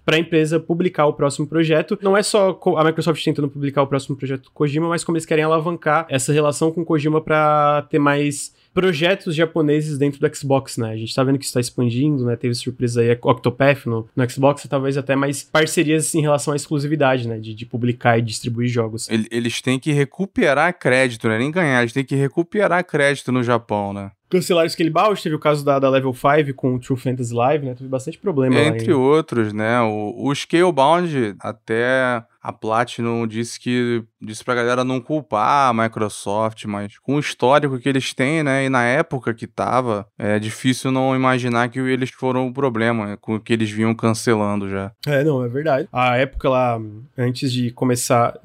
[0.04, 1.98] para a empresa publicar o próximo projeto.
[2.02, 5.26] Não é só a Microsoft tentando publicar o próximo projeto do Kojima, mas como eles
[5.26, 10.76] querem alavancar essa relação com o Kojima para ter mais projetos japoneses dentro do Xbox,
[10.76, 10.90] né?
[10.90, 12.36] A gente tá vendo que isso tá expandindo, né?
[12.36, 16.56] Teve surpresa aí Octopath no, no Xbox e talvez até mais parcerias em relação à
[16.56, 17.38] exclusividade, né?
[17.38, 19.08] De, de publicar e distribuir jogos.
[19.08, 21.38] Eles têm que recuperar crédito, né?
[21.38, 24.10] Nem ganhar, eles têm que recuperar crédito no Japão, né?
[24.28, 27.74] cancelaram Scalebound, teve o caso da, da Level 5 com o True Fantasy Live, né?
[27.74, 29.80] Teve bastante problema Entre outros, né?
[29.82, 36.64] O, o Scalebound até a Platinum disse que disse pra galera não culpar a Microsoft,
[36.66, 40.92] mas com o histórico que eles têm, né, e na época que tava, é difícil
[40.92, 44.92] não imaginar que eles foram o problema, com o que eles vinham cancelando já.
[45.04, 45.88] É, não, é verdade.
[45.92, 46.80] A época lá,
[47.18, 48.38] antes de começar,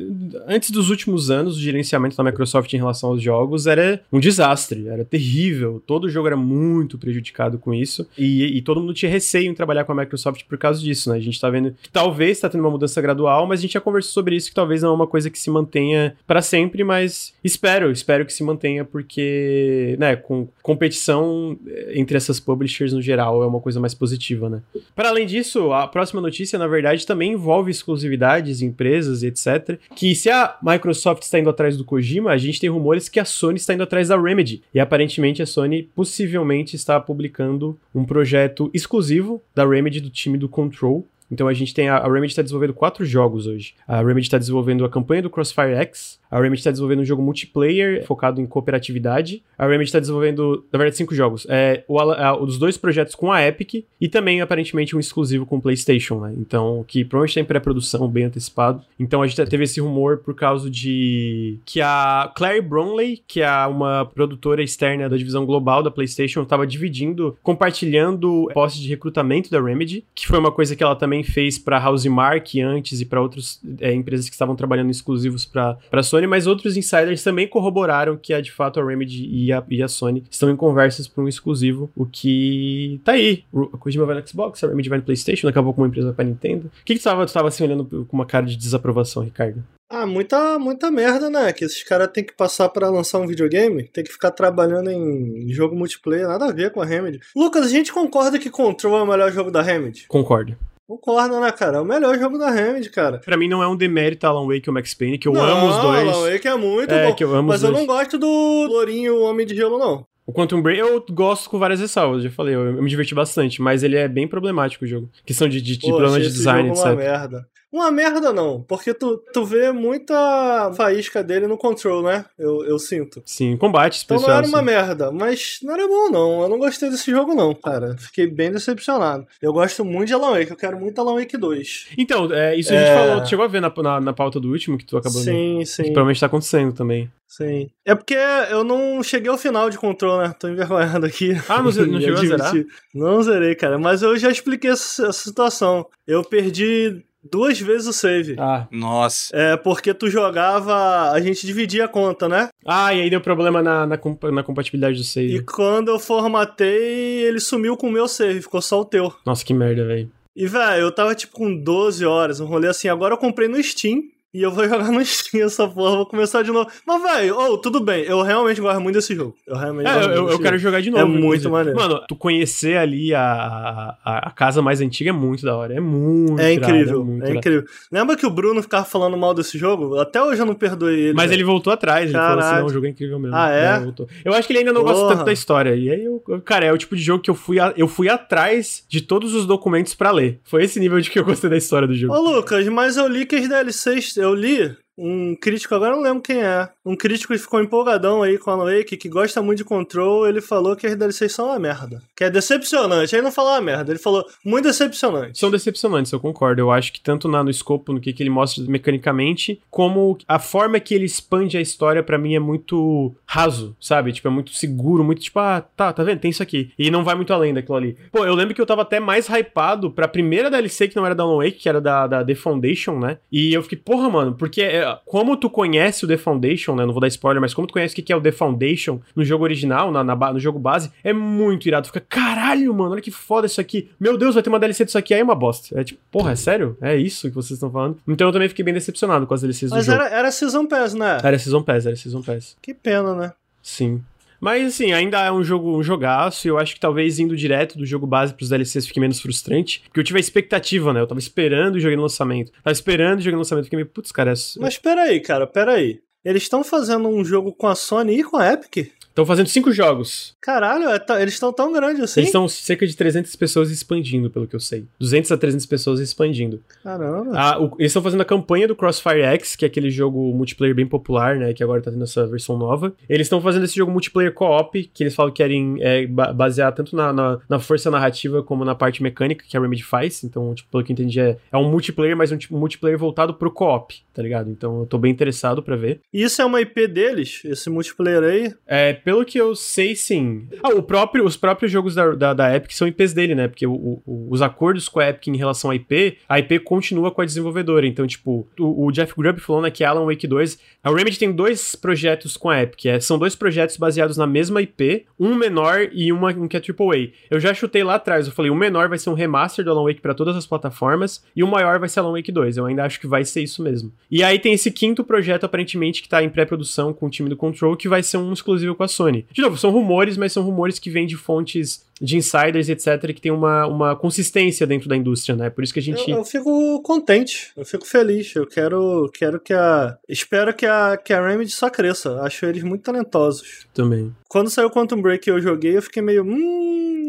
[0.47, 4.87] antes dos últimos anos, o gerenciamento da Microsoft em relação aos jogos era um desastre,
[4.87, 9.51] era terrível, todo jogo era muito prejudicado com isso, e, e todo mundo tinha receio
[9.51, 12.39] em trabalhar com a Microsoft por causa disso, né, a gente tá vendo que talvez
[12.39, 14.89] tá tendo uma mudança gradual, mas a gente já conversou sobre isso, que talvez não
[14.89, 19.95] é uma coisa que se mantenha para sempre, mas espero, espero que se mantenha, porque,
[19.99, 24.61] né, com competição eh, entre essas publishers no geral é uma coisa mais positiva, né.
[24.95, 30.15] Para além disso, a próxima notícia, na verdade, também envolve exclusividades, empresas e etc, que
[30.15, 33.57] se a Microsoft está indo atrás do Kojima, a gente tem rumores que a Sony
[33.57, 39.41] está indo atrás da Remedy, e aparentemente a Sony possivelmente está publicando um projeto exclusivo
[39.53, 42.73] da Remedy do time do Control, então a gente tem a, a Remedy está desenvolvendo
[42.73, 43.73] quatro jogos hoje.
[43.87, 47.21] A Remedy está desenvolvendo a campanha do Crossfire X, a Remedy está desenvolvendo um jogo
[47.21, 49.43] multiplayer focado em cooperatividade.
[49.57, 51.45] A Remedy está desenvolvendo, na verdade, cinco jogos.
[51.49, 55.57] É, o, a, os dois projetos com a Epic e também, aparentemente, um exclusivo com
[55.57, 56.33] o PlayStation, né?
[56.37, 58.81] Então, que provavelmente está em pré-produção, bem antecipado.
[58.97, 63.65] Então, a gente teve esse rumor por causa de que a Claire Bromley, que é
[63.67, 69.61] uma produtora externa da divisão global da PlayStation, estava dividindo, compartilhando posse de recrutamento da
[69.61, 73.59] Remedy, que foi uma coisa que ela também fez para Housemark antes e para outras
[73.79, 78.33] é, empresas que estavam trabalhando exclusivos para Sony Sony, mas outros insiders também corroboraram que
[78.33, 81.27] a, de fato a Remedy e a, e a Sony estão em conversas para um
[81.27, 83.43] exclusivo, o que tá aí.
[83.51, 86.13] O Kojima vai no Xbox, a Remedy vai no PlayStation, daqui a pouco uma empresa
[86.13, 86.67] para Nintendo.
[86.67, 89.63] O que, que tu tava, tu tava assim olhando com uma cara de desaprovação, Ricardo?
[89.89, 91.51] Ah, muita, muita merda, né?
[91.51, 95.49] Que esses caras têm que passar para lançar um videogame, tem que ficar trabalhando em
[95.49, 97.19] jogo multiplayer, nada a ver com a Remedy.
[97.35, 100.05] Lucas, a gente concorda que Control é o melhor jogo da Remedy?
[100.07, 100.55] Concordo.
[100.91, 101.77] Concordo, né, cara?
[101.77, 103.19] É o melhor jogo da Remedy, cara.
[103.19, 105.69] Pra mim não é um demérito Alan Wake ou Max Payne, que eu não, amo
[105.69, 106.09] os dois.
[106.09, 107.15] Alan Wake é muito é, bom.
[107.15, 107.79] Que eu amo mas eu dois.
[107.79, 110.05] não gosto do Lourinho Homem de Gelo, não.
[110.25, 113.61] O Quantum Break eu gosto com várias ressalvas, já falei, eu, eu, me diverti bastante,
[113.61, 115.09] mas ele é bem problemático o jogo.
[115.25, 116.85] Questão de, de, de Pô, problema de design, etc.
[116.85, 117.47] Uma merda.
[117.71, 122.25] Uma merda não, porque tu, tu vê muita faísca dele no control, né?
[122.37, 123.23] Eu, eu sinto.
[123.25, 126.41] Sim, combate Então não era uma merda, mas não era bom não.
[126.41, 127.95] Eu não gostei desse jogo não, cara.
[127.97, 129.25] Fiquei bem decepcionado.
[129.41, 131.87] Eu gosto muito de Alan Wake, eu quero muito Alan Wake 2.
[131.97, 132.93] Então, é, isso a gente é...
[132.93, 135.63] falou, tu chegou a ver na, na, na, pauta do último que tu acabou Sim,
[135.63, 135.83] sim.
[135.83, 137.09] Que provavelmente tá acontecendo também.
[137.25, 137.69] Sim.
[137.85, 138.17] É porque
[138.49, 140.35] eu não cheguei ao final de control, né?
[140.37, 141.31] Tô envergonhado aqui.
[141.47, 141.71] Ah, não, não
[142.01, 142.53] chegou a zerar?
[142.93, 143.79] Não zerei, cara.
[143.79, 145.87] Mas eu já expliquei essa, essa situação.
[146.05, 148.35] Eu perdi duas vezes o save.
[148.39, 148.67] Ah.
[148.71, 149.35] Nossa.
[149.35, 151.11] É, porque tu jogava.
[151.11, 152.49] A gente dividia a conta, né?
[152.65, 153.99] Ah, e aí deu problema na, na,
[154.31, 155.35] na compatibilidade do save.
[155.35, 159.13] E quando eu formatei, ele sumiu com o meu save, ficou só o teu.
[159.25, 160.11] Nossa, que merda, velho.
[160.35, 162.87] E, velho, eu tava tipo com 12 horas, um rolê assim.
[162.87, 164.01] Agora eu comprei no Steam.
[164.33, 166.69] E eu vou jogar no Steam essa porra, vou começar de novo.
[166.85, 169.35] Mas, velho, oh, tudo bem, eu realmente gosto muito desse jogo.
[169.45, 171.03] Eu realmente é, eu, eu quero jogar de novo.
[171.03, 171.77] É muito maneiro.
[171.77, 175.73] Mano, tu conhecer ali a, a, a, casa mais antiga é muito da hora.
[175.73, 177.65] É muito É incrível, irado, é, é incrível.
[177.91, 179.99] Lembra que o Bruno ficava falando mal desse jogo?
[179.99, 181.13] Até hoje eu não perdoei ele.
[181.13, 182.29] Mas ele voltou atrás, ele Caraca.
[182.29, 183.35] falou assim, não, o jogo é incrível mesmo.
[183.35, 183.65] Ah, é?
[183.65, 183.93] é
[184.23, 184.93] eu acho que ele ainda não porra.
[184.93, 185.75] gosta tanto da história.
[185.75, 188.07] E aí, eu, cara, é o tipo de jogo que eu fui, a, eu fui
[188.07, 190.39] atrás de todos os documentos para ler.
[190.43, 192.13] Foi esse nível de que eu gostei da história do jogo.
[192.13, 196.21] Ô, Lucas, mas eu li que as DLCs, eu li um crítico, agora não lembro
[196.21, 199.65] quem é, um crítico que ficou empolgadão aí com a Wake, que gosta muito de
[199.65, 202.01] Control, ele falou que as DLCs são uma merda.
[202.15, 203.15] Que é decepcionante.
[203.15, 205.37] Aí não falou uma merda, ele falou muito decepcionante.
[205.37, 206.61] São decepcionantes, eu concordo.
[206.61, 210.39] Eu acho que tanto na, no escopo, no que, que ele mostra mecanicamente, como a
[210.39, 214.11] forma que ele expande a história, para mim, é muito raso, sabe?
[214.11, 216.19] Tipo, é muito seguro, muito tipo, ah, tá, tá vendo?
[216.19, 216.71] Tem isso aqui.
[216.77, 217.97] E não vai muito além daquilo ali.
[218.11, 221.15] Pô, eu lembro que eu tava até mais hypado pra primeira DLC que não era
[221.15, 223.19] da Alan Wake, que era da, da The Foundation, né?
[223.31, 226.85] E eu fiquei, porra, mano, porque é, como tu conhece o The Foundation, né?
[226.85, 229.23] Não vou dar spoiler, mas como tu conhece o que é o The Foundation no
[229.23, 231.87] jogo original, na, na no jogo base, é muito irado.
[231.87, 233.89] Fica, caralho, mano, olha que foda isso aqui.
[233.99, 235.79] Meu Deus, vai ter uma DLC disso aqui, aí é uma bosta.
[235.79, 236.77] É tipo, porra, é sério?
[236.81, 237.97] É isso que vocês estão falando?
[238.07, 240.03] Então eu também fiquei bem decepcionado com as DLCs mas do jogo.
[240.03, 241.17] Mas era, era Season Pass, né?
[241.23, 242.55] Era Season Pass, era Season Pass.
[242.61, 243.33] Que pena, né?
[243.61, 244.01] Sim.
[244.41, 247.77] Mas assim, ainda é um jogo, um jogaço, e eu acho que talvez indo direto
[247.77, 249.83] do jogo base pros DLCs fique menos frustrante.
[249.85, 250.99] Porque eu tive a expectativa, né?
[250.99, 252.51] Eu tava esperando o jogo no lançamento.
[252.63, 254.31] Tava esperando o jogo no lançamento, fiquei meio, putz, cara.
[254.31, 254.35] É...
[254.59, 255.99] Mas peraí, cara, peraí.
[256.23, 258.91] Eles estão fazendo um jogo com a Sony e com a Epic?
[259.11, 260.33] Estão fazendo cinco jogos.
[260.39, 262.21] Caralho, é eles estão tão grandes assim?
[262.21, 264.85] Eles estão cerca de 300 pessoas expandindo, pelo que eu sei.
[264.99, 266.61] 200 a 300 pessoas expandindo.
[266.81, 267.31] Caramba.
[267.35, 270.73] Ah, o, eles estão fazendo a campanha do Crossfire X, que é aquele jogo multiplayer
[270.73, 271.53] bem popular, né?
[271.53, 272.93] Que agora tá tendo essa versão nova.
[273.09, 276.95] Eles estão fazendo esse jogo multiplayer co-op, que eles falam que querem é, basear tanto
[276.95, 280.23] na, na, na, força narrativa como na parte mecânica que a Remedy faz.
[280.23, 283.33] Então, tipo, pelo que eu entendi, é, é um multiplayer, mas um tipo, multiplayer voltado
[283.33, 284.49] pro co-op, tá ligado?
[284.49, 285.99] Então eu tô bem interessado para ver.
[286.13, 288.53] E isso é uma IP deles, esse multiplayer aí?
[288.65, 290.47] É, pelo que eu sei sim.
[290.61, 293.47] Ah, o próprio, os próprios jogos da, da, da Epic são IPs dele, né?
[293.47, 297.11] Porque o, o, os acordos com a Epic em relação à IP, a IP continua
[297.11, 297.85] com a desenvolvedora.
[297.87, 300.59] Então, tipo, o, o Jeff Grubb falou né, que Alan Wake 2.
[300.83, 302.85] A Remedy tem dois projetos com a Epic.
[302.85, 306.59] É, são dois projetos baseados na mesma IP, um menor e uma um que é
[306.59, 307.11] AAA.
[307.29, 309.83] Eu já chutei lá atrás, eu falei, o menor vai ser um remaster do Alan
[309.83, 312.57] Wake para todas as plataformas e o maior vai ser Alan Wake 2.
[312.57, 313.91] Eu ainda acho que vai ser isso mesmo.
[314.09, 317.35] E aí tem esse quinto projeto, aparentemente, que tá em pré-produção com o time do
[317.35, 319.25] Control, que vai ser um exclusivo com a Sony.
[319.31, 323.21] De novo, são rumores, mas são rumores que vêm de fontes de insiders, etc., que
[323.21, 325.49] tem uma, uma consistência dentro da indústria, né?
[325.51, 326.09] Por isso que a gente.
[326.09, 328.35] Eu, eu, fico contente, eu fico feliz.
[328.35, 329.97] Eu quero, quero que a.
[330.09, 332.19] Espero que a, que a Remedy só cresça.
[332.21, 333.67] Acho eles muito talentosos.
[333.73, 334.11] Também.
[334.27, 336.23] Quando saiu o Quantum Break eu joguei, eu fiquei meio.
[336.23, 337.07] Hum,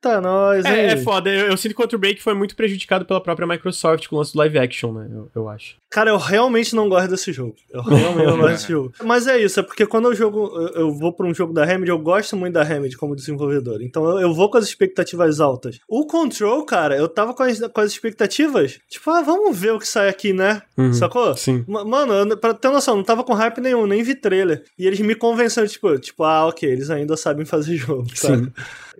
[0.00, 0.64] eita, nós.
[0.64, 1.30] É, é foda.
[1.30, 4.18] Eu, eu, sinto que o Quantum Break foi muito prejudicado pela própria Microsoft com o
[4.18, 5.08] lance do live action, né?
[5.12, 5.76] Eu, eu acho.
[5.90, 7.54] Cara, eu realmente não gosto desse jogo.
[7.70, 8.92] Eu realmente não gosto desse jogo.
[9.04, 11.64] Mas é isso, é porque quando eu jogo, eu, eu vou pra um jogo da
[11.64, 13.82] Remedy, eu gosto muito da Remedy como desenvolvedor.
[13.82, 15.80] Então eu, eu, vou com as expectativas altas.
[15.88, 19.78] O Control, cara, eu tava com as, com as expectativas, tipo, ah, vamos ver o
[19.78, 20.62] que sai aqui, né?
[20.76, 21.36] Uhum, Sacou?
[21.36, 21.64] Sim.
[21.66, 24.64] Mano, eu, pra ter noção, não tava com hype nenhum, nem vi trailer.
[24.78, 28.44] E eles me convenceram, tipo, tipo, ah, ok, eles ainda sabem fazer jogo, sabe?
[28.44, 28.52] Sim.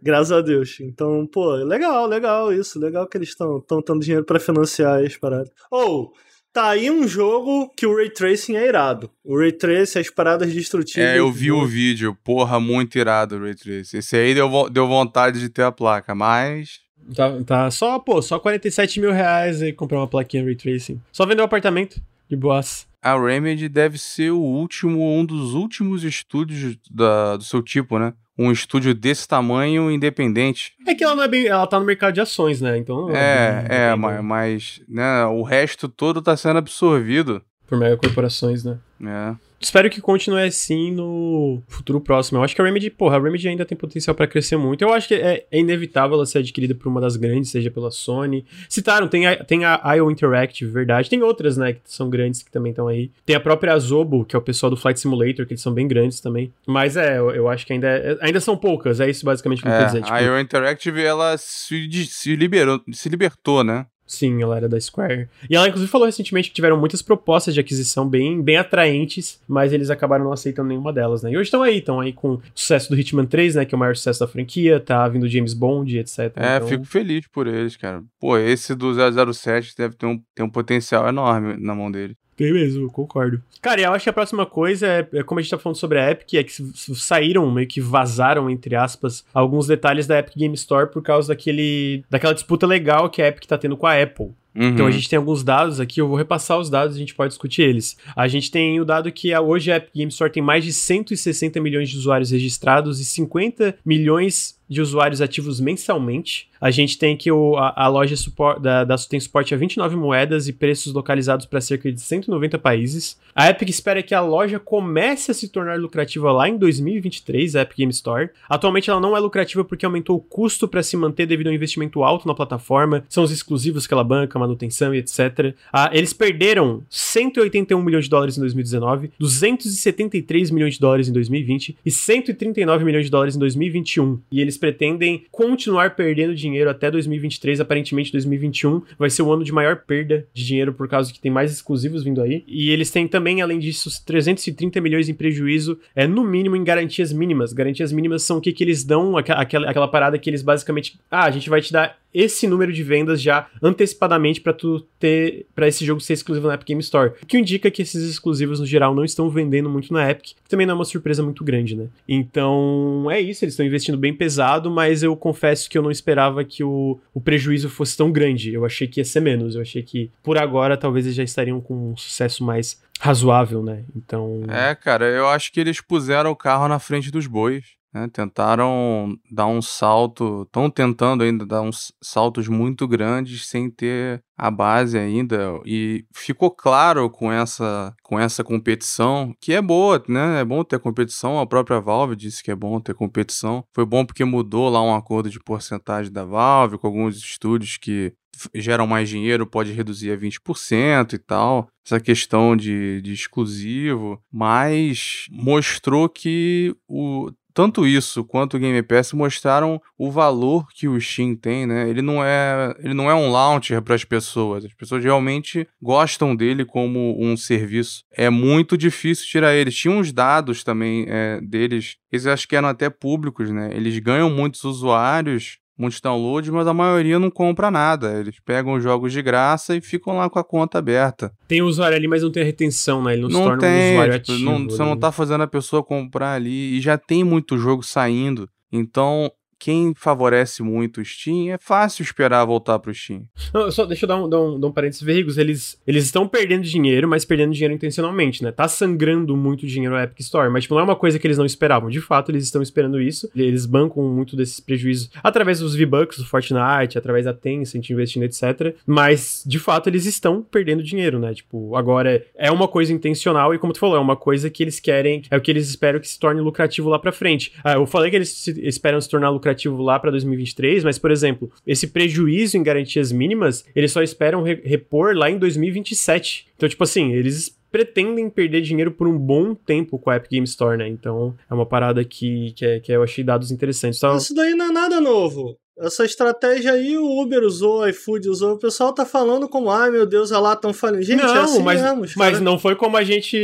[0.03, 0.79] Graças a Deus.
[0.81, 2.79] Então, pô, legal, legal isso.
[2.79, 5.51] Legal que eles estão dando dinheiro para financiar as paradas.
[5.71, 9.09] Ou, oh, Tá aí um jogo que o Ray Tracing é irado.
[9.23, 11.09] O Ray Tracing, as paradas destrutivas.
[11.09, 12.17] É, eu vi o vídeo.
[12.25, 13.99] Porra, muito irado o Ray Tracing.
[13.99, 16.81] Esse aí deu, deu vontade de ter a placa, mas...
[17.15, 21.01] Tá, tá só, pô, só 47 mil reais aí comprar uma plaquinha Ray Tracing.
[21.13, 22.87] Só vender um apartamento de boas.
[23.01, 28.13] A Remedy deve ser o último, um dos últimos estúdios da, do seu tipo, né?
[28.41, 30.73] Um estúdio desse tamanho independente.
[30.87, 31.47] É que ela não é bem.
[31.47, 32.79] Ela tá no mercado de ações, né?
[32.79, 33.11] Então.
[33.11, 37.43] É, é, é mas, mas né, o resto todo tá sendo absorvido.
[37.67, 38.79] Por mega corporações, né?
[39.05, 39.50] É.
[39.61, 42.39] Espero que continue assim no futuro próximo.
[42.39, 44.83] Eu acho que a Remedy, porra, a Remedy ainda tem potencial para crescer muito.
[44.83, 47.91] Eu acho que é, é, inevitável ela ser adquirida por uma das grandes, seja pela
[47.91, 48.47] Sony.
[48.69, 51.11] Citaram, tem a, tem a IO Interactive, verdade.
[51.11, 53.11] Tem outras, né, que são grandes que também estão aí.
[53.27, 55.87] Tem a própria Azobo, que é o pessoal do Flight Simulator, que eles são bem
[55.87, 56.51] grandes também.
[56.67, 58.99] Mas é, eu, eu acho que ainda, é, ainda são poucas.
[58.99, 60.03] É isso basicamente que eu é, quero dizer.
[60.03, 60.15] Tipo...
[60.15, 63.85] A IO Interactive, ela se, se, liberou, se libertou, né?
[64.11, 65.29] Sim, ela era da Square.
[65.49, 69.73] E ela, inclusive, falou recentemente que tiveram muitas propostas de aquisição bem, bem atraentes, mas
[69.73, 71.31] eles acabaram não aceitando nenhuma delas, né?
[71.31, 73.65] E hoje estão aí, estão aí com o sucesso do Hitman 3, né?
[73.65, 76.19] Que é o maior sucesso da franquia, tá vindo James Bond, etc.
[76.35, 76.67] É, então...
[76.67, 78.03] fico feliz por eles, cara.
[78.19, 78.93] Pô, esse do
[79.33, 82.17] 007 deve ter um, ter um potencial enorme na mão dele.
[82.41, 83.43] Tem mesmo, concordo.
[83.61, 85.99] Cara, eu acho que a próxima coisa é, é, como a gente tá falando sobre
[85.99, 86.53] a Epic, é que
[86.95, 92.03] saíram, meio que vazaram, entre aspas, alguns detalhes da Epic Game Store por causa daquele,
[92.09, 94.31] daquela disputa legal que a Epic tá tendo com a Apple.
[94.55, 94.69] Uhum.
[94.71, 97.15] Então a gente tem alguns dados aqui, eu vou repassar os dados e a gente
[97.15, 97.99] pode discutir eles.
[98.17, 101.61] A gente tem o dado que hoje a Epic Game Store tem mais de 160
[101.61, 106.49] milhões de usuários registrados e 50 milhões de usuários ativos mensalmente.
[106.61, 109.97] A gente tem que o, a, a loja supor, da, da, tem suporte a 29
[109.97, 113.19] moedas e preços localizados para cerca de 190 países.
[113.35, 117.63] A Epic espera que a loja comece a se tornar lucrativa lá em 2023, a
[117.63, 118.31] Epic Game Store.
[118.49, 122.05] Atualmente ela não é lucrativa porque aumentou o custo para se manter devido ao investimento
[122.05, 125.55] alto na plataforma, são os exclusivos que ela banca, manutenção e etc.
[125.73, 131.79] Ah, eles perderam 181 milhões de dólares em 2019, 273 milhões de dólares em 2020
[131.85, 134.21] e 139 milhões de dólares em 2021.
[134.31, 137.61] E eles pretendem continuar perdendo dinheiro até 2023.
[137.61, 141.31] Aparentemente, 2021 vai ser o ano de maior perda de dinheiro por causa que tem
[141.31, 142.45] mais exclusivos vindo aí.
[142.47, 147.13] E eles têm também, além disso, 330 milhões em prejuízo, é no mínimo em garantias
[147.13, 147.53] mínimas.
[147.53, 150.99] Garantias mínimas são o que, que eles dão, aquela, aquela parada que eles basicamente.
[151.11, 155.47] Ah, a gente vai te dar esse número de vendas já antecipadamente para tu ter
[155.55, 157.13] para esse jogo ser exclusivo na Epic Game Store.
[157.23, 160.49] O que indica que esses exclusivos no geral não estão vendendo muito na Epic, que
[160.49, 161.87] também não é uma surpresa muito grande, né?
[162.09, 166.45] Então, é isso, eles estão investindo bem pesado, mas eu confesso que eu não esperava
[166.45, 168.53] que o, o prejuízo fosse tão grande.
[168.53, 171.61] Eu achei que ia ser menos, eu achei que por agora talvez eles já estariam
[171.61, 173.85] com um sucesso mais razoável, né?
[173.97, 174.43] Então.
[174.49, 177.80] É, cara, eu acho que eles puseram o carro na frente dos bois.
[177.93, 178.09] Né?
[178.13, 184.51] Tentaram dar um salto, estão tentando ainda dar uns saltos muito grandes sem ter a
[184.51, 190.41] base ainda e ficou claro com essa com essa competição que é boa, né?
[190.41, 191.39] É bom ter competição.
[191.39, 193.65] A própria Valve disse que é bom ter competição.
[193.75, 198.15] Foi bom porque mudou lá um acordo de porcentagem da Valve com alguns estúdios que
[198.55, 201.69] geram mais dinheiro, pode reduzir a 20% e tal.
[201.85, 209.13] Essa questão de, de exclusivo, mas mostrou que o tanto isso quanto o Game Pass
[209.13, 211.89] mostraram o valor que o Steam tem, né?
[211.89, 214.65] Ele não é, ele não é um launcher para as pessoas.
[214.65, 218.03] As pessoas realmente gostam dele como um serviço.
[218.13, 219.75] É muito difícil tirar eles.
[219.75, 223.71] Tinha uns dados também é, deles, eles acho que eram até públicos, né?
[223.73, 228.19] Eles ganham muitos usuários muitos downloads, mas a maioria não compra nada.
[228.19, 231.33] Eles pegam os jogos de graça e ficam lá com a conta aberta.
[231.49, 233.15] Tem usuário ali, mas não tem retenção, né?
[233.15, 234.51] Ele não, não se torna tem, um usuário tipo, ativo.
[234.51, 238.49] Não, você não tá fazendo a pessoa comprar ali e já tem muito jogo saindo.
[238.73, 239.31] Então,
[239.61, 243.25] quem favorece muito o Steam, é fácil esperar voltar pro Steam.
[243.53, 245.03] Não, só deixa eu dar um, dar um, dar um parênteses.
[245.03, 248.51] Verrigos, eles, eles estão perdendo dinheiro, mas perdendo dinheiro intencionalmente, né?
[248.51, 251.37] Tá sangrando muito dinheiro a Epic Store, mas tipo, não é uma coisa que eles
[251.37, 251.91] não esperavam.
[251.91, 253.31] De fato, eles estão esperando isso.
[253.37, 258.75] Eles bancam muito desses prejuízos através dos V-Bucks do Fortnite, através da Tencent investindo, etc.
[258.87, 261.35] Mas, de fato, eles estão perdendo dinheiro, né?
[261.35, 264.81] Tipo, agora é uma coisa intencional e, como tu falou, é uma coisa que eles
[264.81, 267.53] querem, é o que eles esperam que se torne lucrativo lá pra frente.
[267.63, 270.99] Ah, eu falei que eles se, esperam se tornar lucrativo lucrativo lá para 2023, mas,
[270.99, 276.47] por exemplo, esse prejuízo em garantias mínimas, eles só esperam re repor lá em 2027.
[276.57, 280.45] Então, tipo assim, eles pretendem perder dinheiro por um bom tempo com a Epic Game
[280.45, 280.89] Store, né?
[280.89, 283.99] Então é uma parada que, que, é, que eu achei dados interessantes.
[283.99, 284.17] Então...
[284.17, 285.57] Isso daí não é nada novo.
[285.79, 288.53] Essa estratégia aí o Uber usou, o iFood usou.
[288.53, 291.03] O pessoal tá falando como, ai meu Deus, olha lá, tão falando.
[291.03, 293.37] Gente, não, é assim mas, mesmo, mas não foi como a gente.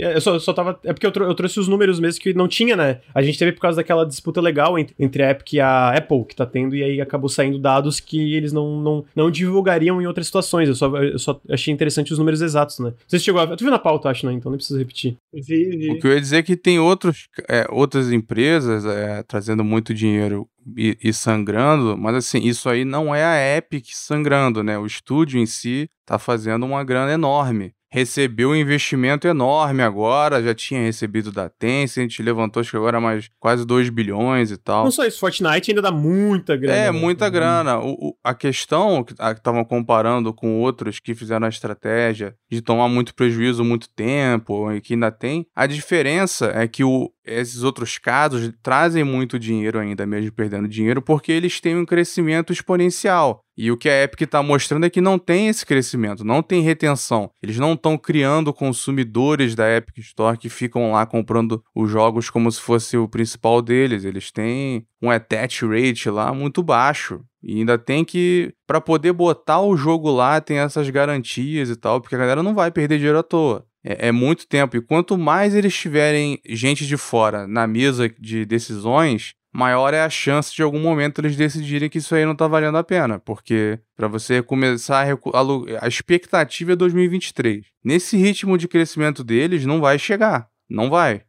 [0.00, 0.78] Eu só, só tava.
[0.84, 3.00] É porque eu, trou eu, trouxe os números mesmo que não tinha, né?
[3.14, 6.24] A gente teve por causa daquela disputa legal entre, entre a Epic e a Apple
[6.24, 10.06] que tá tendo, e aí acabou saindo dados que eles não, não, não divulgariam em
[10.06, 10.68] outras situações.
[10.68, 12.94] Eu só, eu só achei interessante os números exatos, né?
[13.06, 13.56] Você chegou a.
[13.56, 14.32] Tu viu na pauta, acho, né?
[14.32, 15.16] Então nem preciso repetir.
[15.32, 15.90] Vi, vi.
[15.90, 19.92] O que eu ia dizer é que tem outros, é, outras empresas é, trazendo muito
[19.92, 24.78] dinheiro e, e, sangrando, mas assim, isso aí não é a Epic sangrando, né?
[24.78, 30.54] O estúdio em si tá fazendo uma grana enorme recebeu um investimento enorme agora, já
[30.54, 34.84] tinha recebido da Tencent, levantou acho que agora mais quase 2 bilhões e tal.
[34.84, 36.78] Não só isso, Fortnite ainda dá muita grana.
[36.78, 36.90] É, né?
[36.90, 37.30] muita uhum.
[37.30, 37.78] grana.
[37.80, 42.88] O, o, a questão que estavam comparando com outros que fizeram a estratégia de tomar
[42.88, 47.98] muito prejuízo muito tempo e que ainda tem, a diferença é que o, esses outros
[47.98, 53.42] casos trazem muito dinheiro ainda, mesmo perdendo dinheiro, porque eles têm um crescimento exponencial.
[53.56, 56.62] E o que a Epic está mostrando é que não tem esse crescimento, não tem
[56.62, 57.30] retenção.
[57.42, 62.50] Eles não estão criando consumidores da Epic Store que ficam lá comprando os jogos como
[62.50, 64.04] se fosse o principal deles.
[64.04, 67.20] Eles têm um attach rate lá muito baixo.
[67.42, 72.00] E ainda tem que, para poder botar o jogo lá, tem essas garantias e tal,
[72.00, 73.66] porque a galera não vai perder dinheiro à toa.
[73.84, 74.76] É, é, muito tempo.
[74.76, 80.10] E quanto mais eles tiverem gente de fora na mesa de decisões, maior é a
[80.10, 83.78] chance de algum momento eles decidirem que isso aí não tá valendo a pena, porque
[83.96, 87.66] para você começar a, a, a expectativa é 2023.
[87.84, 91.22] Nesse ritmo de crescimento deles não vai chegar, não vai.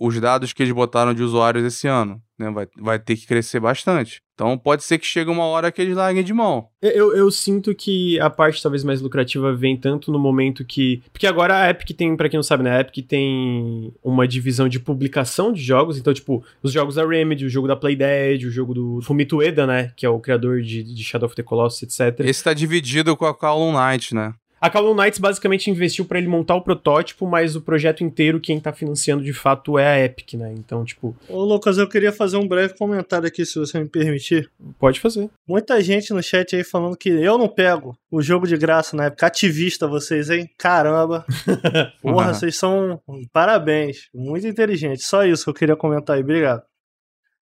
[0.00, 3.60] os dados que eles botaram de usuários esse ano, né, vai, vai ter que crescer
[3.60, 4.22] bastante.
[4.34, 6.68] Então pode ser que chegue uma hora que eles larguem de mão.
[6.80, 11.02] Eu, eu sinto que a parte talvez mais lucrativa vem tanto no momento que.
[11.12, 12.76] Porque agora a Epic tem, para quem não sabe, né?
[12.76, 15.98] A Epic tem uma divisão de publicação de jogos.
[15.98, 19.66] Então, tipo, os jogos da Remedy, o jogo da Playdead, o jogo do Fumito Ueda,
[19.66, 19.92] né?
[19.96, 22.20] Que é o criador de, de Shadow of the Colossus, etc.
[22.20, 24.32] Esse tá dividido com a Call Knight, né?
[24.60, 28.58] A Call Knights basicamente investiu para ele montar o protótipo, mas o projeto inteiro quem
[28.58, 30.52] tá financiando de fato é a Epic, né?
[30.56, 31.16] Então, tipo.
[31.28, 34.50] Ô, Lucas, eu queria fazer um breve comentário aqui, se você me permitir.
[34.78, 35.30] Pode fazer.
[35.46, 39.04] Muita gente no chat aí falando que eu não pego o jogo de graça na
[39.04, 39.26] época.
[39.26, 40.50] Ativista vocês, hein?
[40.58, 41.24] Caramba.
[42.02, 43.00] Porra, vocês são.
[43.32, 44.08] Parabéns.
[44.12, 45.02] Muito inteligente.
[45.02, 46.22] Só isso que eu queria comentar aí.
[46.22, 46.62] Obrigado.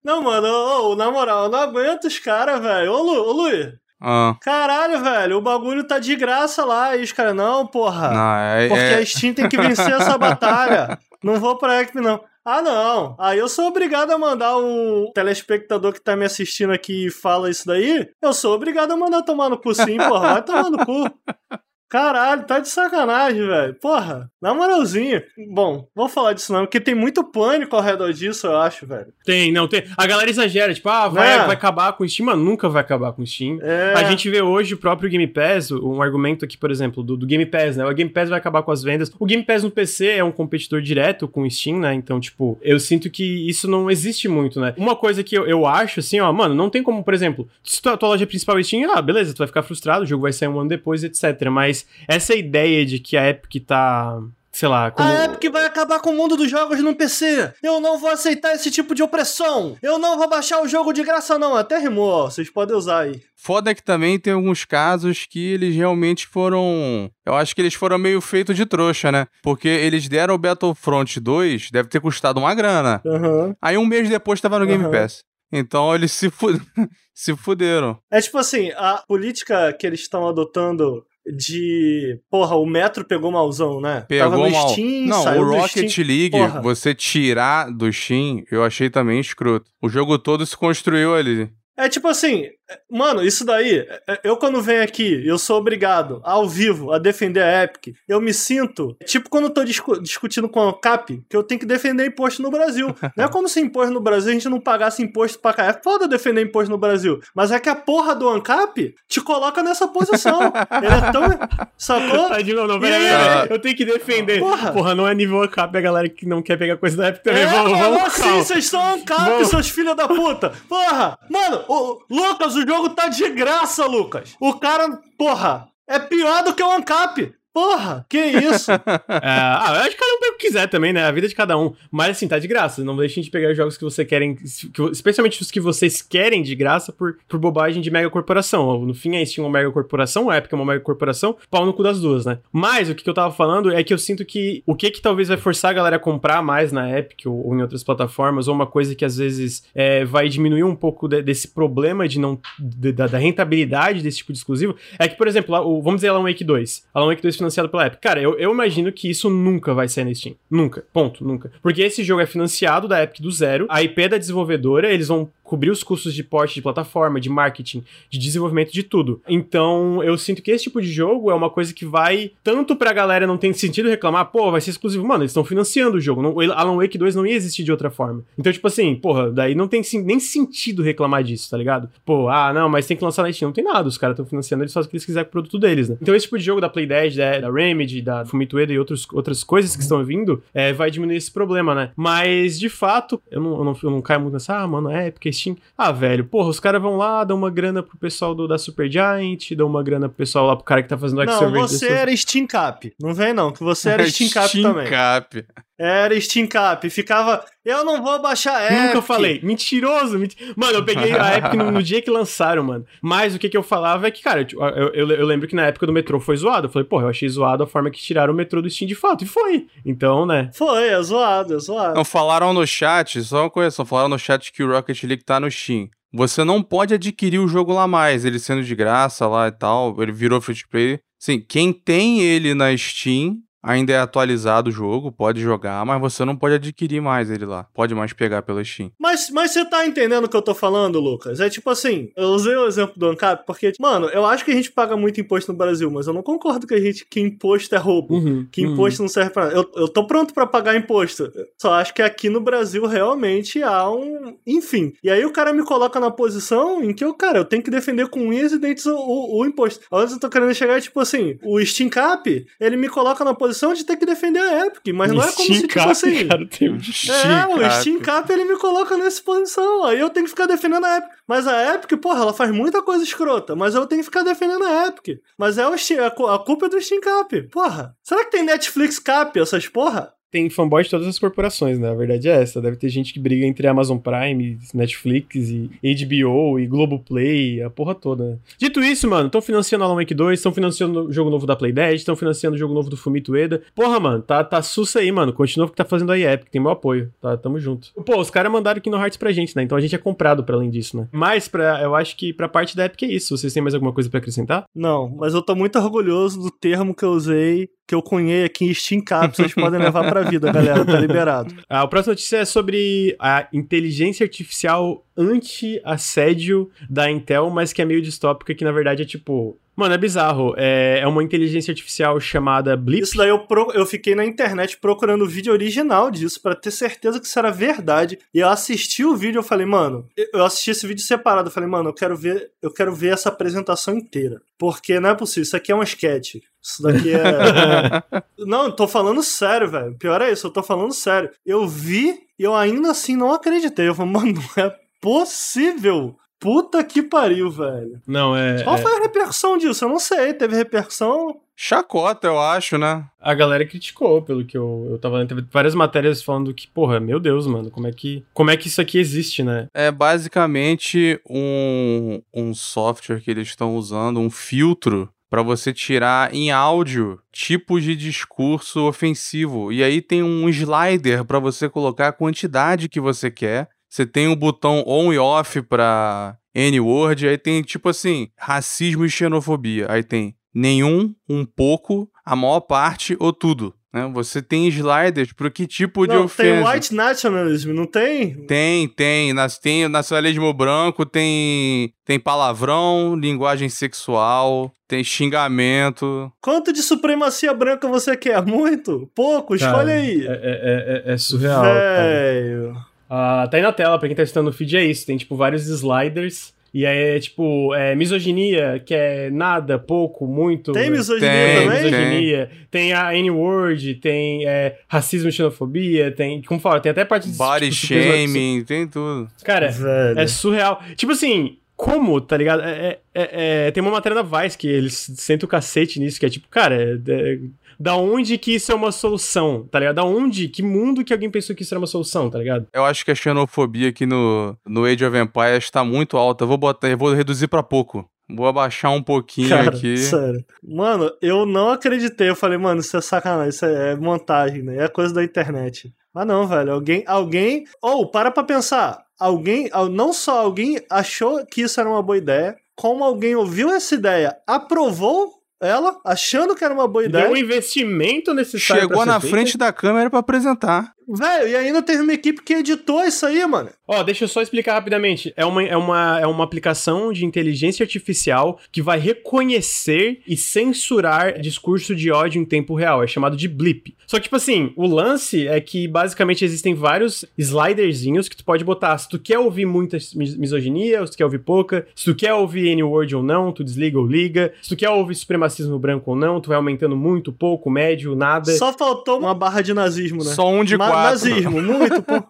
[0.05, 2.93] Não, mano, ô, ô, na moral, eu não aguento os caras, velho.
[2.93, 4.37] Ô, Lu, ô, Lu, ah.
[4.41, 6.97] Caralho, velho, o bagulho tá de graça lá.
[6.97, 8.11] E os caras, não, porra.
[8.11, 8.95] Não, é, porque é...
[8.99, 10.99] a Steam tem que vencer essa batalha.
[11.23, 12.23] Não vou pra Epic, não.
[12.45, 13.17] Ah, não.
[13.19, 17.51] Aí eu sou obrigado a mandar um telespectador que tá me assistindo aqui e fala
[17.51, 18.09] isso daí.
[18.23, 20.35] Eu sou obrigado a mandar tomar no cu sim, porra.
[20.35, 21.11] Vai tomar no cu.
[21.89, 23.75] Caralho, tá de sacanagem, velho.
[23.75, 25.25] Porra, na moralzinha.
[25.53, 29.13] Bom, vou falar disso não, porque tem muito pânico ao redor disso, eu acho, velho.
[29.25, 29.85] Tem, não, tem.
[29.97, 31.39] A galera exagera, tipo, ah, vai, é.
[31.47, 32.27] vai acabar com o Steam.
[32.27, 33.59] Mano, nunca vai acabar com o Steam.
[33.63, 33.95] É.
[33.95, 37.27] A gente vê hoje o próprio Game Pass, um argumento aqui, por exemplo, do, do,
[37.27, 37.87] Game Pass, né?
[37.87, 39.13] O Game Pass vai acabar com as vendas.
[39.19, 41.95] O Game Pass no PC é um competidor direto com o Steam, né?
[41.95, 44.75] Então, tipo, eu sinto que isso não existe muito, né?
[44.77, 47.81] Uma coisa que eu, eu acho, assim, ó, mano, não tem como, por exemplo, se
[47.81, 50.33] tua, tua loja principal é Steam, ah, beleza, tu vai ficar frustrado, o jogo vai
[50.33, 51.49] sair um ano depois, etc.
[51.51, 51.76] Mas
[52.09, 54.21] essa ideia de que a Epic tá
[54.57, 54.91] sei lá.
[54.91, 55.07] Como...
[55.07, 57.53] A Epic vai acabar com o mundo dos jogos no PC.
[57.63, 59.77] Eu não vou aceitar esse tipo de opressão.
[59.83, 61.55] Eu não vou baixar o jogo de graça, não.
[61.55, 62.31] Até rimou.
[62.31, 63.21] Vocês podem usar aí.
[63.37, 67.11] Foda que também tem alguns casos que eles realmente foram.
[67.25, 69.27] Eu acho que eles foram meio feito de trouxa, né?
[69.43, 73.01] Porque eles deram o Battlefront 2, deve ter custado uma grana.
[73.05, 73.55] Uhum.
[73.61, 74.71] Aí um mês depois tava no uhum.
[74.71, 75.23] Game Pass.
[75.53, 76.49] Então eles se, fu...
[77.15, 77.99] se fuderam.
[78.11, 81.05] É tipo assim, a política que eles estão adotando
[81.35, 82.21] de.
[82.31, 84.05] Porra, o Metro pegou malzão, né?
[84.09, 84.69] Pegou Tava no mal.
[84.69, 86.07] Steam, Não, o Rocket Steam.
[86.07, 86.61] League, porra.
[86.61, 89.71] você tirar do Steam, eu achei também escroto.
[89.83, 91.51] O jogo todo se construiu ali.
[91.77, 92.51] É tipo assim,
[92.91, 97.43] Mano, isso daí, é, eu quando venho aqui, eu sou obrigado, ao vivo, a defender
[97.43, 101.37] a Epic, eu me sinto, tipo quando eu tô discu discutindo com a CAP, que
[101.37, 102.95] eu tenho que defender imposto no Brasil.
[103.17, 105.67] não é como se imposto no Brasil a gente não pagasse imposto pra cá.
[105.67, 107.21] É foda defender imposto no Brasil.
[107.35, 110.41] Mas é que a porra do ANCAP te coloca nessa posição.
[110.83, 111.69] Ele é tão.
[111.77, 112.29] Sacou?
[112.29, 114.41] Tadinho, não, peraí, aí, eu tenho que defender.
[114.41, 114.73] Porra.
[114.73, 117.43] porra, não é nível ANCAP, a galera que não quer pegar coisa da Epic também.
[117.43, 120.53] É, vamos, vamos, é assim, vocês são ANCAP, seus filhos da puta.
[120.69, 124.37] Porra, mano, o Lucas, o jogo tá de graça, Lucas.
[124.41, 127.35] O cara, porra, é pior do que o ANCAP.
[127.57, 128.69] Porra, que isso?
[128.71, 131.07] é, ah, eu acho que cada um pega o que quiser também, né?
[131.07, 131.73] A vida de cada um.
[131.91, 132.85] Mas assim, tá de graça.
[132.85, 134.45] Não deixem de pegar os jogos que você querem, que,
[134.93, 138.85] especialmente os que vocês querem de graça por, por bobagem de mega corporação.
[138.85, 141.65] No fim, a Steam é uma mega corporação, a Epic é uma mega corporação, pau
[141.65, 142.41] no cu das duas, né?
[142.53, 145.01] Mas o que, que eu tava falando é que eu sinto que o que que
[145.01, 148.49] talvez vai forçar a galera a comprar mais na Epic ou, ou em outras plataformas,
[148.49, 152.21] ou uma coisa que às vezes é, vai diminuir um pouco de, desse problema de
[152.21, 155.81] não de, da, da, rentabilidade desse tipo de exclusivo, é que, por exemplo, lá, o,
[155.81, 156.85] vamos dizer Alan Wake 2.
[156.93, 158.01] Alan Wake 2 financiado pela Epic.
[158.01, 160.35] Cara, eu, eu imagino que isso nunca vai sair na Steam.
[160.51, 160.85] Nunca.
[160.93, 161.25] Ponto.
[161.25, 161.51] Nunca.
[161.63, 163.67] Porque esse jogo é financiado da Epic do zero.
[163.69, 167.85] A IP da desenvolvedora, eles vão cobrir os custos de porte de plataforma, de marketing,
[168.11, 169.23] de desenvolvimento de tudo.
[169.29, 172.93] Então, eu sinto que esse tipo de jogo é uma coisa que vai tanto pra
[172.93, 175.07] galera não tem sentido reclamar, pô, vai ser exclusivo.
[175.07, 176.21] Mano, eles estão financiando o jogo.
[176.21, 178.25] Não, Alan Wake 2 não ia existir de outra forma.
[178.37, 181.89] Então, tipo assim, porra, daí não tem nem sentido reclamar disso, tá ligado?
[182.05, 183.49] Pô, ah, não, mas tem que lançar na Steam.
[183.49, 185.33] Não tem nada, os caras estão financiando, eles fazem o que eles quiserem com o
[185.33, 185.97] produto deles, né?
[186.03, 188.79] Então, esse tipo de jogo da Play 10, da, da Remedy, da Fumito Ueda e
[188.79, 191.91] outros, outras coisas que estão vindo, é, vai diminuir esse problema, né?
[191.97, 195.11] Mas, de fato, eu não, eu não, eu não caio muito nessa, ah, mano, é,
[195.11, 195.57] porque Steam.
[195.77, 196.25] Ah, velho.
[196.25, 199.67] Porra, os caras vão lá, dão uma grana pro pessoal do, da Super Giant, dão
[199.67, 202.47] uma grana pro pessoal lá pro cara que tá fazendo o Não, você era Steam
[202.47, 202.93] Cap.
[203.01, 204.89] Não vem não, que você era Steam Cap Steam também.
[204.89, 205.45] Cap.
[205.79, 206.89] Era Steam Cap.
[206.89, 208.87] Ficava, eu não vou baixar a Epic.
[208.87, 209.41] Nunca falei.
[209.43, 210.19] Mentiroso.
[210.19, 210.31] Ment...
[210.57, 212.87] Mano, eu peguei a Epic no, no, dia que lançaram, mano.
[213.03, 214.61] Mas o que, que eu falava é que, cara, eu,
[214.95, 216.67] eu, eu, lembro que na época do metrô foi zoado.
[216.67, 218.95] Eu falei, porra, eu achei zoado a forma que tiraram o metrô do Steam de
[218.95, 219.25] fato.
[219.25, 219.67] E foi.
[219.85, 220.51] Então, né.
[220.55, 221.95] Foi, é zoado, é zoado.
[221.95, 225.25] Não falaram no chat, só uma coisa, só falaram no chat que o Rocket League
[225.25, 225.89] tá no Steam.
[226.13, 229.95] Você não pode adquirir o jogo lá mais, ele sendo de graça lá e tal,
[230.01, 230.99] ele virou free to play.
[231.19, 233.37] Sim, quem tem ele na Steam
[233.67, 237.65] ainda é atualizado o jogo, pode jogar, mas você não pode adquirir mais ele lá.
[237.75, 238.93] Pode mais pegar pela Steam.
[238.99, 241.41] Mas, mas você tá entendendo o que eu tô falando, Lucas?
[241.41, 244.55] É tipo assim, eu usei o exemplo do ANCAP porque, mano, eu acho que a
[244.55, 247.75] gente paga muito imposto no Brasil, mas eu não concordo que a gente que imposto
[247.75, 249.07] é roubo, uhum, que imposto uhum.
[249.07, 249.57] não serve pra nada.
[249.57, 251.33] Eu, eu tô pronto para pagar imposto.
[251.59, 254.37] Só acho que aqui no Brasil realmente há um.
[254.47, 254.93] Enfim.
[255.03, 257.71] E aí o cara me coloca na posição em que eu, cara, eu tenho que
[257.71, 259.85] defender com unhas e dentes o, o, o imposto.
[259.91, 263.35] Onde eu tô querendo chegar é tipo assim, o Steam Cap, ele me coloca na
[263.35, 266.29] posição posição de ter que defender a Epic, mas não é como se, tipo assim...
[266.29, 270.25] Cara, tem um é, o Steam Cap, ele me coloca nessa posição, aí eu tenho
[270.25, 271.11] que ficar defendendo a Epic.
[271.27, 274.65] Mas a Epic, porra, ela faz muita coisa escrota, mas eu tenho que ficar defendendo
[274.65, 275.21] a Epic.
[275.39, 277.97] Mas é o Steam, a culpa é do Steam Cap, porra.
[278.03, 280.13] Será que tem Netflix Cap, essas porra?
[280.37, 281.89] Tem fanboy de todas as corporações, né?
[281.89, 282.61] A verdade é essa.
[282.61, 285.71] Deve ter gente que briga entre Amazon Prime, Netflix e
[286.05, 288.25] HBO e Globoplay, a porra toda.
[288.25, 288.39] Né?
[288.59, 291.73] Dito isso, mano, estão financiando Alan Wake 2, estão financiando o jogo novo da Play
[291.73, 293.63] 10, estão financiando o jogo novo do Fumito Ueda.
[293.75, 295.33] Porra, mano, tá, tá sussa aí, mano.
[295.33, 297.11] Continua o que tá fazendo aí Epic, tem meu apoio.
[297.21, 297.89] Tá, tamo junto.
[298.05, 299.63] Pô, os caras mandaram no Hearts pra gente, né?
[299.63, 301.09] Então a gente é comprado pra além disso, né?
[301.11, 303.37] Mas pra, eu acho que pra parte da Epic é isso.
[303.37, 304.67] Vocês têm mais alguma coisa pra acrescentar?
[304.75, 308.65] Não, mas eu tô muito orgulhoso do termo que eu usei que eu cunhei aqui
[308.65, 311.55] em Steam Cap, vocês podem levar pra vida, galera, tá liberado.
[311.69, 318.03] A próxima notícia é sobre a inteligência artificial anti-assédio da Intel, mas que é meio
[318.03, 319.59] distópica, que na verdade é tipo.
[319.75, 320.55] Mano, é bizarro.
[320.57, 323.03] É, é uma inteligência artificial chamada Blip.
[323.03, 326.71] Isso daí eu, pro, eu fiquei na internet procurando o vídeo original disso para ter
[326.71, 328.19] certeza que isso era verdade.
[328.33, 331.69] E eu assisti o vídeo, eu falei, mano, eu assisti esse vídeo separado, eu falei,
[331.69, 334.41] mano, eu quero ver, eu quero ver essa apresentação inteira.
[334.59, 336.37] Porque não é possível, isso aqui é um sketch.
[336.67, 338.23] Isso daqui é.
[338.45, 339.95] não, tô falando sério, velho.
[339.95, 341.31] Pior é isso, eu tô falando sério.
[341.47, 343.87] Eu vi e eu ainda assim não acreditei.
[343.87, 346.17] Eu falei, mano, não é possível.
[346.41, 348.03] Puta que pariu, velho.
[348.05, 348.65] Não, é.
[348.65, 348.83] Qual é...
[348.83, 349.85] foi a repercussão disso?
[349.85, 350.35] Eu não sei.
[350.35, 351.41] Teve repercussão?
[351.59, 353.07] Chacota, eu acho, né?
[353.19, 355.29] A galera criticou, pelo que eu, eu tava lendo.
[355.29, 358.69] Teve várias matérias falando que, porra, meu Deus, mano, como é que, como é que
[358.69, 359.69] isso aqui existe, né?
[359.73, 366.51] É basicamente um, um software que eles estão usando, um filtro para você tirar em
[366.51, 369.71] áudio tipos de discurso ofensivo.
[369.71, 373.69] E aí tem um slider para você colocar a quantidade que você quer.
[373.87, 379.11] Você tem um botão on e off para N-word, aí tem tipo assim, racismo e
[379.11, 379.85] xenofobia.
[379.91, 383.75] Aí tem nenhum, um pouco, a maior parte ou tudo.
[383.93, 384.11] Né?
[384.13, 386.65] Você tem sliders para que tipo de não, ofensa?
[386.65, 388.35] Tem white nationalism, não tem?
[388.47, 389.33] Tem, tem.
[389.33, 396.31] Nas, tem nacionalismo branco, tem, tem palavrão, linguagem sexual, tem xingamento.
[396.41, 398.45] Quanto de supremacia branca você quer?
[398.45, 399.11] Muito?
[399.15, 399.55] Pouco?
[399.55, 400.27] Escolhe aí.
[400.27, 401.63] É, é, é, é surreal.
[401.63, 402.73] Velho.
[403.07, 405.07] Uh, tá aí na tela, pra quem tá assistindo no feed, é isso.
[405.07, 406.56] Tem, tipo, vários sliders.
[406.77, 410.73] E aí é, tipo, é, misoginia, que é nada, pouco, muito.
[410.73, 411.85] Tem misoginia tem, também?
[411.85, 412.51] Misoginia.
[412.71, 417.39] Tem a N-word, tem é, racismo e xenofobia, tem, como fala, tem até parte de...
[417.39, 419.27] Body tipo, shaming, tem tudo.
[419.43, 420.21] Cara, Velho.
[420.21, 420.83] é surreal.
[420.97, 422.61] Tipo assim, como, tá ligado?
[422.61, 426.27] É, é, é, tem uma matéria da Vice que eles sentem o cacete nisso, que
[426.27, 427.39] é tipo, cara, é,
[427.79, 429.97] da onde que isso é uma solução, tá ligado?
[429.97, 432.67] Da onde, que mundo que alguém pensou que isso era uma solução, tá ligado?
[432.73, 436.45] Eu acho que a xenofobia aqui no, no Age of Empires está muito alta.
[436.45, 438.09] Eu vou botar, eu vou reduzir para pouco.
[438.29, 439.97] Vou abaixar um pouquinho Cara, aqui.
[439.99, 440.45] Sério.
[440.63, 442.29] Mano, eu não acreditei.
[442.29, 444.85] Eu falei, mano, isso é sacanagem, isso é montagem, né?
[444.85, 445.95] É coisa da internet.
[446.13, 446.73] Mas não, velho.
[446.73, 447.05] Alguém.
[447.07, 447.65] Alguém.
[447.81, 449.05] Ou, oh, para pra pensar.
[449.19, 449.71] Alguém.
[449.93, 454.37] Não só alguém achou que isso era uma boa ideia, como alguém ouviu essa ideia,
[454.47, 457.25] aprovou ela, achando que era uma boa ideia.
[457.25, 458.83] Deu um investimento necessário.
[458.83, 460.96] Chegou na frente da câmera para apresentar.
[461.09, 463.71] Velho, e ainda teve uma equipe que editou isso aí, mano.
[463.87, 465.33] Ó, deixa eu só explicar rapidamente.
[465.37, 471.41] É uma, é, uma, é uma aplicação de inteligência artificial que vai reconhecer e censurar
[471.41, 473.03] discurso de ódio em tempo real.
[473.03, 473.95] É chamado de blip.
[474.07, 478.65] Só que, tipo assim, o lance é que basicamente existem vários sliderzinhos que tu pode
[478.65, 478.99] botar.
[478.99, 482.35] Se tu quer ouvir muita misoginia, ou se tu quer ouvir pouca, se tu quer
[482.35, 484.53] ouvir N-word ou não, tu desliga ou liga.
[484.61, 488.53] Se tu quer ouvir supremacismo branco ou não, tu vai aumentando muito, pouco, médio, nada.
[488.57, 490.33] Só faltou uma barra de nazismo, né?
[490.33, 491.11] Só um de Ma quatro.
[491.11, 492.29] Nazismo, muito pouco.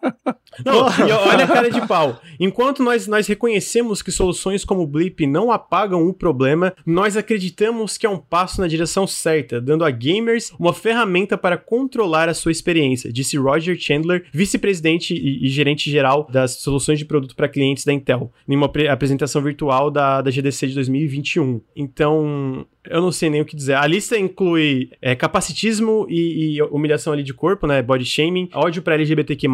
[0.65, 2.21] Não, e olha a cara de pau.
[2.41, 7.99] Enquanto nós, nós reconhecemos que soluções como o Blip não apagam o problema, nós acreditamos
[7.99, 12.35] que é um passo na direção certa, dando a gamers uma ferramenta para controlar a
[12.35, 17.49] sua experiência, disse Roger Chandler, vice-presidente e, e, gerente geral das soluções de produto para
[17.49, 21.61] clientes da Intel, em uma apresentação virtual da, da GDC de 2021.
[21.75, 23.75] Então, eu não sei nem o que dizer.
[23.75, 27.83] A lista inclui é, capacitismo e, e, humilhação ali de corpo, né?
[27.83, 29.47] Body shaming, ódio para LGBTQ+,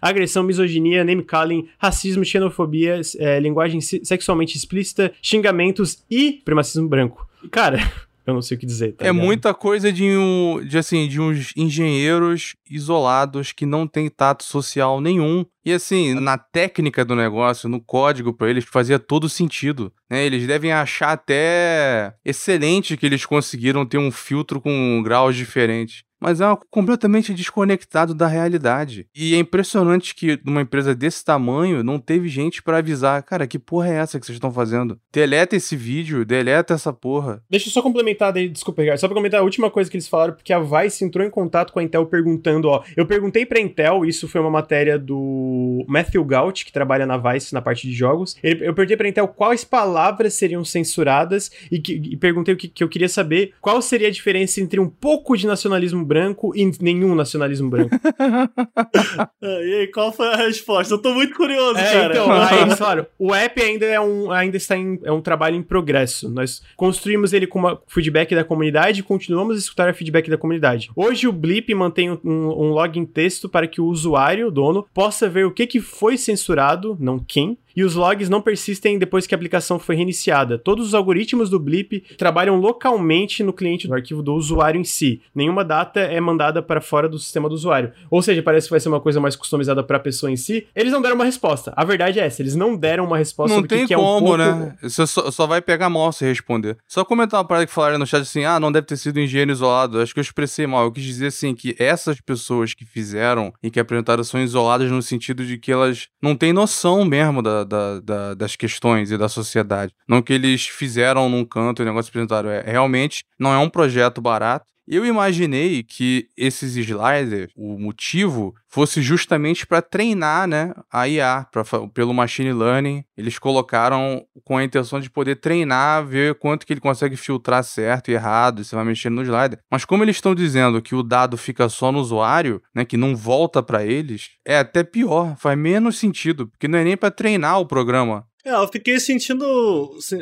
[0.00, 7.28] agressão, misoginia, name calling, racismo, xenofobia, é, linguagem sexualmente explícita, xingamentos e supremacismo branco.
[7.50, 7.78] Cara,
[8.30, 8.92] eu não sei o que dizer.
[8.92, 9.24] Tá é ligado?
[9.24, 15.00] muita coisa de um, de assim, de uns engenheiros isolados que não tem tato social
[15.00, 15.44] nenhum.
[15.64, 19.92] E assim, na técnica do negócio, no código para eles fazia todo sentido.
[20.08, 20.24] Né?
[20.24, 26.40] Eles devem achar até excelente que eles conseguiram ter um filtro com graus diferentes mas
[26.40, 29.06] é completamente desconectado da realidade.
[29.14, 33.58] E é impressionante que numa empresa desse tamanho não teve gente para avisar, cara, que
[33.58, 34.98] porra é essa que vocês estão fazendo?
[35.12, 37.42] Deleta esse vídeo, deleta essa porra.
[37.48, 40.08] Deixa eu só complementar daí, desculpa, Ricardo, só pra comentar a última coisa que eles
[40.08, 43.60] falaram, porque a Vice entrou em contato com a Intel perguntando, ó, eu perguntei pra
[43.60, 47.94] Intel, isso foi uma matéria do Matthew Gaut, que trabalha na Vice na parte de
[47.94, 52.68] jogos, eu perguntei pra Intel quais palavras seriam censuradas e, que, e perguntei o que,
[52.68, 56.68] que eu queria saber, qual seria a diferença entre um pouco de nacionalismo branco e
[56.80, 57.94] nenhum nacionalismo branco.
[59.40, 60.94] e aí, qual foi a resposta?
[60.94, 62.14] Eu tô muito curioso, é, cara.
[62.14, 65.62] Então, aí falaram, o app ainda, é um, ainda está em é um trabalho em
[65.62, 66.28] progresso.
[66.28, 70.36] Nós construímos ele com uma feedback da comunidade e continuamos a escutar o feedback da
[70.36, 70.90] comunidade.
[70.96, 75.28] Hoje o Blip mantém um, um login texto para que o usuário, o dono, possa
[75.28, 79.34] ver o que, que foi censurado, não quem, e os logs não persistem depois que
[79.34, 80.58] a aplicação foi reiniciada.
[80.58, 85.20] Todos os algoritmos do Blip trabalham localmente no cliente do arquivo do usuário em si.
[85.34, 87.92] Nenhuma data é mandada para fora do sistema do usuário.
[88.10, 90.66] Ou seja, parece que vai ser uma coisa mais customizada para a pessoa em si.
[90.74, 91.72] Eles não deram uma resposta.
[91.76, 94.20] A verdade é essa, eles não deram uma resposta não tem que, como, é um
[94.20, 94.36] pouco...
[94.36, 94.76] né?
[94.82, 96.76] Você só, só, vai pegar mal se responder.
[96.86, 99.50] Só comentar uma parada que falaram no chat assim: ah, não deve ter sido engenheiro
[99.50, 100.00] isolado.
[100.00, 100.84] Acho que eu expressei mal.
[100.84, 105.02] Eu quis dizer assim que essas pessoas que fizeram e que apresentaram são isoladas no
[105.02, 109.28] sentido de que elas não têm noção mesmo da, da, da, das questões e da
[109.28, 109.92] sociedade.
[110.08, 112.50] Não que eles fizeram num canto e o negócio apresentaram.
[112.50, 114.66] É, realmente não é um projeto barato.
[114.92, 121.62] Eu imaginei que esses sliders, o motivo fosse justamente para treinar, né, a IA, pra,
[121.94, 123.04] pelo machine learning.
[123.16, 128.10] Eles colocaram com a intenção de poder treinar, ver quanto que ele consegue filtrar certo
[128.10, 129.60] e errado, se vai mexer no slider.
[129.70, 133.14] Mas como eles estão dizendo que o dado fica só no usuário, né, que não
[133.14, 137.60] volta para eles, é até pior, faz menos sentido, porque não é nem para treinar
[137.60, 138.26] o programa.
[138.44, 139.44] É, eu fiquei sentindo.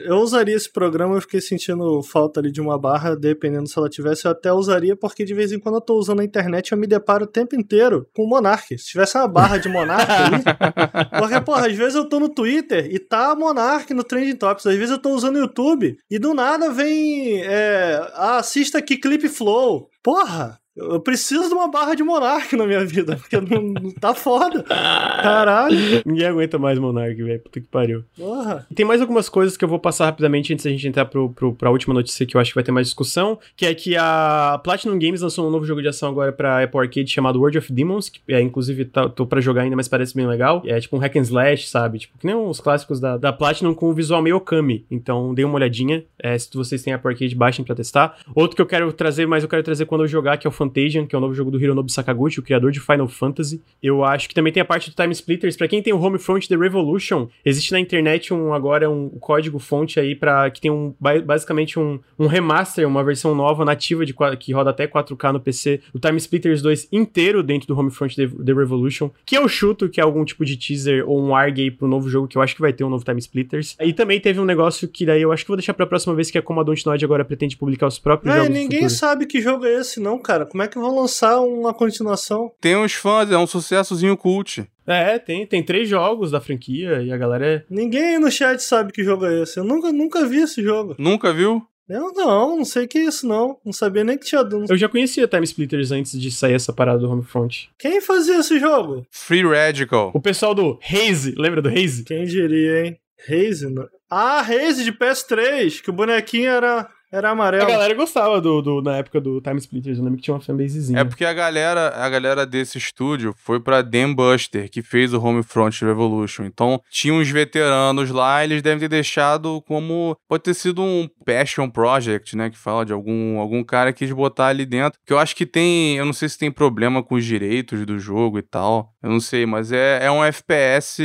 [0.05, 3.89] Eu usaria esse programa, eu fiquei sentindo falta ali de uma barra, dependendo se ela
[3.89, 6.79] tivesse, eu até usaria, porque de vez em quando eu tô usando a internet eu
[6.79, 8.77] me deparo o tempo inteiro com o Monark.
[8.79, 10.43] Se tivesse uma barra de Monark ali.
[11.19, 14.77] porque, porra, às vezes eu tô no Twitter e tá Monark no Trending Topics, às
[14.77, 17.43] vezes eu tô usando o YouTube e do nada vem.
[17.43, 19.89] É, ah, assista aqui Clip Flow.
[20.03, 20.59] Porra!
[20.79, 24.63] Eu preciso de uma barra de Monark na minha vida, porque não, tá foda.
[24.63, 25.77] Caralho.
[26.07, 27.41] Ninguém aguenta mais Monark, velho.
[27.41, 28.05] Puta que pariu.
[28.17, 28.67] Porra.
[28.71, 31.31] E tem mais algumas coisas que eu vou passar rapidamente antes da gente entrar pro,
[31.31, 33.97] pro, pra última notícia que eu acho que vai ter mais discussão, que é que
[33.97, 37.59] a Platinum Games lançou um novo jogo de ação agora pra Apple Arcade chamado World
[37.59, 40.63] of Demons, que é, inclusive tá, tô pra jogar ainda, mas parece bem legal.
[40.65, 41.99] É tipo um hack and slash, sabe?
[41.99, 44.85] Tipo, que nem os clássicos da, da Platinum com o visual meio Okami.
[44.91, 46.05] Então, dê uma olhadinha.
[46.19, 48.17] É, se vocês têm Apple Arcade, baixem pra testar.
[48.35, 50.53] Outro que eu quero trazer, mas eu quero trazer quando eu jogar, que é o
[50.69, 53.63] Fantasian, que é o novo jogo do Hironobu Sakaguchi, o criador de Final Fantasy.
[53.83, 55.57] Eu acho que também tem a parte do Time Splitters.
[55.57, 59.99] Para quem tem o Homefront The Revolution, existe na internet um agora um código fonte
[59.99, 64.53] aí para que tem um basicamente um, um remaster, uma versão nova nativa de que
[64.53, 68.53] roda até 4K no PC, o Time Splitters 2 inteiro dentro do Homefront The, The
[68.53, 72.09] Revolution, que eu chuto que é algum tipo de teaser ou um ARG pro novo
[72.09, 73.77] jogo que eu acho que vai ter um novo Time Splitters.
[73.81, 76.15] E também teve um negócio que daí eu acho que vou deixar para a próxima
[76.15, 78.55] vez que a Commodore Node agora pretende publicar os próprios é, jogos.
[78.55, 80.45] ninguém sabe que jogo é esse não, cara.
[80.47, 82.51] Como é que vão lançar uma continuação.
[82.61, 84.69] Tem uns fãs, é um sucessozinho cult.
[84.87, 87.65] É, tem, tem três jogos da franquia e a galera é...
[87.69, 89.59] Ninguém no chat sabe que jogo é esse.
[89.59, 90.97] Eu nunca, nunca vi esse jogo.
[90.99, 91.63] Nunca viu?
[91.89, 93.59] Eu não, não sei o que é isso não.
[93.65, 94.47] Não sabia nem que tinha...
[94.69, 97.71] Eu já conhecia Time Splitters antes de sair essa parada do Homefront.
[97.79, 99.07] Quem fazia esse jogo?
[99.11, 100.11] Free Radical.
[100.15, 102.05] O pessoal do Haze, lembra do Haze?
[102.05, 102.99] Quem diria, hein?
[103.29, 103.67] Haze?
[104.11, 107.65] Ah, Haze de PS3, que o bonequinho era era amarelo.
[107.65, 110.41] A galera gostava do, do, na época do Time Splitters, eu lembro que tinha uma
[110.41, 111.01] fanbasezinha.
[111.01, 115.21] É porque a galera, a galera desse estúdio foi pra Dan Buster, que fez o
[115.21, 116.45] Homefront Revolution.
[116.45, 120.17] Então, tinha uns veteranos lá, eles devem ter deixado como.
[120.29, 122.51] Pode ter sido um passion project, né?
[122.51, 124.99] Que fala de algum, algum cara que quis botar ali dentro.
[125.05, 125.97] Que eu acho que tem.
[125.97, 128.93] Eu não sei se tem problema com os direitos do jogo e tal.
[129.03, 131.03] Eu não sei, mas é, é um FPS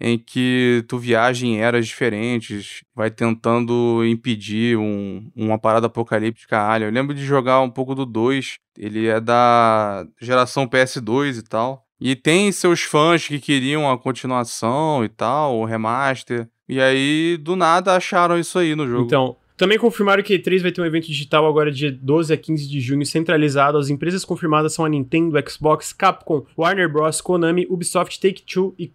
[0.00, 6.88] em que tu viaja em eras diferentes, vai tentando impedir um uma parada apocalíptica alien.
[6.88, 11.86] Eu lembro de jogar um pouco do 2, ele é da geração PS2 e tal.
[11.98, 16.46] E tem seus fãs que queriam a continuação e tal, o remaster.
[16.68, 19.06] E aí, do nada, acharam isso aí no jogo.
[19.06, 22.68] Então, também confirmaram que E3 vai ter um evento digital agora de 12 a 15
[22.68, 23.78] de junho, centralizado.
[23.78, 28.86] As empresas confirmadas são a Nintendo, Xbox, Capcom, Warner Bros, Konami, Ubisoft, Take-Two e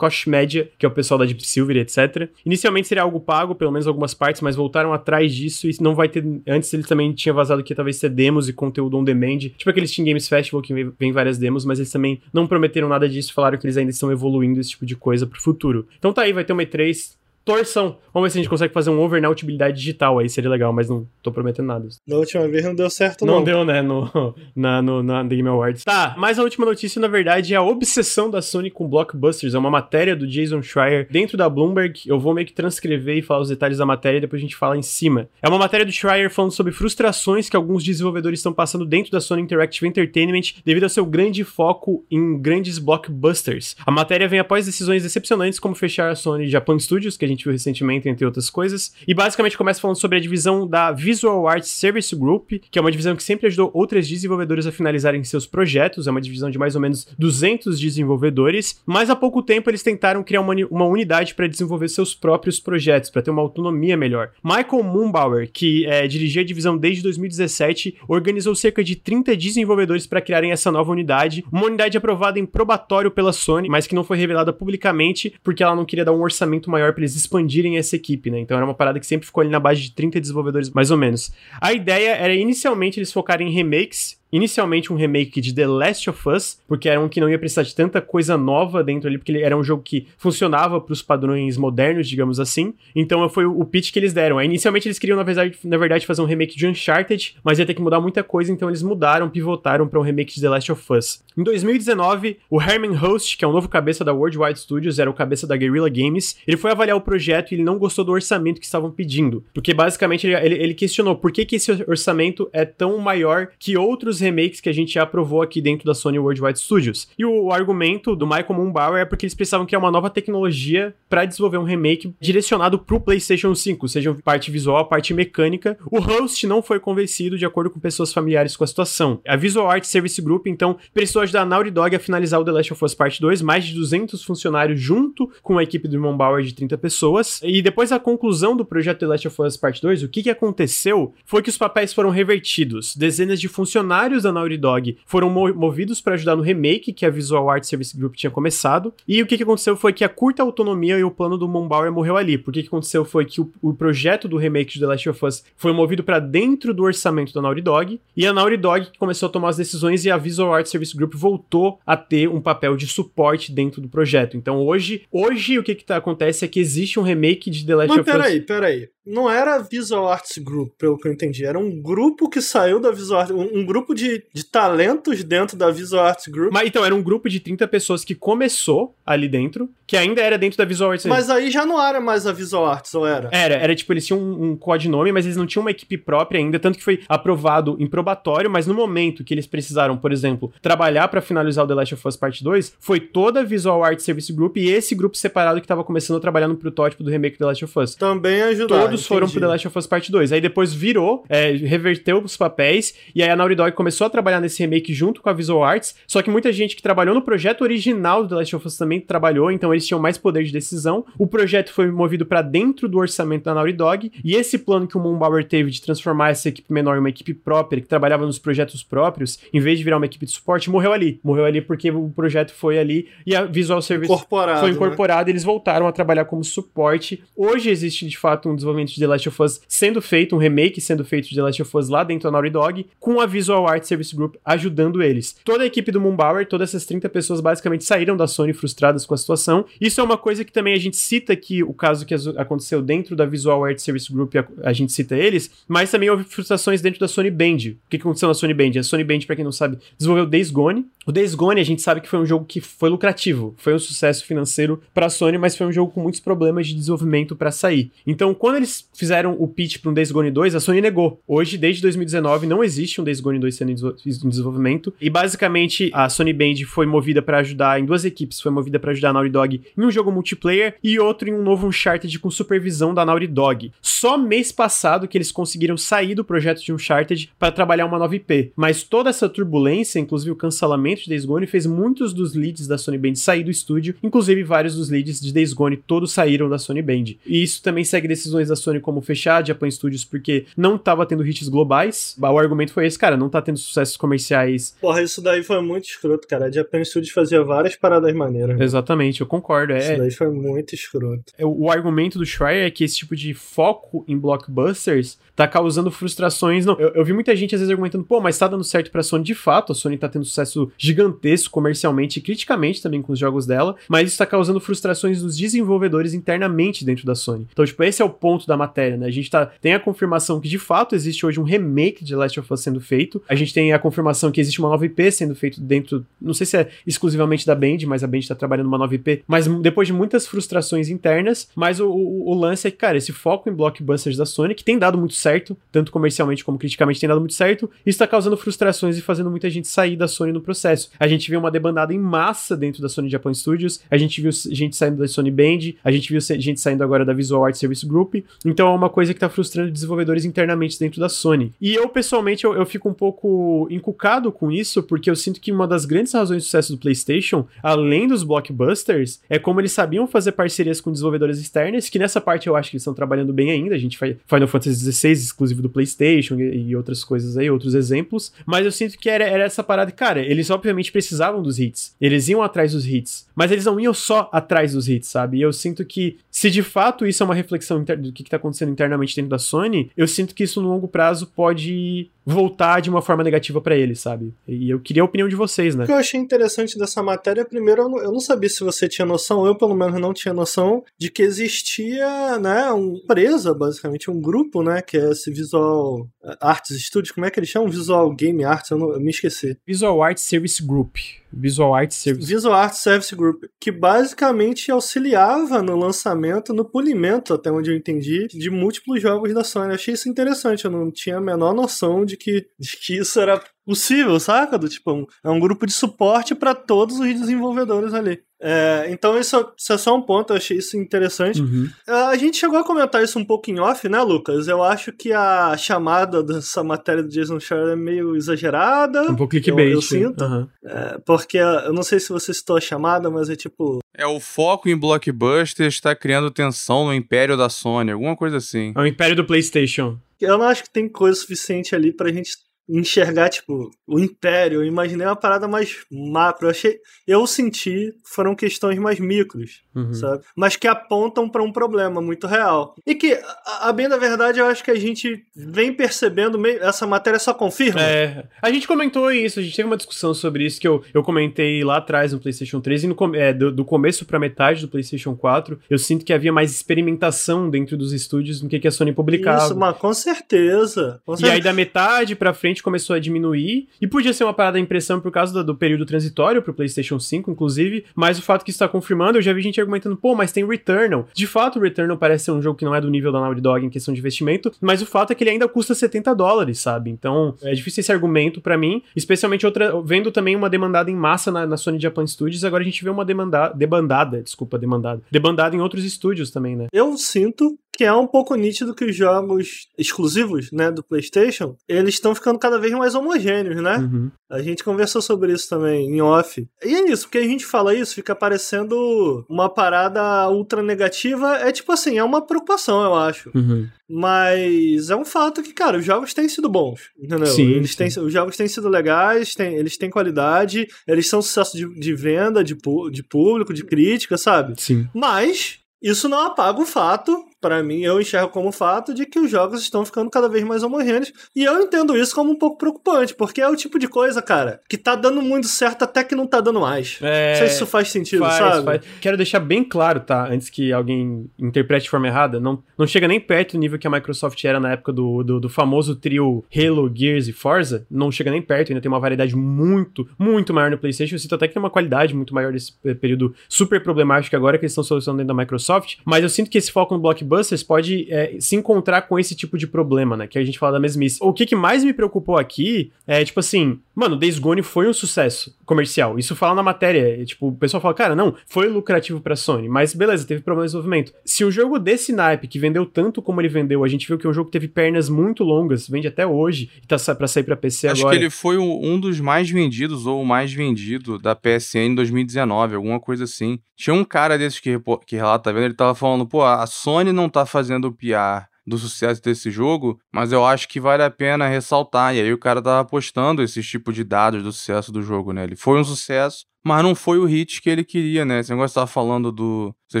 [0.00, 2.30] Koch Media, que é o pessoal da Deep Silver, etc.
[2.46, 6.08] Inicialmente seria algo pago, pelo menos algumas partes, mas voltaram atrás disso e não vai
[6.08, 6.24] ter.
[6.48, 9.86] Antes ele também tinha vazado que talvez ser demos e conteúdo on demand, tipo aquele
[9.86, 13.58] Steam Games Festival que vem várias demos, mas eles também não prometeram nada disso, falaram
[13.58, 15.86] que eles ainda estão evoluindo esse tipo de coisa pro futuro.
[15.98, 17.98] Então tá aí, vai ter uma E3 torção.
[18.12, 20.72] Vamos ver se a gente consegue fazer um over na utilidade digital aí, seria legal,
[20.72, 21.88] mas não tô prometendo nada.
[22.06, 23.36] Na última vez não deu certo, não.
[23.36, 25.84] Não deu, né, no, na, no, na The Game Awards.
[25.84, 29.54] Tá, mas a última notícia, na verdade, é a obsessão da Sony com blockbusters.
[29.54, 32.00] É uma matéria do Jason Schreier dentro da Bloomberg.
[32.06, 34.56] Eu vou meio que transcrever e falar os detalhes da matéria e depois a gente
[34.56, 35.28] fala em cima.
[35.40, 39.20] É uma matéria do Schreier falando sobre frustrações que alguns desenvolvedores estão passando dentro da
[39.20, 43.76] Sony Interactive Entertainment devido ao seu grande foco em grandes blockbusters.
[43.86, 47.52] A matéria vem após decisões decepcionantes como fechar a Sony Japan Studios, que gente viu
[47.52, 48.94] recentemente, entre outras coisas.
[49.06, 52.90] E basicamente começa falando sobre a divisão da Visual Arts Service Group, que é uma
[52.90, 56.06] divisão que sempre ajudou outras desenvolvedoras a finalizarem seus projetos.
[56.06, 58.80] É uma divisão de mais ou menos 200 desenvolvedores.
[58.86, 63.10] Mas há pouco tempo eles tentaram criar uma, uma unidade para desenvolver seus próprios projetos,
[63.10, 64.30] para ter uma autonomia melhor.
[64.42, 70.20] Michael Moonbauer, que é, dirigia a divisão desde 2017, organizou cerca de 30 desenvolvedores para
[70.20, 71.44] criarem essa nova unidade.
[71.50, 75.74] Uma unidade aprovada em probatório pela Sony, mas que não foi revelada publicamente porque ela
[75.74, 78.38] não queria dar um orçamento maior para eles expandirem essa equipe, né?
[78.38, 80.96] Então era uma parada que sempre ficou ali na base de 30 desenvolvedores, mais ou
[80.96, 81.32] menos.
[81.60, 86.28] A ideia era inicialmente eles focarem em remakes inicialmente um remake de The Last of
[86.28, 89.32] Us, porque era um que não ia precisar de tanta coisa nova dentro ali, porque
[89.32, 92.74] ele era um jogo que funcionava para os padrões modernos, digamos assim.
[92.94, 94.38] Então foi o pitch que eles deram.
[94.38, 97.66] Aí, inicialmente eles queriam, na verdade, na verdade, fazer um remake de Uncharted, mas ia
[97.66, 100.72] ter que mudar muita coisa, então eles mudaram, pivotaram para um remake de The Last
[100.72, 101.22] of Us.
[101.36, 105.14] Em 2019, o Herman Host, que é o novo cabeça da Worldwide Studios, era o
[105.14, 108.60] cabeça da Guerrilla Games, ele foi avaliar o projeto e ele não gostou do orçamento
[108.60, 109.44] que estavam pedindo.
[109.54, 114.19] Porque basicamente ele, ele questionou por que, que esse orçamento é tão maior que outros
[114.20, 117.08] remakes que a gente já aprovou aqui dentro da Sony Worldwide Studios.
[117.18, 121.24] E o, argumento do Michael Moonbauer é porque eles precisavam criar uma nova tecnologia para
[121.24, 125.76] desenvolver um remake direcionado para o PlayStation 5, seja parte visual, parte mecânica.
[125.90, 129.20] O host não foi convencido de acordo com pessoas familiares com a situação.
[129.26, 132.52] A Visual Art Service Group, então, precisou ajudar a Naughty Dog a finalizar o The
[132.52, 136.42] Last of Us Part 2, mais de 200 funcionários junto com a equipe do Moonbauer
[136.42, 137.40] de 30 pessoas.
[137.42, 140.30] E depois da conclusão do projeto The Last of Us Part 2, o que, que
[140.30, 142.94] aconteceu foi que os papéis foram revertidos.
[142.94, 147.48] Dezenas de funcionários da Naughty Dog foram movidos para ajudar no remake que a Visual
[147.48, 148.92] Art Service Group tinha começado.
[149.06, 151.92] E o que, que aconteceu foi que a curta autonomia e o plano do Moonbauer
[151.92, 152.36] morreu ali.
[152.36, 155.24] Porque o que aconteceu foi que o, o projeto do remake de The Last of
[155.24, 158.00] Us foi movido para dentro do orçamento da Naughty Dog.
[158.16, 161.14] E a Naughty Dog começou a tomar as decisões e a Visual Art Service Group
[161.14, 164.36] voltou a ter um papel de suporte dentro do projeto.
[164.36, 167.74] Então hoje, hoje o que que tá, acontece é que existe um remake de The
[167.74, 168.16] Last Mas of Us.
[168.16, 171.44] Mas peraí, peraí não era Visual Arts Group, pelo que eu entendi.
[171.44, 175.56] Era um grupo que saiu da Visual Arts, um, um grupo de, de talentos dentro
[175.56, 176.52] da Visual Arts Group.
[176.52, 180.36] Mas então, era um grupo de 30 pessoas que começou ali dentro, que ainda era
[180.36, 181.06] dentro da Visual Arts.
[181.06, 183.28] Mas aí já não era mais a Visual Arts, ou era?
[183.32, 186.38] Era, era tipo, eles tinham um, um codinome, mas eles não tinham uma equipe própria
[186.38, 190.52] ainda, tanto que foi aprovado em probatório, mas no momento que eles precisaram, por exemplo,
[190.60, 194.04] trabalhar para finalizar o The Last of Us Part 2, foi toda a Visual Arts
[194.04, 197.36] Service Group e esse grupo separado que tava começando a trabalhar no protótipo do remake
[197.36, 197.94] do The Last of Us.
[197.94, 198.78] Também ajudou.
[198.78, 200.32] Todos foram pro The Last of Us Part 2.
[200.32, 204.40] Aí depois virou, é, reverteu os papéis, e aí a Naughty Dog começou a trabalhar
[204.40, 207.62] nesse remake junto com a Visual Arts, só que muita gente que trabalhou no projeto
[207.62, 211.04] original do The Last of Us também trabalhou, então eles tinham mais poder de decisão.
[211.18, 214.96] O projeto foi movido para dentro do orçamento da Naughty Dog, e esse plano que
[214.96, 218.38] o Moonbauer teve de transformar essa equipe menor em uma equipe própria, que trabalhava nos
[218.38, 221.20] projetos próprios, em vez de virar uma equipe de suporte, morreu ali.
[221.22, 225.30] Morreu ali porque o projeto foi ali e a Visual Service incorporado, foi incorporado né?
[225.30, 227.22] e eles voltaram a trabalhar como suporte.
[227.36, 230.80] Hoje existe de fato um desenvolvimento de The Last of Us sendo feito, um remake
[230.80, 233.66] sendo feito de The Last of Us lá dentro da Naughty Dog, com a Visual
[233.66, 235.36] Art Service Group ajudando eles.
[235.44, 239.14] Toda a equipe do Moonbauer, todas essas 30 pessoas basicamente saíram da Sony frustradas com
[239.14, 239.64] a situação.
[239.80, 243.14] Isso é uma coisa que também a gente cita aqui, o caso que aconteceu dentro
[243.16, 247.00] da Visual Art Service Group, a, a gente cita eles, mas também houve frustrações dentro
[247.00, 247.56] da Sony Band.
[247.86, 248.78] O que, aconteceu na Sony Band?
[248.78, 250.86] A Sony Band, pra quem não sabe, desenvolveu Days Gone.
[251.06, 253.78] O Days Gone, a gente sabe que foi um jogo que foi lucrativo, foi um
[253.78, 257.90] sucesso financeiro pra Sony, mas foi um jogo com muitos problemas de desenvolvimento para sair.
[258.06, 261.20] Então, quando eles fizeram o pitch para um Days Gone 2, a Sony negou.
[261.26, 264.94] Hoje, desde 2019, não existe um Days Gone 2 sendo em desenvolvimento.
[265.00, 268.40] E basicamente, a Sony Band foi movida para ajudar em duas equipes.
[268.40, 271.42] Foi movida para ajudar a Naughty Dog em um jogo multiplayer e outro em um
[271.42, 273.72] novo Uncharted com supervisão da Naughty Dog.
[273.82, 278.14] Só mês passado que eles conseguiram sair do projeto de Uncharted para trabalhar uma nova
[278.14, 278.52] IP.
[278.54, 282.78] Mas toda essa turbulência, inclusive o cancelamento de Days Gone, fez muitos dos leads da
[282.78, 283.94] Sony Band sair do estúdio.
[284.02, 287.04] Inclusive, vários dos leads de Days Gone todos saíram da Sony Band.
[287.26, 291.06] E isso também segue decisões da Sony como fechar a Japan Studios porque não tava
[291.06, 292.16] tendo hits globais.
[292.20, 294.76] O argumento foi esse, cara, não tá tendo sucessos comerciais.
[294.80, 296.46] Porra, isso daí foi muito escroto, cara.
[296.46, 298.60] A Japan Studios fazia várias paradas maneiras.
[298.60, 299.72] Exatamente, eu concordo.
[299.72, 299.78] É...
[299.78, 301.32] Isso daí foi muito escroto.
[301.36, 305.90] É, o argumento do Schreier é que esse tipo de foco em blockbusters tá causando
[305.90, 306.66] frustrações.
[306.66, 309.02] Não, eu, eu, vi muita gente às vezes argumentando, pô, mas tá dando certo pra
[309.02, 309.72] Sony de fato.
[309.72, 314.08] A Sony tá tendo sucesso gigantesco comercialmente e criticamente também com os jogos dela, mas
[314.08, 317.46] isso tá causando frustrações nos desenvolvedores internamente dentro da Sony.
[317.50, 319.06] Então, tipo, esse é o ponto da matéria, né?
[319.06, 322.38] A gente tá, tem a confirmação que de fato existe hoje um remake de Last
[322.38, 323.22] of Us sendo feito.
[323.28, 326.46] A gente tem a confirmação que existe uma nova IP sendo feita dentro, não sei
[326.46, 329.86] se é exclusivamente da Band, mas a Band tá trabalhando uma nova IP, mas depois
[329.86, 333.52] de muitas frustrações internas, mas o, o, o lance é que, cara, esse foco em
[333.52, 337.34] blockbusters da Sony, que tem dado muito certo, tanto comercialmente como criticamente tem dado muito
[337.34, 340.90] certo, isso tá causando frustrações e fazendo muita gente sair da Sony no processo.
[340.98, 344.32] A gente viu uma debandada em massa dentro da Sony Japan Studios, a gente viu
[344.50, 347.86] gente saindo da Sony Band, a gente viu gente saindo agora da Visual Art Service
[347.86, 351.52] Group, então é uma coisa que tá frustrando desenvolvedores internamente dentro da Sony.
[351.60, 355.52] E eu, pessoalmente, eu, eu fico um pouco encucado com isso, porque eu sinto que
[355.52, 360.06] uma das grandes razões de sucesso do PlayStation, além dos blockbusters, é como eles sabiam
[360.06, 363.50] fazer parcerias com desenvolvedores externos, que nessa parte eu acho que eles estão trabalhando bem
[363.50, 363.74] ainda.
[363.74, 367.74] A gente faz Final Fantasy XVI exclusivo do PlayStation e, e outras coisas aí, outros
[367.74, 368.32] exemplos.
[368.46, 371.94] Mas eu sinto que era, era essa parada, cara, eles obviamente precisavam dos hits.
[372.00, 373.26] Eles iam atrás dos hits.
[373.34, 375.38] Mas eles não iam só atrás dos hits, sabe?
[375.38, 378.36] E eu sinto que, se de fato isso é uma reflexão do que, que tá
[378.36, 382.88] acontecendo internamente dentro da Sony, eu sinto que isso no longo prazo pode voltar de
[382.88, 384.32] uma forma negativa para ele, sabe?
[384.46, 385.84] E eu queria a opinião de vocês, né?
[385.84, 388.88] O que eu achei interessante dessa matéria, primeiro, eu não, eu não sabia se você
[388.88, 394.10] tinha noção, eu pelo menos não tinha noção, de que existia, né, uma empresa, basicamente,
[394.10, 396.08] um grupo, né, que é esse Visual
[396.40, 397.68] Arts Studios, como é que eles chamam?
[397.68, 399.56] Visual Game Arts, eu, não, eu me esqueci.
[399.66, 400.96] Visual Arts Service Group.
[401.32, 402.26] Visual Arts Service.
[402.26, 408.26] Visual Arts Service Group, que basicamente auxiliava no lançamento, no polimento, até onde eu entendi,
[408.26, 409.68] de múltiplos jogos da Sony.
[409.68, 413.18] Eu achei isso interessante, eu não tinha a menor noção de que, de que isso
[413.20, 414.58] era possível, saca?
[414.58, 418.22] Do, tipo, um, é um grupo de suporte para todos os desenvolvedores ali.
[418.40, 421.42] É, então isso, isso, é só um ponto, eu achei isso interessante.
[421.42, 421.68] Uhum.
[421.86, 424.48] A gente chegou a comentar isso um pouco em off, né, Lucas?
[424.48, 429.02] Eu acho que a chamada dessa matéria do Jason Schreier é meio exagerada.
[429.02, 429.68] Um pouco clickbait.
[429.68, 430.24] Eu, eu sinto.
[430.24, 430.48] Uhum.
[430.64, 433.80] É, porque eu não sei se você citou a chamada, mas é tipo...
[433.94, 438.72] É o foco em blockbuster está criando tensão no império da Sony, alguma coisa assim.
[438.74, 439.98] É o império do PlayStation.
[440.20, 442.30] Eu não acho que tem coisa suficiente ali pra gente
[442.78, 444.60] enxergar, tipo, o império.
[444.60, 446.46] Eu imaginei uma parada mais macro.
[446.46, 446.78] Eu achei.
[447.06, 449.92] Eu senti foram questões mais micros, uhum.
[449.92, 450.24] sabe?
[450.36, 452.74] Mas que apontam para um problema muito real.
[452.86, 456.38] E que, a, a, bem da verdade, eu acho que a gente vem percebendo.
[456.38, 457.80] Meio, essa matéria só confirma.
[457.80, 458.24] É.
[458.40, 461.64] A gente comentou isso, a gente teve uma discussão sobre isso que eu, eu comentei
[461.64, 465.16] lá atrás no PlayStation 3 e no, é, do, do começo pra metade do PlayStation
[465.16, 465.58] 4.
[465.68, 469.44] Eu sinto que havia mais experimentação dentro dos estúdios do que, que a Sony publicava.
[469.44, 471.00] Isso, mas com certeza.
[471.04, 471.34] Com certeza.
[471.34, 473.68] E aí, da metade pra frente, começou a diminuir.
[473.80, 476.98] E podia ser uma parada de impressão por causa do, do período transitório pro PlayStation
[476.98, 477.84] 5, inclusive.
[477.94, 480.46] Mas o fato que isso tá confirmando, eu já vi gente argumentando, pô, mas tem
[480.46, 481.08] Returnal.
[481.12, 483.40] De fato, o Returnal parece ser um jogo que não é do nível da Naughty
[483.40, 486.58] Dog em questão de investimento, mas o fato é que ele ainda custa 70 dólares,
[486.58, 486.90] sabe?
[486.90, 491.30] Então, é difícil esse argumento para mim, especialmente outra, vendo também uma demandada em massa
[491.30, 495.56] na, na Sony Japan Studios, agora a gente vê uma demanda, debandada, desculpa, demandada, debandada
[495.56, 496.66] em outros estúdios também, né?
[496.72, 501.94] Eu sinto que é um pouco nítido que os jogos exclusivos, né, do PlayStation, eles
[501.94, 503.78] estão ficando cada vez mais homogêneos, né?
[503.78, 504.10] Uhum.
[504.28, 506.46] A gente conversou sobre isso também em off.
[506.64, 511.36] E é isso, porque a gente fala isso, fica parecendo uma parada ultra negativa.
[511.36, 513.30] É tipo assim, é uma preocupação, eu acho.
[513.34, 513.66] Uhum.
[513.88, 517.26] Mas é um fato que, cara, os jogos têm sido bons, entendeu?
[517.26, 517.76] Sim, eles sim.
[517.78, 521.94] Têm, os jogos têm sido legais, têm, eles têm qualidade, eles são sucesso de, de
[521.94, 522.56] venda, de,
[522.92, 524.54] de público, de crítica, sabe?
[524.60, 524.88] Sim.
[524.94, 529.30] Mas isso não apaga o fato para mim, eu enxergo como fato de que os
[529.30, 531.12] jogos estão ficando cada vez mais homogêneos.
[531.34, 534.60] E eu entendo isso como um pouco preocupante, porque é o tipo de coisa, cara,
[534.68, 536.98] que tá dando muito certo até que não tá dando mais.
[537.00, 537.30] É...
[537.30, 538.64] Não sei se isso faz sentido, faz, sabe?
[538.64, 538.82] Faz.
[539.00, 540.28] Quero deixar bem claro, tá?
[540.28, 543.86] Antes que alguém interprete de forma errada, não, não chega nem perto do nível que
[543.86, 547.86] a Microsoft era na época do, do, do famoso trio Halo, Gears e Forza.
[547.90, 551.14] Não chega nem perto, ainda tem uma variedade muito, muito maior no PlayStation.
[551.14, 554.64] Eu sinto até que tem uma qualidade muito maior desse período super problemático agora que
[554.64, 555.96] eles estão solucionando dentro da Microsoft.
[556.04, 559.34] Mas eu sinto que esse foco no blockbuster blockbusters pode é, se encontrar com esse
[559.34, 560.26] tipo de problema, né?
[560.26, 561.18] Que a gente fala da mesmice.
[561.22, 564.94] O que, que mais me preocupou aqui é, tipo assim, mano, Days Gone foi um
[564.94, 566.18] sucesso comercial.
[566.18, 567.22] Isso fala na matéria.
[567.26, 570.72] tipo, o pessoal fala, cara, não, foi lucrativo pra Sony, mas beleza, teve problema de
[570.72, 571.12] desenvolvimento.
[571.22, 574.26] Se um jogo desse naipe, que vendeu tanto como ele vendeu, a gente viu que
[574.26, 577.42] é um jogo que teve pernas muito longas, vende até hoje, e tá pra sair
[577.42, 578.14] pra PC Acho agora.
[578.14, 581.94] Acho que ele foi um dos mais vendidos, ou o mais vendido da PSN em
[581.94, 583.58] 2019, alguma coisa assim.
[583.76, 585.64] Tinha um cara desses que, que relata, tá vendo?
[585.64, 590.32] Ele tava falando, pô, a Sony não tá fazendo PR do sucesso desse jogo, mas
[590.32, 592.14] eu acho que vale a pena ressaltar.
[592.14, 595.44] E aí o cara tava postando esses tipo de dados do sucesso do jogo, né?
[595.44, 598.40] Ele foi um sucesso, mas não foi o hit que ele queria, né?
[598.40, 599.74] Esse negócio tava falando do.
[599.88, 600.00] Você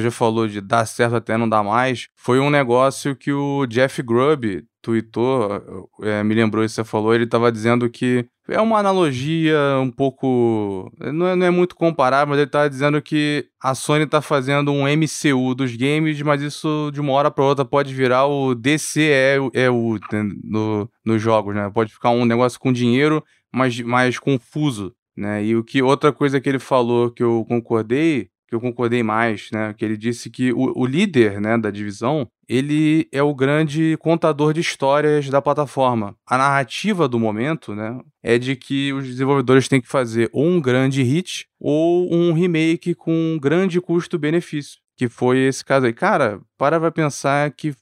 [0.00, 2.08] já falou de dar certo até não dar mais.
[2.16, 7.14] Foi um negócio que o Jeff Grubb tweetou, é, me lembrou isso que você falou,
[7.14, 10.90] ele tava dizendo que É uma analogia um pouco.
[10.98, 14.72] Não é, não é muito comparável, mas ele tá dizendo que a Sony tá fazendo
[14.72, 19.50] um MCU dos games, mas isso de uma hora para outra pode virar o DCEU
[19.54, 19.68] é,
[20.12, 21.70] né, no, nos jogos, né?
[21.72, 23.22] Pode ficar um negócio com dinheiro,
[23.52, 25.44] mas mais confuso, né?
[25.44, 29.48] E o que outra coisa que ele falou que eu concordei que eu concordei mais,
[29.52, 29.72] né?
[29.78, 34.52] Que ele disse que o, o, líder, né, da divisão, ele é o grande contador
[34.52, 36.16] de histórias da plataforma.
[36.26, 40.60] A narrativa do momento, né, é de que os desenvolvedores têm que fazer ou um
[40.60, 45.94] grande hit ou um remake com um grande custo-benefício que foi esse caso aí.
[45.94, 47.74] Cara, para pra pensar que,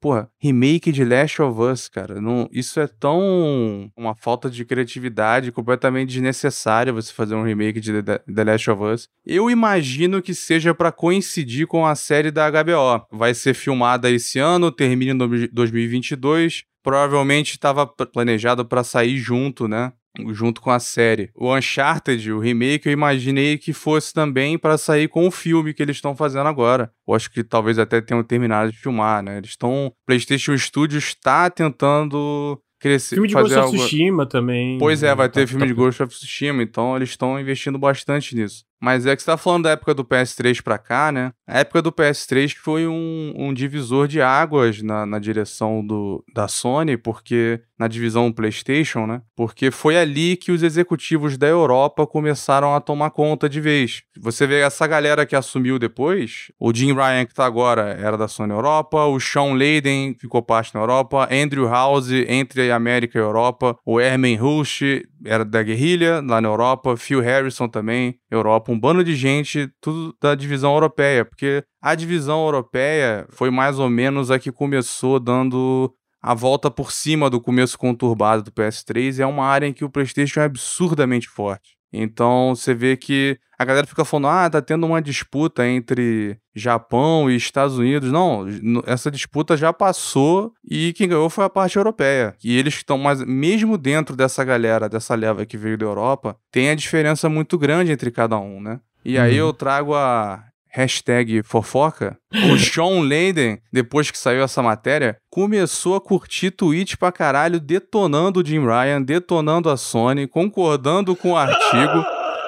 [0.00, 5.52] porra, remake de Last of Us, cara, não, isso é tão uma falta de criatividade
[5.52, 9.08] completamente desnecessária você fazer um remake de The Last of Us.
[9.26, 13.06] Eu imagino que seja para coincidir com a série da HBO.
[13.12, 16.64] Vai ser filmada esse ano, termina em 2022.
[16.82, 19.92] Provavelmente estava planejado para sair junto, né?
[20.32, 21.30] Junto com a série.
[21.34, 25.82] O Uncharted, o remake, eu imaginei que fosse também para sair com o filme que
[25.82, 26.92] eles estão fazendo agora.
[27.06, 29.38] Eu acho que talvez até tenham terminado de filmar, né?
[29.38, 29.92] Eles estão.
[30.06, 33.14] PlayStation Studios está tentando crescer.
[33.14, 34.78] Filme de fazer Ghost of Tsushima também.
[34.78, 35.66] Pois é, vai ter tá, filme tá...
[35.66, 38.64] de Ghost of Tsushima, então eles estão investindo bastante nisso.
[38.82, 41.32] Mas é que você tá falando da época do PS3 pra cá, né?
[41.46, 46.48] A época do PS3 foi um, um divisor de águas na, na direção do, da
[46.48, 49.22] Sony, porque na divisão PlayStation, né?
[49.36, 54.02] Porque foi ali que os executivos da Europa começaram a tomar conta de vez.
[54.18, 58.26] Você vê essa galera que assumiu depois, o Jim Ryan que tá agora era da
[58.26, 63.20] Sony Europa, o Sean Layden ficou parte na Europa, Andrew House entre a América e
[63.20, 68.72] a Europa, o Herman Rush era da Guerrilha lá na Europa, Phil Harrison também, Europa,
[68.72, 73.88] um bando de gente, tudo da divisão europeia, porque a divisão europeia foi mais ou
[73.88, 75.92] menos a que começou dando
[76.22, 79.90] a volta por cima do começo conturbado do PS3 é uma área em que o
[79.90, 81.76] PlayStation é absurdamente forte.
[81.92, 87.30] Então você vê que a galera fica falando, ah, tá tendo uma disputa entre Japão
[87.30, 88.10] e Estados Unidos.
[88.10, 88.46] Não,
[88.86, 92.34] essa disputa já passou e quem ganhou foi a parte europeia.
[92.42, 96.70] E eles estão, mas mesmo dentro dessa galera, dessa leva que veio da Europa, tem
[96.70, 98.80] a diferença muito grande entre cada um, né?
[99.04, 99.48] E aí uhum.
[99.48, 102.16] eu trago a hashtag fofoca,
[102.50, 108.40] o Sean Layden, depois que saiu essa matéria, começou a curtir tweet pra caralho, detonando
[108.40, 112.04] o Jim Ryan, detonando a Sony, concordando com o artigo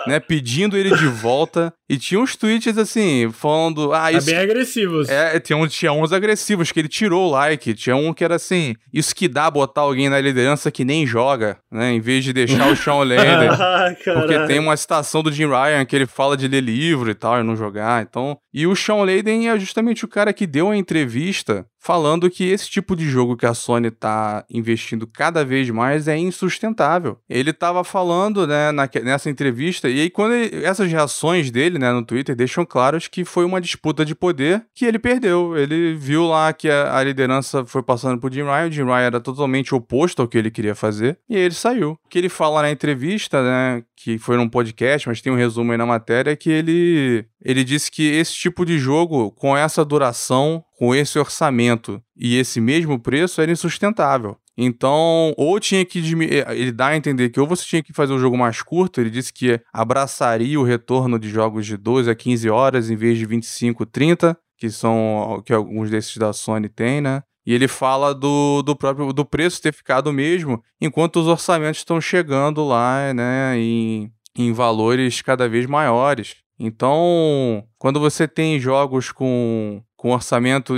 [0.06, 1.72] né, pedindo ele de volta.
[1.88, 3.92] E tinha uns tweets assim, falando.
[3.92, 4.30] Ah, é isso.
[4.30, 5.08] É bem agressivos.
[5.08, 7.74] É, tinha, um, tinha uns agressivos que ele tirou o like.
[7.74, 11.58] Tinha um que era assim: isso que dá botar alguém na liderança que nem joga,
[11.70, 11.92] né?
[11.92, 13.52] Em vez de deixar o Sean Lander.
[13.52, 17.14] ah, porque tem uma citação do Jim Ryan que ele fala de ler livro e
[17.14, 18.02] tal, e não jogar.
[18.02, 18.38] Então.
[18.54, 22.70] E o Sean Layden é justamente o cara que deu a entrevista falando que esse
[22.70, 27.18] tipo de jogo que a Sony está investindo cada vez mais é insustentável.
[27.28, 31.92] Ele estava falando, né, na, nessa entrevista, e aí quando ele, essas reações dele, né,
[31.92, 35.56] no Twitter deixam claras que foi uma disputa de poder que ele perdeu.
[35.56, 38.98] Ele viu lá que a, a liderança foi passando por Jim Ryan, o Jim Ryan
[38.98, 41.98] era totalmente oposto ao que ele queria fazer, e ele saiu.
[42.04, 45.72] O que ele fala na entrevista, né, que foi num podcast, mas tem um resumo
[45.72, 49.84] aí na matéria, é que ele, ele disse que esse tipo de jogo, com essa
[49.84, 54.36] duração, com esse orçamento e esse mesmo preço era insustentável.
[54.56, 56.00] Então, ou tinha que.
[56.00, 59.00] Eh, ele dá a entender que ou você tinha que fazer o jogo mais curto,
[59.00, 63.18] ele disse que abraçaria o retorno de jogos de 12 a 15 horas em vez
[63.18, 67.22] de 25, 30, que são que alguns desses da Sony têm, né?
[67.46, 72.00] E ele fala do, do próprio do preço ter ficado mesmo, enquanto os orçamentos estão
[72.00, 76.36] chegando lá, né, em, em valores cada vez maiores.
[76.58, 80.74] Então, quando você tem jogos com com orçamento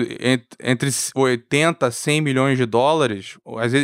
[0.62, 3.36] entre 80 a 100 milhões de dólares,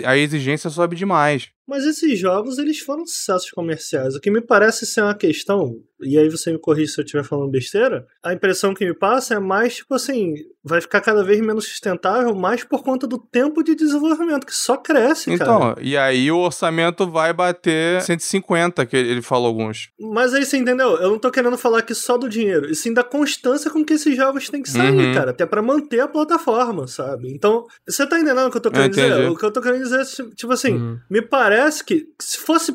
[0.07, 1.51] a exigência sobe demais.
[1.67, 4.15] Mas esses jogos, eles foram sucessos comerciais.
[4.15, 7.25] O que me parece ser uma questão, e aí você me corrige se eu estiver
[7.25, 10.35] falando besteira, a impressão que me passa é mais, tipo assim,
[10.65, 14.77] vai ficar cada vez menos sustentável, mais por conta do tempo de desenvolvimento, que só
[14.77, 15.73] cresce, então, cara.
[15.73, 19.91] Então, e aí o orçamento vai bater 150, que ele falou alguns.
[20.01, 20.97] Mas aí você entendeu?
[20.97, 23.95] Eu não tô querendo falar aqui só do dinheiro, e sim da constância com que
[23.95, 25.15] esses jogos têm que sair, uhum.
[25.15, 27.33] cara, até para manter a plataforma, sabe?
[27.33, 29.29] Então, você tá entendendo o que eu tô querendo eu dizer?
[29.31, 30.99] O que eu tô querendo dizer é, tipo assim, uhum.
[31.09, 31.52] me parece
[31.85, 32.75] que se fosse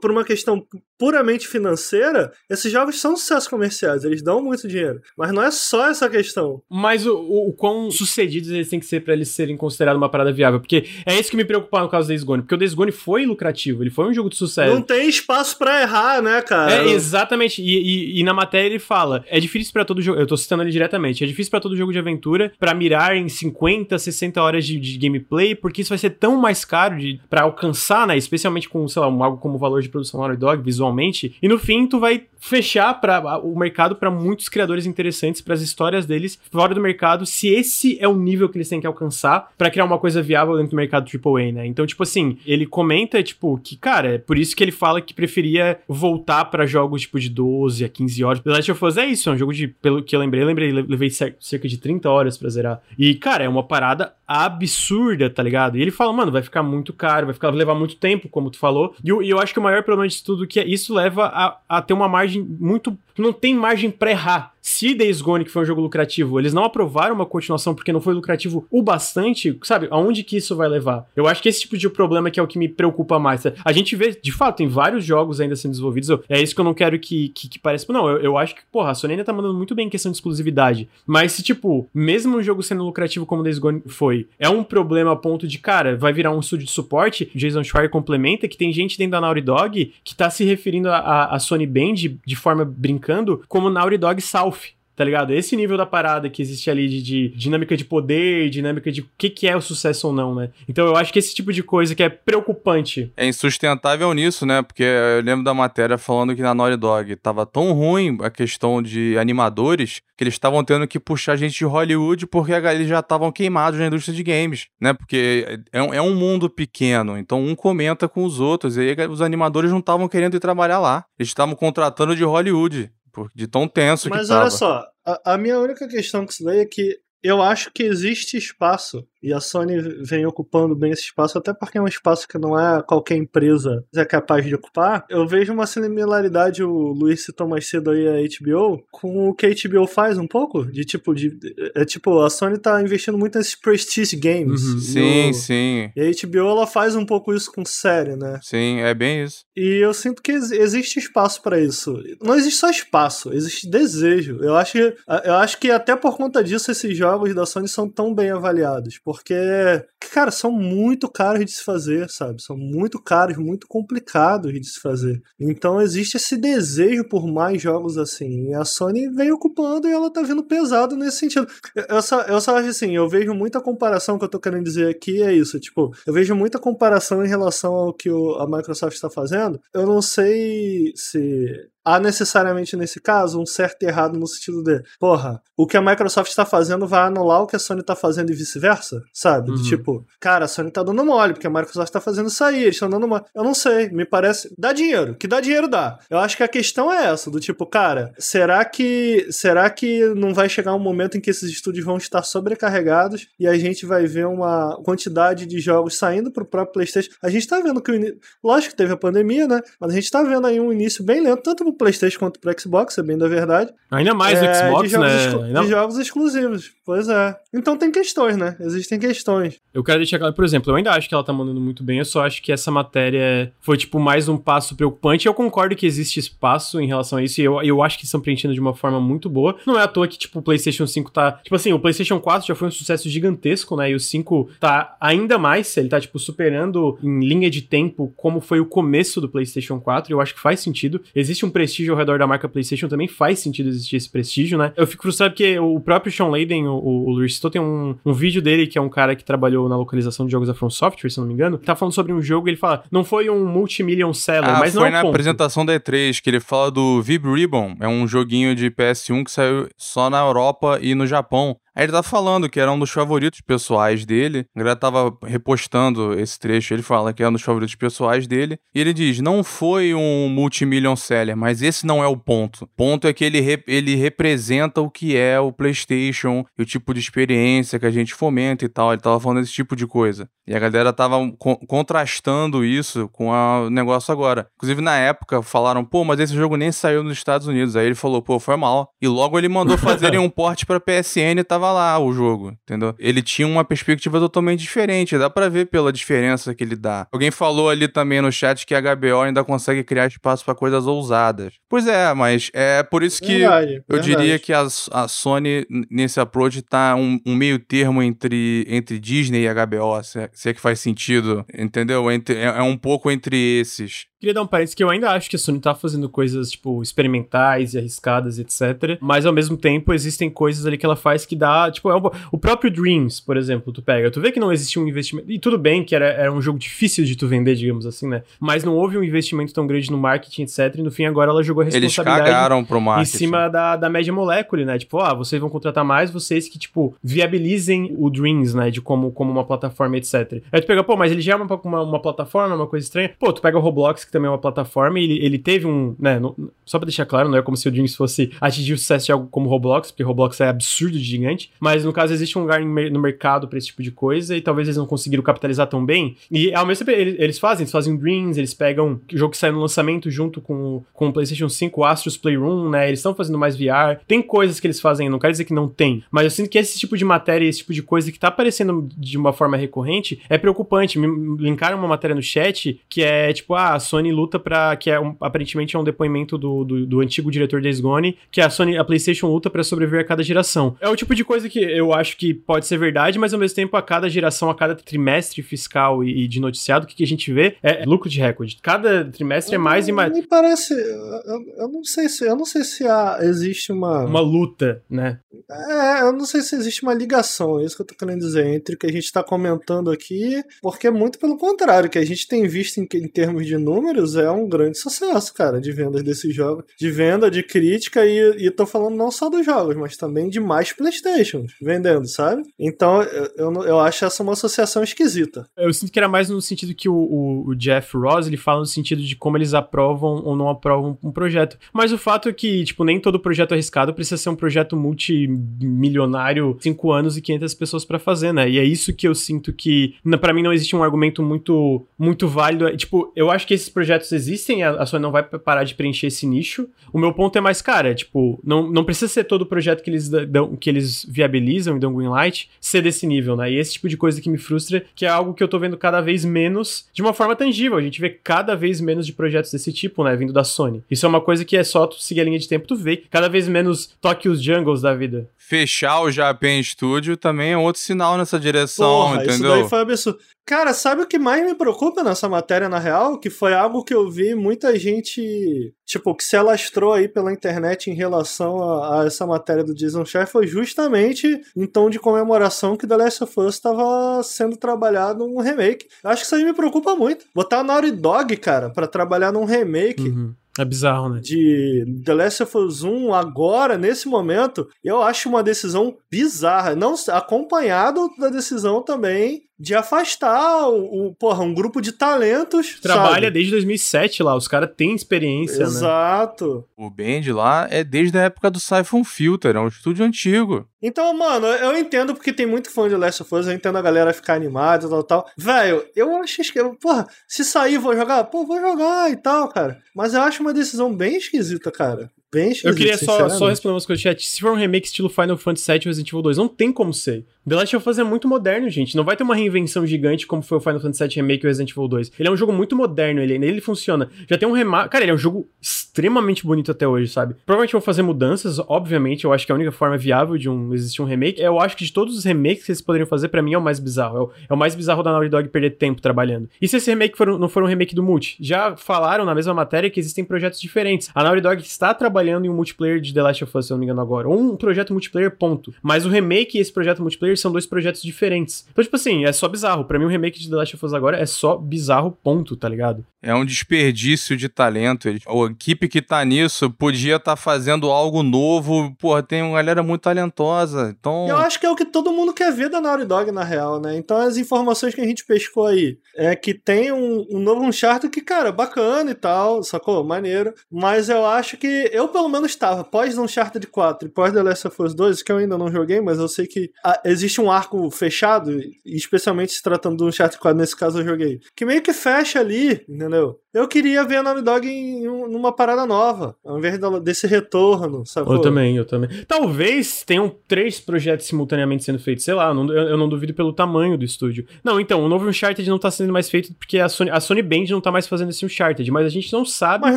[0.00, 0.66] por uma questão
[0.98, 5.00] puramente financeira, esses jogos são sucessos comerciais, eles dão muito dinheiro.
[5.16, 6.62] Mas não é só essa questão.
[6.70, 10.08] Mas o, o, o quão sucedidos eles têm que ser para eles serem considerados uma
[10.08, 10.60] parada viável.
[10.60, 12.42] Porque é isso que me preocupa no caso do Days Gone.
[12.42, 14.72] Porque o Days Gone foi lucrativo, ele foi um jogo de sucesso.
[14.72, 16.72] Não tem espaço para errar, né, cara?
[16.72, 17.62] É, exatamente.
[17.62, 20.18] E, e, e, na matéria ele fala: é difícil para todo jogo.
[20.18, 21.22] Eu tô citando ele diretamente.
[21.22, 24.98] É difícil para todo jogo de aventura para mirar em 50, 60 horas de, de,
[24.98, 26.96] gameplay, porque isso vai ser tão mais caro
[27.28, 28.16] para alcançar, né?
[28.16, 31.58] Especialmente com, sei lá, algo como Valorant valor de produção Naughty Dog visualmente, e no
[31.58, 36.38] fim tu vai fechar para o mercado para muitos criadores interessantes para as histórias deles
[36.50, 39.84] fora do mercado, se esse é o nível que eles têm que alcançar para criar
[39.84, 41.66] uma coisa viável dentro do mercado AAA, né?
[41.66, 45.14] Então, tipo assim, ele comenta tipo que, cara, é por isso que ele fala que
[45.14, 48.40] preferia voltar para jogos tipo de 12 a 15 horas.
[48.40, 50.46] The Last of Us é isso, é um jogo de pelo que eu lembrei, eu
[50.46, 52.80] lembrei, levei cerca de 30 horas para zerar.
[52.98, 55.76] E, cara, é uma parada absurda, tá ligado?
[55.76, 58.58] E ele fala, mano, vai ficar muito caro, vai ficar levar muito tempo, como tu
[58.58, 58.94] falou.
[59.02, 61.26] E eu, e eu acho que o maior problema disso tudo é que isso leva
[61.26, 64.52] a, a ter uma margem muito não tem margem para errar.
[64.60, 68.00] Se Days Gone, que foi um jogo lucrativo, eles não aprovaram uma continuação porque não
[68.00, 69.86] foi lucrativo o bastante, sabe?
[69.90, 71.06] Aonde que isso vai levar?
[71.14, 73.44] Eu acho que esse tipo de problema que é o que me preocupa mais.
[73.64, 76.10] A gente vê, de fato, tem vários jogos ainda sendo desenvolvidos.
[76.28, 77.90] é isso que eu não quero que, que, que pareça.
[77.92, 80.10] Não, eu, eu, acho que, porra, a Sony ainda tá mandando muito bem em questão
[80.10, 80.88] de exclusividade.
[81.06, 85.12] Mas se, tipo, mesmo um jogo sendo lucrativo como Days Gone foi, é um problema
[85.12, 87.30] a ponto de, cara, vai virar um estúdio de suporte.
[87.34, 91.26] Jason Schreier complementa que tem gente dentro da Naughty Dog que tá se referindo a,
[91.26, 95.32] a Sony Band de, de forma brincando como Naughty Dog South tá ligado?
[95.32, 99.08] Esse nível da parada que existe ali de, de, dinâmica de poder, dinâmica de o
[99.16, 100.50] que, que é o sucesso ou não, né?
[100.66, 103.12] Então eu acho que esse tipo de coisa que é preocupante.
[103.16, 104.62] É insustentável nisso, né?
[104.62, 108.82] Porque eu lembro da matéria falando que na Naughty Dog tava tão ruim a questão
[108.82, 113.30] de animadores que eles estavam tendo que puxar gente de Hollywood porque eles já estavam
[113.30, 114.94] queimados na indústria de games, né?
[114.94, 119.08] Porque é um, é um mundo pequeno, então um comenta com os outros, e aí
[119.08, 121.04] os animadores não estavam querendo ir trabalhar lá.
[121.18, 122.90] Eles estavam contratando de Hollywood
[123.34, 124.44] de tão tenso Mas que tava.
[124.44, 127.70] Mas olha só, a, a, minha única questão com isso daí é que eu acho
[127.72, 131.88] que existe espaço e a Sony vem ocupando bem esse espaço, até porque é um
[131.88, 135.04] espaço que não é qualquer empresa é capaz de ocupar.
[135.08, 139.46] Eu vejo uma similaridade, o Luiz citou mais cedo aí a HBO, com o que
[139.46, 141.36] a HBO faz um pouco, de tipo, de,
[141.74, 144.62] é tipo, a Sony tá investindo muito nesses prestige games.
[144.62, 144.78] Uhum.
[144.78, 145.90] Sim, o, sim.
[145.96, 148.38] E a HBO, ela faz um pouco isso com série, né?
[148.42, 149.44] Sim, é bem isso.
[149.56, 152.00] E eu sinto que existe espaço para isso.
[152.22, 154.38] Não existe só espaço, existe desejo.
[154.40, 158.14] Eu acho, eu acho que até por conta disso esses jogos da Sony são tão
[158.14, 162.42] bem avaliados, porque, cara, são muito caros de se fazer, sabe?
[162.42, 165.22] São muito caros, muito complicados de se fazer.
[165.38, 168.48] Então existe esse desejo por mais jogos assim.
[168.50, 171.46] E a Sony vem ocupando e ela tá vindo pesado nesse sentido.
[171.88, 174.88] Eu só, eu só acho assim, eu vejo muita comparação que eu tô querendo dizer
[174.88, 175.58] aqui é isso.
[175.60, 179.60] Tipo, eu vejo muita comparação em relação ao que o, a Microsoft está fazendo.
[179.72, 184.82] Eu não sei se há necessariamente nesse caso um certo e errado no sentido de,
[184.98, 188.32] porra, o que a Microsoft está fazendo vai anular o que a Sony está fazendo
[188.32, 189.52] e vice-versa, sabe?
[189.52, 189.62] Uhum.
[189.62, 192.74] tipo, cara, a Sony tá dando mole, porque a Microsoft está fazendo isso aí, eles
[192.74, 193.22] estão dando mole.
[193.32, 194.52] Eu não sei, me parece.
[194.58, 195.98] Dá dinheiro, que dá dinheiro dá.
[196.10, 200.34] Eu acho que a questão é essa, do tipo, cara, será que será que não
[200.34, 204.06] vai chegar um momento em que esses estúdios vão estar sobrecarregados e a gente vai
[204.06, 207.10] ver uma quantidade de jogos saindo pro próprio PlayStation?
[207.22, 208.18] A gente tá vendo que o in...
[208.42, 209.60] lógico que teve a pandemia, né?
[209.78, 212.54] Mas a gente tá vendo aí um início bem lento, tanto pro PlayStation quanto pro
[212.58, 213.72] Xbox, é bem da verdade.
[213.90, 215.46] Ainda mais é, o Xbox, de jogos né?
[215.46, 215.62] Ainda...
[215.62, 216.72] De jogos exclusivos.
[216.84, 217.36] Pois é.
[217.52, 218.56] Então tem questões, né?
[218.60, 219.60] Existem questões.
[219.74, 221.98] Eu quero deixar claro, por exemplo, eu ainda acho que ela tá mandando muito bem,
[221.98, 225.26] eu só acho que essa matéria foi, tipo, mais um passo preocupante.
[225.26, 228.20] Eu concordo que existe espaço em relação a isso, e eu, eu acho que estão
[228.20, 229.56] preenchendo de uma forma muito boa.
[229.66, 231.32] Não é à toa que, tipo, o PlayStation 5 tá.
[231.42, 233.90] Tipo assim, o PlayStation 4 já foi um sucesso gigantesco, né?
[233.90, 238.40] E o 5 tá ainda mais, ele tá, tipo, superando em linha de tempo como
[238.40, 240.12] foi o começo do PlayStation 4.
[240.12, 241.00] Eu acho que faz sentido.
[241.14, 244.72] Existe um prestígio ao redor da marca PlayStation, também faz sentido existir esse prestígio, né?
[244.76, 248.12] Eu fico frustrado porque o próprio Sean Layden, o, o Luiz citou, tem um, um
[248.12, 251.10] vídeo dele que é um cara que trabalhou na localização de jogos da From Software,
[251.10, 253.44] se não me engano, tá falando sobre um jogo e ele fala, não foi um
[253.46, 255.10] multimillion seller, ah, mas não foi na ponto.
[255.10, 259.30] apresentação da E3 que ele fala do Vib Ribbon, é um joguinho de PS1 que
[259.30, 261.56] saiu só na Europa e no Japão.
[261.76, 264.46] Aí ele tá falando que era um dos favoritos pessoais dele.
[264.56, 266.72] A galera tava repostando esse trecho.
[266.72, 268.58] Ele fala que é um dos favoritos pessoais dele.
[268.74, 272.64] E ele diz: não foi um multimillion seller, mas esse não é o ponto.
[272.64, 276.66] O ponto é que ele, re ele representa o que é o PlayStation e o
[276.66, 278.94] tipo de experiência que a gente fomenta e tal.
[278.94, 280.26] Ele tava falando desse tipo de coisa.
[280.46, 284.48] E a galera tava co contrastando isso com o negócio agora.
[284.56, 287.76] Inclusive, na época, falaram: pô, mas esse jogo nem saiu nos Estados Unidos.
[287.76, 288.88] Aí ele falou: pô, foi mal.
[289.02, 292.56] E logo ele mandou fazerem um port pra PSN e tava tava lá o jogo,
[292.62, 292.94] entendeu?
[292.98, 297.06] Ele tinha uma perspectiva totalmente diferente, dá para ver pela diferença que ele dá.
[297.12, 300.86] Alguém falou ali também no chat que a HBO ainda consegue criar espaço para coisas
[300.86, 301.54] ousadas.
[301.68, 304.16] Pois é, mas é por isso que verdade, eu verdade.
[304.16, 309.46] diria que a, a, Sony nesse approach tá um, um, meio termo entre, entre Disney
[309.46, 312.10] e HBO, se é, se é que faz sentido, entendeu?
[312.10, 314.06] Entre, é, é um pouco entre esses.
[314.26, 316.82] Queria dar um parênteses que eu ainda acho que a Sony tá fazendo coisas, tipo,
[316.82, 318.98] experimentais e arriscadas, etc.
[319.00, 322.10] Mas ao mesmo tempo existem coisas ali que ela faz que dá, tipo, é um,
[322.32, 324.10] o próprio Dreams, por exemplo, tu pega.
[324.10, 325.30] Tu vê que não existe um investimento.
[325.30, 328.22] E tudo bem que era, era um jogo difícil de tu vender, digamos assim, né?
[328.40, 330.74] Mas não houve um investimento tão grande no marketing, etc.
[330.76, 332.20] E no fim agora ela jogou a responsabilidade.
[332.20, 333.16] Eles cagaram pro marketing.
[333.16, 334.78] Em cima da, da média molécula, né?
[334.78, 338.70] Tipo, ah, vocês vão contratar mais, vocês que, tipo, viabilizem o Dreams, né?
[338.70, 340.42] De como, como uma plataforma, etc.
[340.50, 343.12] Aí tu pega, pô, mas ele já é uma, uma, uma plataforma, uma coisa estranha.
[343.18, 345.94] Pô, tu pega o Roblox, que também é uma plataforma, e ele, ele teve um,
[345.98, 346.18] né?
[346.18, 346.34] No,
[346.64, 349.12] só pra deixar claro, não é como se o Dreams fosse atingir o sucesso de
[349.12, 352.60] algo como Roblox, porque Roblox é absurdo de gigante, mas no caso existe um lugar
[352.60, 356.16] no mercado para esse tipo de coisa, e talvez eles não conseguiram capitalizar tão bem.
[356.30, 359.36] E ao mesmo tempo, eles, eles fazem, eles fazem Dreams, eles pegam o jogo que
[359.36, 362.88] sai no lançamento junto com, com o PlayStation 5, Astros Playroom, né?
[362.88, 364.00] Eles estão fazendo mais VR.
[364.06, 366.58] Tem coisas que eles fazem, não quero dizer que não tem, mas eu sinto que
[366.58, 370.20] esse tipo de matéria, esse tipo de coisa que tá aparecendo de uma forma recorrente
[370.28, 370.98] é preocupante.
[370.98, 371.06] Me
[371.42, 374.98] linkaram uma matéria no chat que é tipo, ah, a Sony luta para que é
[374.98, 378.76] um, aparentemente é um depoimento do, do, do, antigo diretor da Gone, que a Sony,
[378.76, 380.76] a PlayStation luta para sobreviver a cada geração.
[380.80, 383.56] É o tipo de coisa que eu acho que pode ser verdade, mas ao mesmo
[383.56, 387.04] tempo a cada geração, a cada trimestre fiscal e, e de noticiado, o que, que,
[387.04, 388.58] a gente vê é lucro de recorde.
[388.62, 390.12] Cada trimestre é mais e mais.
[390.12, 394.20] Me parece, eu, eu, não sei se eu não sei se há, existe uma uma
[394.20, 395.20] luta, né?
[395.50, 398.46] É, eu não sei se existe uma ligação, é isso que eu tô querendo dizer,
[398.46, 402.04] entre o que a gente tá comentando aqui, porque é muito pelo contrário, que a
[402.04, 403.56] gente tem visto em, em termos de
[403.86, 408.46] números é um grande sucesso, cara, de vendas desses jogos, de venda, de crítica, e,
[408.46, 412.42] e tô falando não só dos jogos, mas também de mais Playstations vendendo, sabe?
[412.58, 415.46] Então eu, eu, eu acho essa uma associação esquisita.
[415.56, 418.60] Eu sinto que era mais no sentido que o, o, o Jeff Ross ele fala
[418.60, 421.56] no sentido de como eles aprovam ou não aprovam um projeto.
[421.72, 426.56] Mas o fato é que, tipo, nem todo projeto arriscado precisa ser um projeto multimilionário,
[426.60, 428.48] 5 anos e 500 pessoas para fazer, né?
[428.50, 432.26] E é isso que eu sinto que, para mim, não existe um argumento muito, muito
[432.26, 432.66] válido.
[432.66, 435.74] É, tipo, eu acho que esses projetos existem, a, a Sony não vai parar de
[435.74, 436.66] preencher esse nicho.
[436.90, 440.08] O meu ponto é mais, cara, tipo, não, não precisa ser todo projeto que eles
[440.08, 443.52] dão, que eles viabilizam e dão greenlight ser desse nível, né?
[443.52, 445.76] E esse tipo de coisa que me frustra, que é algo que eu tô vendo
[445.76, 447.76] cada vez menos de uma forma tangível.
[447.76, 450.16] A gente vê cada vez menos de projetos desse tipo, né?
[450.16, 450.82] Vindo da Sony.
[450.90, 453.04] Isso é uma coisa que é só tu seguir a linha de tempo, tu vê.
[453.10, 455.28] Cada vez menos toque os jungles da vida.
[455.36, 459.34] Fechar o Japan Studio também é outro sinal nessa direção, Porra, entendeu?
[459.34, 460.18] Isso daí foi absurdo.
[460.46, 463.18] Cara, sabe o que mais me preocupa nessa matéria, na real?
[463.18, 467.90] Que foi algo que eu vi muita gente, tipo, que se alastrou aí pela internet
[467.90, 472.76] em relação a, a essa matéria do Jason Schreier foi justamente em tom de comemoração
[472.76, 475.88] que The Last of Us estava sendo trabalhado num remake.
[476.04, 477.24] Acho que isso aí me preocupa muito.
[477.34, 480.08] Botar a Naughty Dog, cara, para trabalhar num remake.
[480.08, 480.32] Uhum.
[480.58, 481.20] É bizarro, né?
[481.20, 486.74] De The Last of Us 1 agora, nesse momento, eu acho uma decisão bizarra.
[486.74, 492.78] Não acompanhado da decisão também de afastar o, o, porra, um grupo de talentos.
[492.80, 493.30] Trabalha sabe?
[493.30, 495.64] desde 2007 lá, os caras têm experiência, Exato.
[495.64, 495.76] né?
[495.76, 496.64] Exato.
[496.76, 500.68] O Band lá é desde a época do Siphon Filter, é um estúdio antigo.
[500.82, 503.82] Então, mano, eu entendo porque tem muito fã de Last of Us, eu entendo a
[503.82, 505.30] galera ficar animada e tal, tal.
[505.36, 509.78] Velho, eu acho que, porra, se sair vou jogar, pô, vou jogar e tal, cara.
[509.94, 513.86] Mas eu acho uma decisão bem esquisita, cara bem Eu queria só, só responder umas
[513.86, 514.26] coisas chat.
[514.26, 517.24] Se for um remake estilo Final Fantasy VII Resident Evil 2, não tem como ser.
[517.48, 518.96] The Last of Us é muito moderno, gente.
[518.96, 521.70] Não vai ter uma reinvenção gigante como foi o Final Fantasy VII Remake ou Resident
[521.70, 522.12] Evil 2.
[522.18, 524.10] Ele é um jogo muito moderno, ele, ele funciona.
[524.28, 524.90] Já tem um remake.
[524.90, 527.36] Cara, ele é um jogo extremamente bonito até hoje, sabe?
[527.46, 529.24] Provavelmente vão fazer mudanças, obviamente.
[529.24, 531.40] Eu acho que a única forma viável de um existir um remake.
[531.40, 533.62] Eu acho que de todos os remakes que eles poderiam fazer, para mim é o
[533.62, 534.16] mais bizarro.
[534.16, 536.48] É o, é o, mais bizarro da Naughty Dog perder tempo trabalhando.
[536.60, 538.36] E se esse remake for, não for um remake do multi?
[538.40, 541.10] Já falaram na mesma matéria que existem projetos diferentes.
[541.14, 543.74] A Naughty Dog está trabalhando em um multiplayer de The Last of Us, se eu
[543.74, 544.28] não me engano agora.
[544.28, 545.74] Ou um projeto multiplayer, ponto.
[545.82, 548.66] Mas o remake e esse projeto multiplayer são dois projetos diferentes.
[548.70, 549.84] Então, tipo assim, é só bizarro.
[549.84, 552.68] Pra mim, o remake de The Last of Us agora é só bizarro, ponto, tá
[552.68, 553.04] ligado?
[553.26, 555.08] É um desperdício de talento.
[555.08, 558.94] A equipe que tá nisso podia estar tá fazendo algo novo.
[559.00, 560.94] Porra, tem uma galera muito talentosa.
[560.96, 561.26] Então.
[561.28, 563.80] Eu acho que é o que todo mundo quer ver da Naughty Dog, na real,
[563.80, 563.96] né?
[563.96, 568.12] Então, as informações que a gente pescou aí é que tem um, um novo Uncharted
[568.12, 570.04] que, cara, bacana e tal, sacou?
[570.04, 570.54] Maneiro.
[570.70, 574.68] Mas eu acho que eu, pelo menos, estava pós Uncharted 4 e pós The Last
[574.68, 577.50] of Us 2, que eu ainda não joguei, mas eu sei que ah, existe um
[577.50, 581.92] arco fechado, especialmente se tratando do Uncharted 4, nesse caso eu joguei, que meio que
[581.92, 583.15] fecha ali, entendeu?
[583.16, 588.04] know Eu queria ver a Naughty Dog em, numa parada nova, ao invés desse retorno,
[588.04, 588.30] sabe?
[588.30, 589.08] Eu também, eu também.
[589.26, 593.54] Talvez tenham três projetos simultaneamente sendo feitos, sei lá, eu não, eu não duvido pelo
[593.54, 594.44] tamanho do estúdio.
[594.62, 597.40] Não, então, o novo Uncharted não tá sendo mais feito porque a Sony, a Sony
[597.40, 599.86] Band não tá mais fazendo esse Uncharted, mas a gente não sabe...
[599.86, 599.96] Mas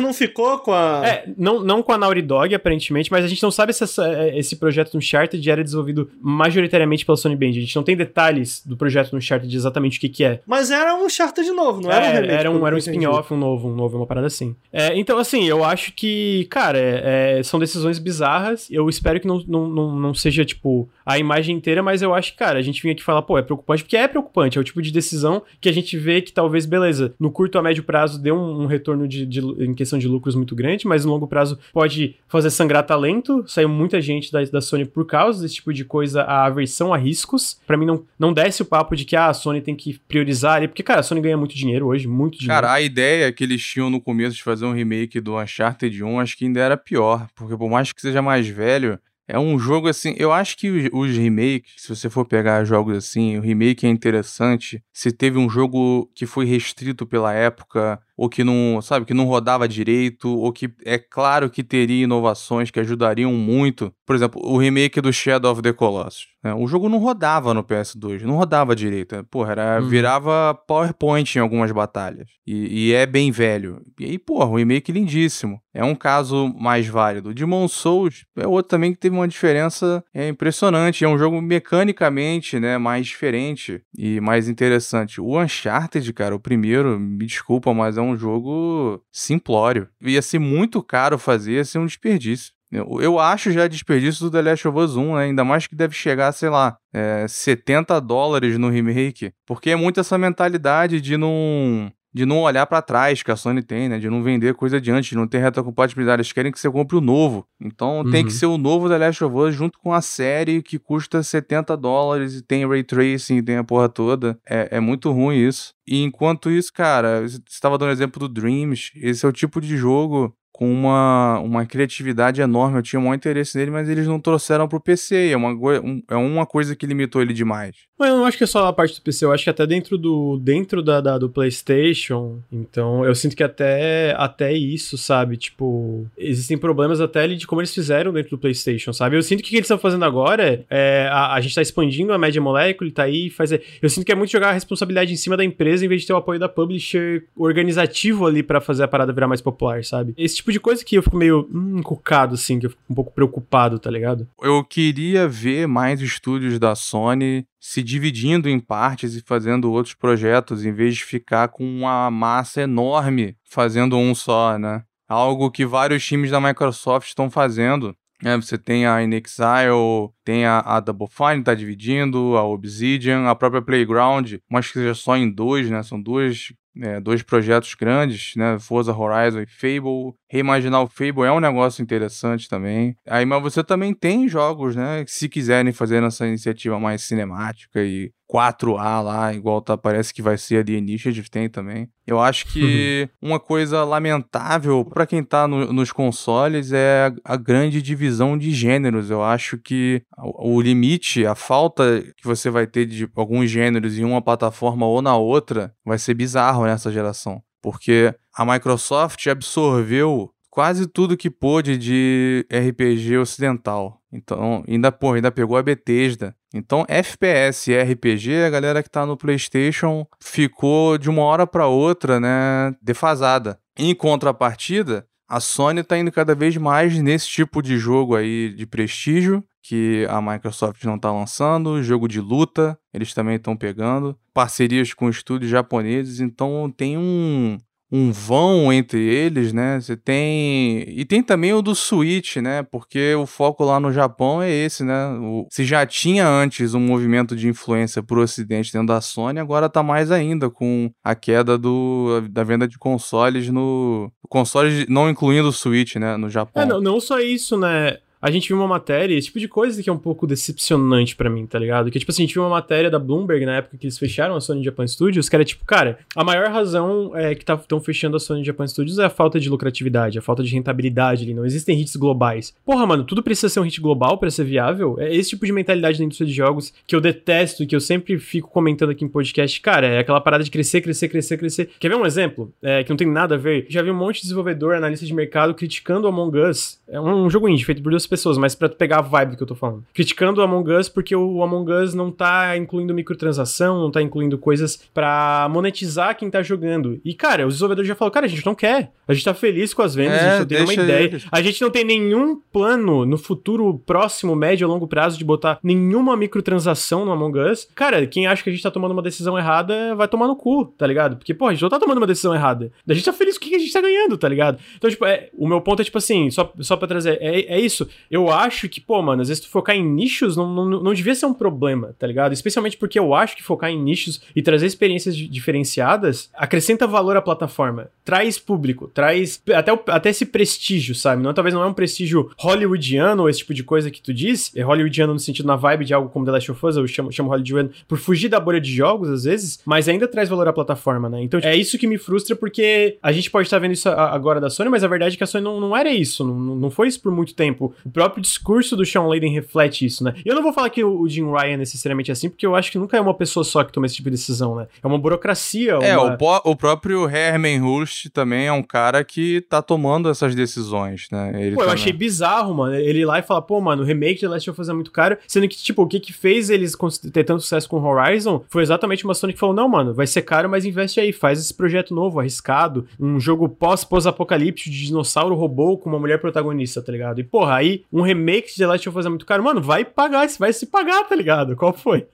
[0.00, 1.02] não ficou com a...
[1.06, 4.08] É, não, não com a Naughty Dog, aparentemente, mas a gente não sabe se essa,
[4.08, 7.50] é, esse projeto do Uncharted era desenvolvido majoritariamente pela Sony Band.
[7.50, 10.40] A gente não tem detalhes do projeto do Uncharted exatamente o que que é.
[10.46, 12.32] Mas era um Uncharted novo, não é, era um remake?
[12.32, 14.54] Era um, era um spin-off, um novo novo, um novo, uma parada assim.
[14.72, 18.68] É, então, assim, eu acho que, cara, é, é, são decisões bizarras.
[18.70, 22.32] Eu espero que não, não, não, não, seja, tipo, a imagem inteira, mas eu acho
[22.32, 24.58] que, cara, a gente vinha aqui falar, pô, é preocupante, porque é preocupante.
[24.58, 27.62] É o tipo de decisão que a gente vê que talvez, beleza, no curto a
[27.62, 31.04] médio prazo dê um, um retorno de, de, em questão de lucros muito grande, mas
[31.04, 33.44] no longo prazo pode fazer sangrar talento.
[33.46, 36.96] Saiu muita gente da, da Sony por causa desse tipo de coisa, a aversão a
[36.96, 37.58] riscos.
[37.66, 40.56] para mim, não, não desce o papo de que ah, a Sony tem que priorizar
[40.56, 42.54] ali, porque, cara, a Sony ganha muito dinheiro hoje, muito dinheiro.
[42.54, 46.20] Cara, a ideia que eles tinham no começo de fazer um remake do Uncharted 1,
[46.20, 49.88] acho que ainda era pior, porque por mais que seja mais velho, é um jogo
[49.88, 50.14] assim.
[50.18, 54.84] Eu acho que os remakes, se você for pegar jogos assim, o remake é interessante.
[54.92, 59.24] Se teve um jogo que foi restrito pela época, ou que não, sabe, que não
[59.24, 63.90] rodava direito, ou que é claro que teria inovações que ajudariam muito.
[64.04, 66.26] Por exemplo, o remake do Shadow of the Colossus.
[66.42, 66.54] Né?
[66.54, 69.24] O jogo não rodava no PS2, não rodava direito.
[69.30, 69.88] Porra, era, uhum.
[69.88, 72.28] virava PowerPoint em algumas batalhas.
[72.46, 73.82] E, e, é bem velho.
[73.98, 75.60] E aí, porra, o remake lindíssimo.
[75.72, 77.32] É um caso mais válido.
[77.32, 81.04] Demon Souls é outro também que teve uma diferença é, impressionante.
[81.04, 85.20] É um jogo mecanicamente, né, mais diferente e mais interessante.
[85.20, 89.88] O Uncharted, cara, o primeiro, me desculpa, mas é um um jogo simplório.
[90.02, 92.52] Ia ser muito caro fazer, ia ser um desperdício.
[92.70, 95.24] Eu, eu acho já desperdício do The Last of Us 1, né?
[95.24, 99.32] ainda mais que deve chegar, sei lá, é, 70 dólares no remake.
[99.44, 103.62] Porque é muito essa mentalidade de não de não olhar para trás que a Sony
[103.62, 103.98] tem, né?
[103.98, 106.20] De não vender coisa adiante, de não ter retrocompatibilidade.
[106.20, 107.46] Eles querem que você compre o novo.
[107.60, 108.10] Então uhum.
[108.10, 108.38] tem que uhum.
[108.38, 112.34] ser o novo The Last of Us junto com a série que custa 70 dólares
[112.34, 114.38] e tem ray tracing, tem a porra toda.
[114.48, 115.72] É, é muito ruim isso.
[115.86, 118.90] E enquanto isso, cara, você estava dando exemplo do Dreams.
[118.96, 122.76] Esse é o tipo de jogo com uma, uma criatividade enorme.
[122.76, 125.30] Eu tinha um interesse nele, mas eles não trouxeram pro PC.
[125.30, 127.74] É uma, um, é uma coisa que limitou ele demais.
[127.98, 129.66] Mas eu não acho que é só a parte do PC, eu acho que até
[129.66, 132.40] dentro do dentro da, da, do PlayStation.
[132.52, 135.38] Então, eu sinto que até, até isso, sabe?
[135.38, 139.16] Tipo, existem problemas até de como eles fizeram dentro do PlayStation, sabe?
[139.16, 141.08] Eu sinto que o que eles estão fazendo agora é.
[141.10, 143.50] A, a gente tá expandindo a média molécula, tá aí, faz.
[143.52, 146.06] Eu sinto que é muito jogar a responsabilidade em cima da empresa em vez de
[146.06, 150.14] ter o apoio da publisher organizativo ali para fazer a parada virar mais popular, sabe?
[150.18, 152.82] Esse tipo tipo de coisa que eu fico meio hum, encucado, assim, que eu fico
[152.88, 154.28] um pouco preocupado, tá ligado?
[154.42, 160.64] Eu queria ver mais estúdios da Sony se dividindo em partes e fazendo outros projetos,
[160.64, 164.82] em vez de ficar com uma massa enorme fazendo um só, né?
[165.08, 167.94] Algo que vários times da Microsoft estão fazendo.
[168.22, 173.34] É, você tem a InXile, tem a, a Double Fine, tá dividindo, a Obsidian, a
[173.34, 175.82] própria Playground, mas que seja só em dois, né?
[175.82, 178.58] São duas é, dois projetos grandes, né?
[178.58, 180.14] Forza Horizon e Fable.
[180.30, 182.94] Reimaginar o Fable é um negócio interessante também.
[183.04, 185.04] Aí, mas você também tem jogos, né?
[185.08, 190.38] Se quiserem fazer essa iniciativa mais cinemática e 4A lá, igual tá, parece que vai
[190.38, 191.88] ser a The Initiative, tem também.
[192.06, 197.36] Eu acho que uma coisa lamentável para quem tá no, nos consoles é a, a,
[197.36, 199.10] grande divisão de gêneros.
[199.10, 203.98] Eu acho que o, o limite, a falta que você vai ter de alguns gêneros
[203.98, 207.42] em uma plataforma ou na outra vai ser bizarro nessa geração.
[207.62, 214.00] Porque a Microsoft absorveu quase tudo que pôde de RPG ocidental.
[214.12, 216.34] Então, ainda, ainda pegou a Bethesda.
[216.52, 221.68] Então, FPS e RPG, a galera que tá no PlayStation ficou de uma hora para
[221.68, 223.60] outra, né, defasada.
[223.78, 228.66] Em contrapartida, a Sony tá indo cada vez mais nesse tipo de jogo aí de
[228.66, 234.92] prestígio que a Microsoft não está lançando, jogo de luta, eles também estão pegando, parcerias
[234.92, 237.58] com estúdios japoneses, então tem um,
[237.92, 239.80] um vão entre eles, né?
[239.80, 240.84] Você tem.
[240.88, 242.62] E tem também o do Switch, né?
[242.62, 245.08] Porque o foco lá no Japão é esse, né?
[245.20, 245.46] O...
[245.50, 249.82] Se já tinha antes um movimento de influência pro Ocidente dentro da Sony, agora tá
[249.82, 252.22] mais ainda com a queda do...
[252.30, 254.10] da venda de consoles no.
[254.28, 256.16] Consoles não incluindo o Switch, né?
[256.16, 256.62] No Japão.
[256.62, 257.96] É, não, não só isso, né?
[258.20, 261.30] A gente viu uma matéria, esse tipo de coisa que é um pouco decepcionante para
[261.30, 261.90] mim, tá ligado?
[261.90, 264.36] Que, tipo assim, a gente viu uma matéria da Bloomberg na época que eles fecharam
[264.36, 267.80] a Sony Japan Studios, que era tipo, cara, a maior razão é que estão tá,
[267.80, 271.32] fechando a Sony Japan Studios é a falta de lucratividade, a falta de rentabilidade ali,
[271.32, 272.54] não existem hits globais.
[272.64, 274.96] Porra, mano, tudo precisa ser um hit global para ser viável?
[274.98, 278.18] É esse tipo de mentalidade da indústria de jogos que eu detesto, que eu sempre
[278.18, 281.70] fico comentando aqui em podcast, cara, é aquela parada de crescer, crescer, crescer, crescer.
[281.78, 282.52] Quer ver um exemplo?
[282.62, 283.66] É, que não tem nada a ver?
[283.68, 286.78] Já vi um monte de desenvolvedor, analista de mercado criticando Among Us.
[286.86, 289.36] É um, um jogo indie feito por duas pessoas, mas pra tu pegar a vibe
[289.36, 289.84] que eu tô falando.
[289.94, 294.36] Criticando o Among Us porque o Among Us não tá incluindo microtransação, não tá incluindo
[294.36, 297.00] coisas pra monetizar quem tá jogando.
[297.04, 298.92] E, cara, os desenvolvedores já falaram, cara, a gente não quer.
[299.06, 301.04] A gente tá feliz com as vendas, É, a gente não tem nenhuma ideia.
[301.04, 301.26] eles.
[301.30, 305.58] A gente não tem nenhum plano no futuro próximo, médio ou longo prazo de botar
[305.62, 307.68] nenhuma microtransação no Among Us.
[307.74, 310.66] Cara, quem acha que a gente tá tomando uma decisão errada vai tomar no cu,
[310.76, 311.16] tá ligado?
[311.16, 312.72] Porque, pô, a gente não tá tomando uma decisão errada.
[312.88, 314.58] A gente tá feliz com o que a gente tá ganhando, tá ligado?
[314.76, 317.60] Então, tipo, é, o meu ponto é, tipo assim, só, só pra trazer, é, é
[317.60, 317.88] isso.
[318.10, 321.14] Eu acho que, pô, mano, às vezes tu focar em nichos não, não, não devia
[321.14, 322.32] ser um problema, tá ligado?
[322.32, 327.16] Especialmente porque eu acho que focar em nichos e trazer experiências di- diferenciadas acrescenta valor
[327.16, 327.88] à plataforma.
[328.04, 331.22] Traz público, traz até, o- até esse prestígio, sabe?
[331.22, 334.50] Não, talvez não é um prestígio hollywoodiano ou esse tipo de coisa que tu diz.
[334.56, 337.12] É hollywoodiano no sentido na vibe de algo como The Last of Us, eu chamo,
[337.12, 340.52] chamo hollywoodiano por fugir da bolha de jogos, às vezes, mas ainda traz valor à
[340.52, 341.22] plataforma, né?
[341.22, 344.50] Então é isso que me frustra porque a gente pode estar vendo isso agora da
[344.50, 346.88] Sony, mas a verdade é que a Sony não, não era isso, não, não foi
[346.88, 347.74] isso por muito tempo.
[347.90, 350.14] Próprio discurso do Sean Layden reflete isso, né?
[350.24, 352.54] E eu não vou falar que o o Jim Ryan é necessariamente assim, porque eu
[352.54, 354.66] acho que nunca é uma pessoa só que toma esse tipo de decisão, né?
[354.82, 356.14] É uma burocracia, É, uma...
[356.14, 361.06] o, po- o próprio Herman Hulst também é um cara que tá tomando essas decisões,
[361.10, 361.30] né?
[361.34, 362.74] Ele Pô, eu também- achei bizarro, mano.
[362.74, 364.90] Ele ir lá e falar, pô, mano, o remake de Last of Us é muito
[364.90, 365.16] caro.
[365.26, 366.76] Sendo que, tipo, o que que fez eles
[367.12, 370.22] ter tanto sucesso com Horizon foi exatamente uma Sony que falou, não, mano, vai ser
[370.22, 372.86] caro, mas investe aí, faz esse projeto novo, arriscado.
[372.98, 377.20] Um jogo pós, pós-apocalíptico de dinossauro robô com uma mulher protagonista, tá ligado?
[377.20, 379.42] E, porra, aí um remake de The Last of Us é muito caro.
[379.42, 381.56] Mano, vai pagar, vai se pagar, tá ligado?
[381.56, 382.06] Qual foi?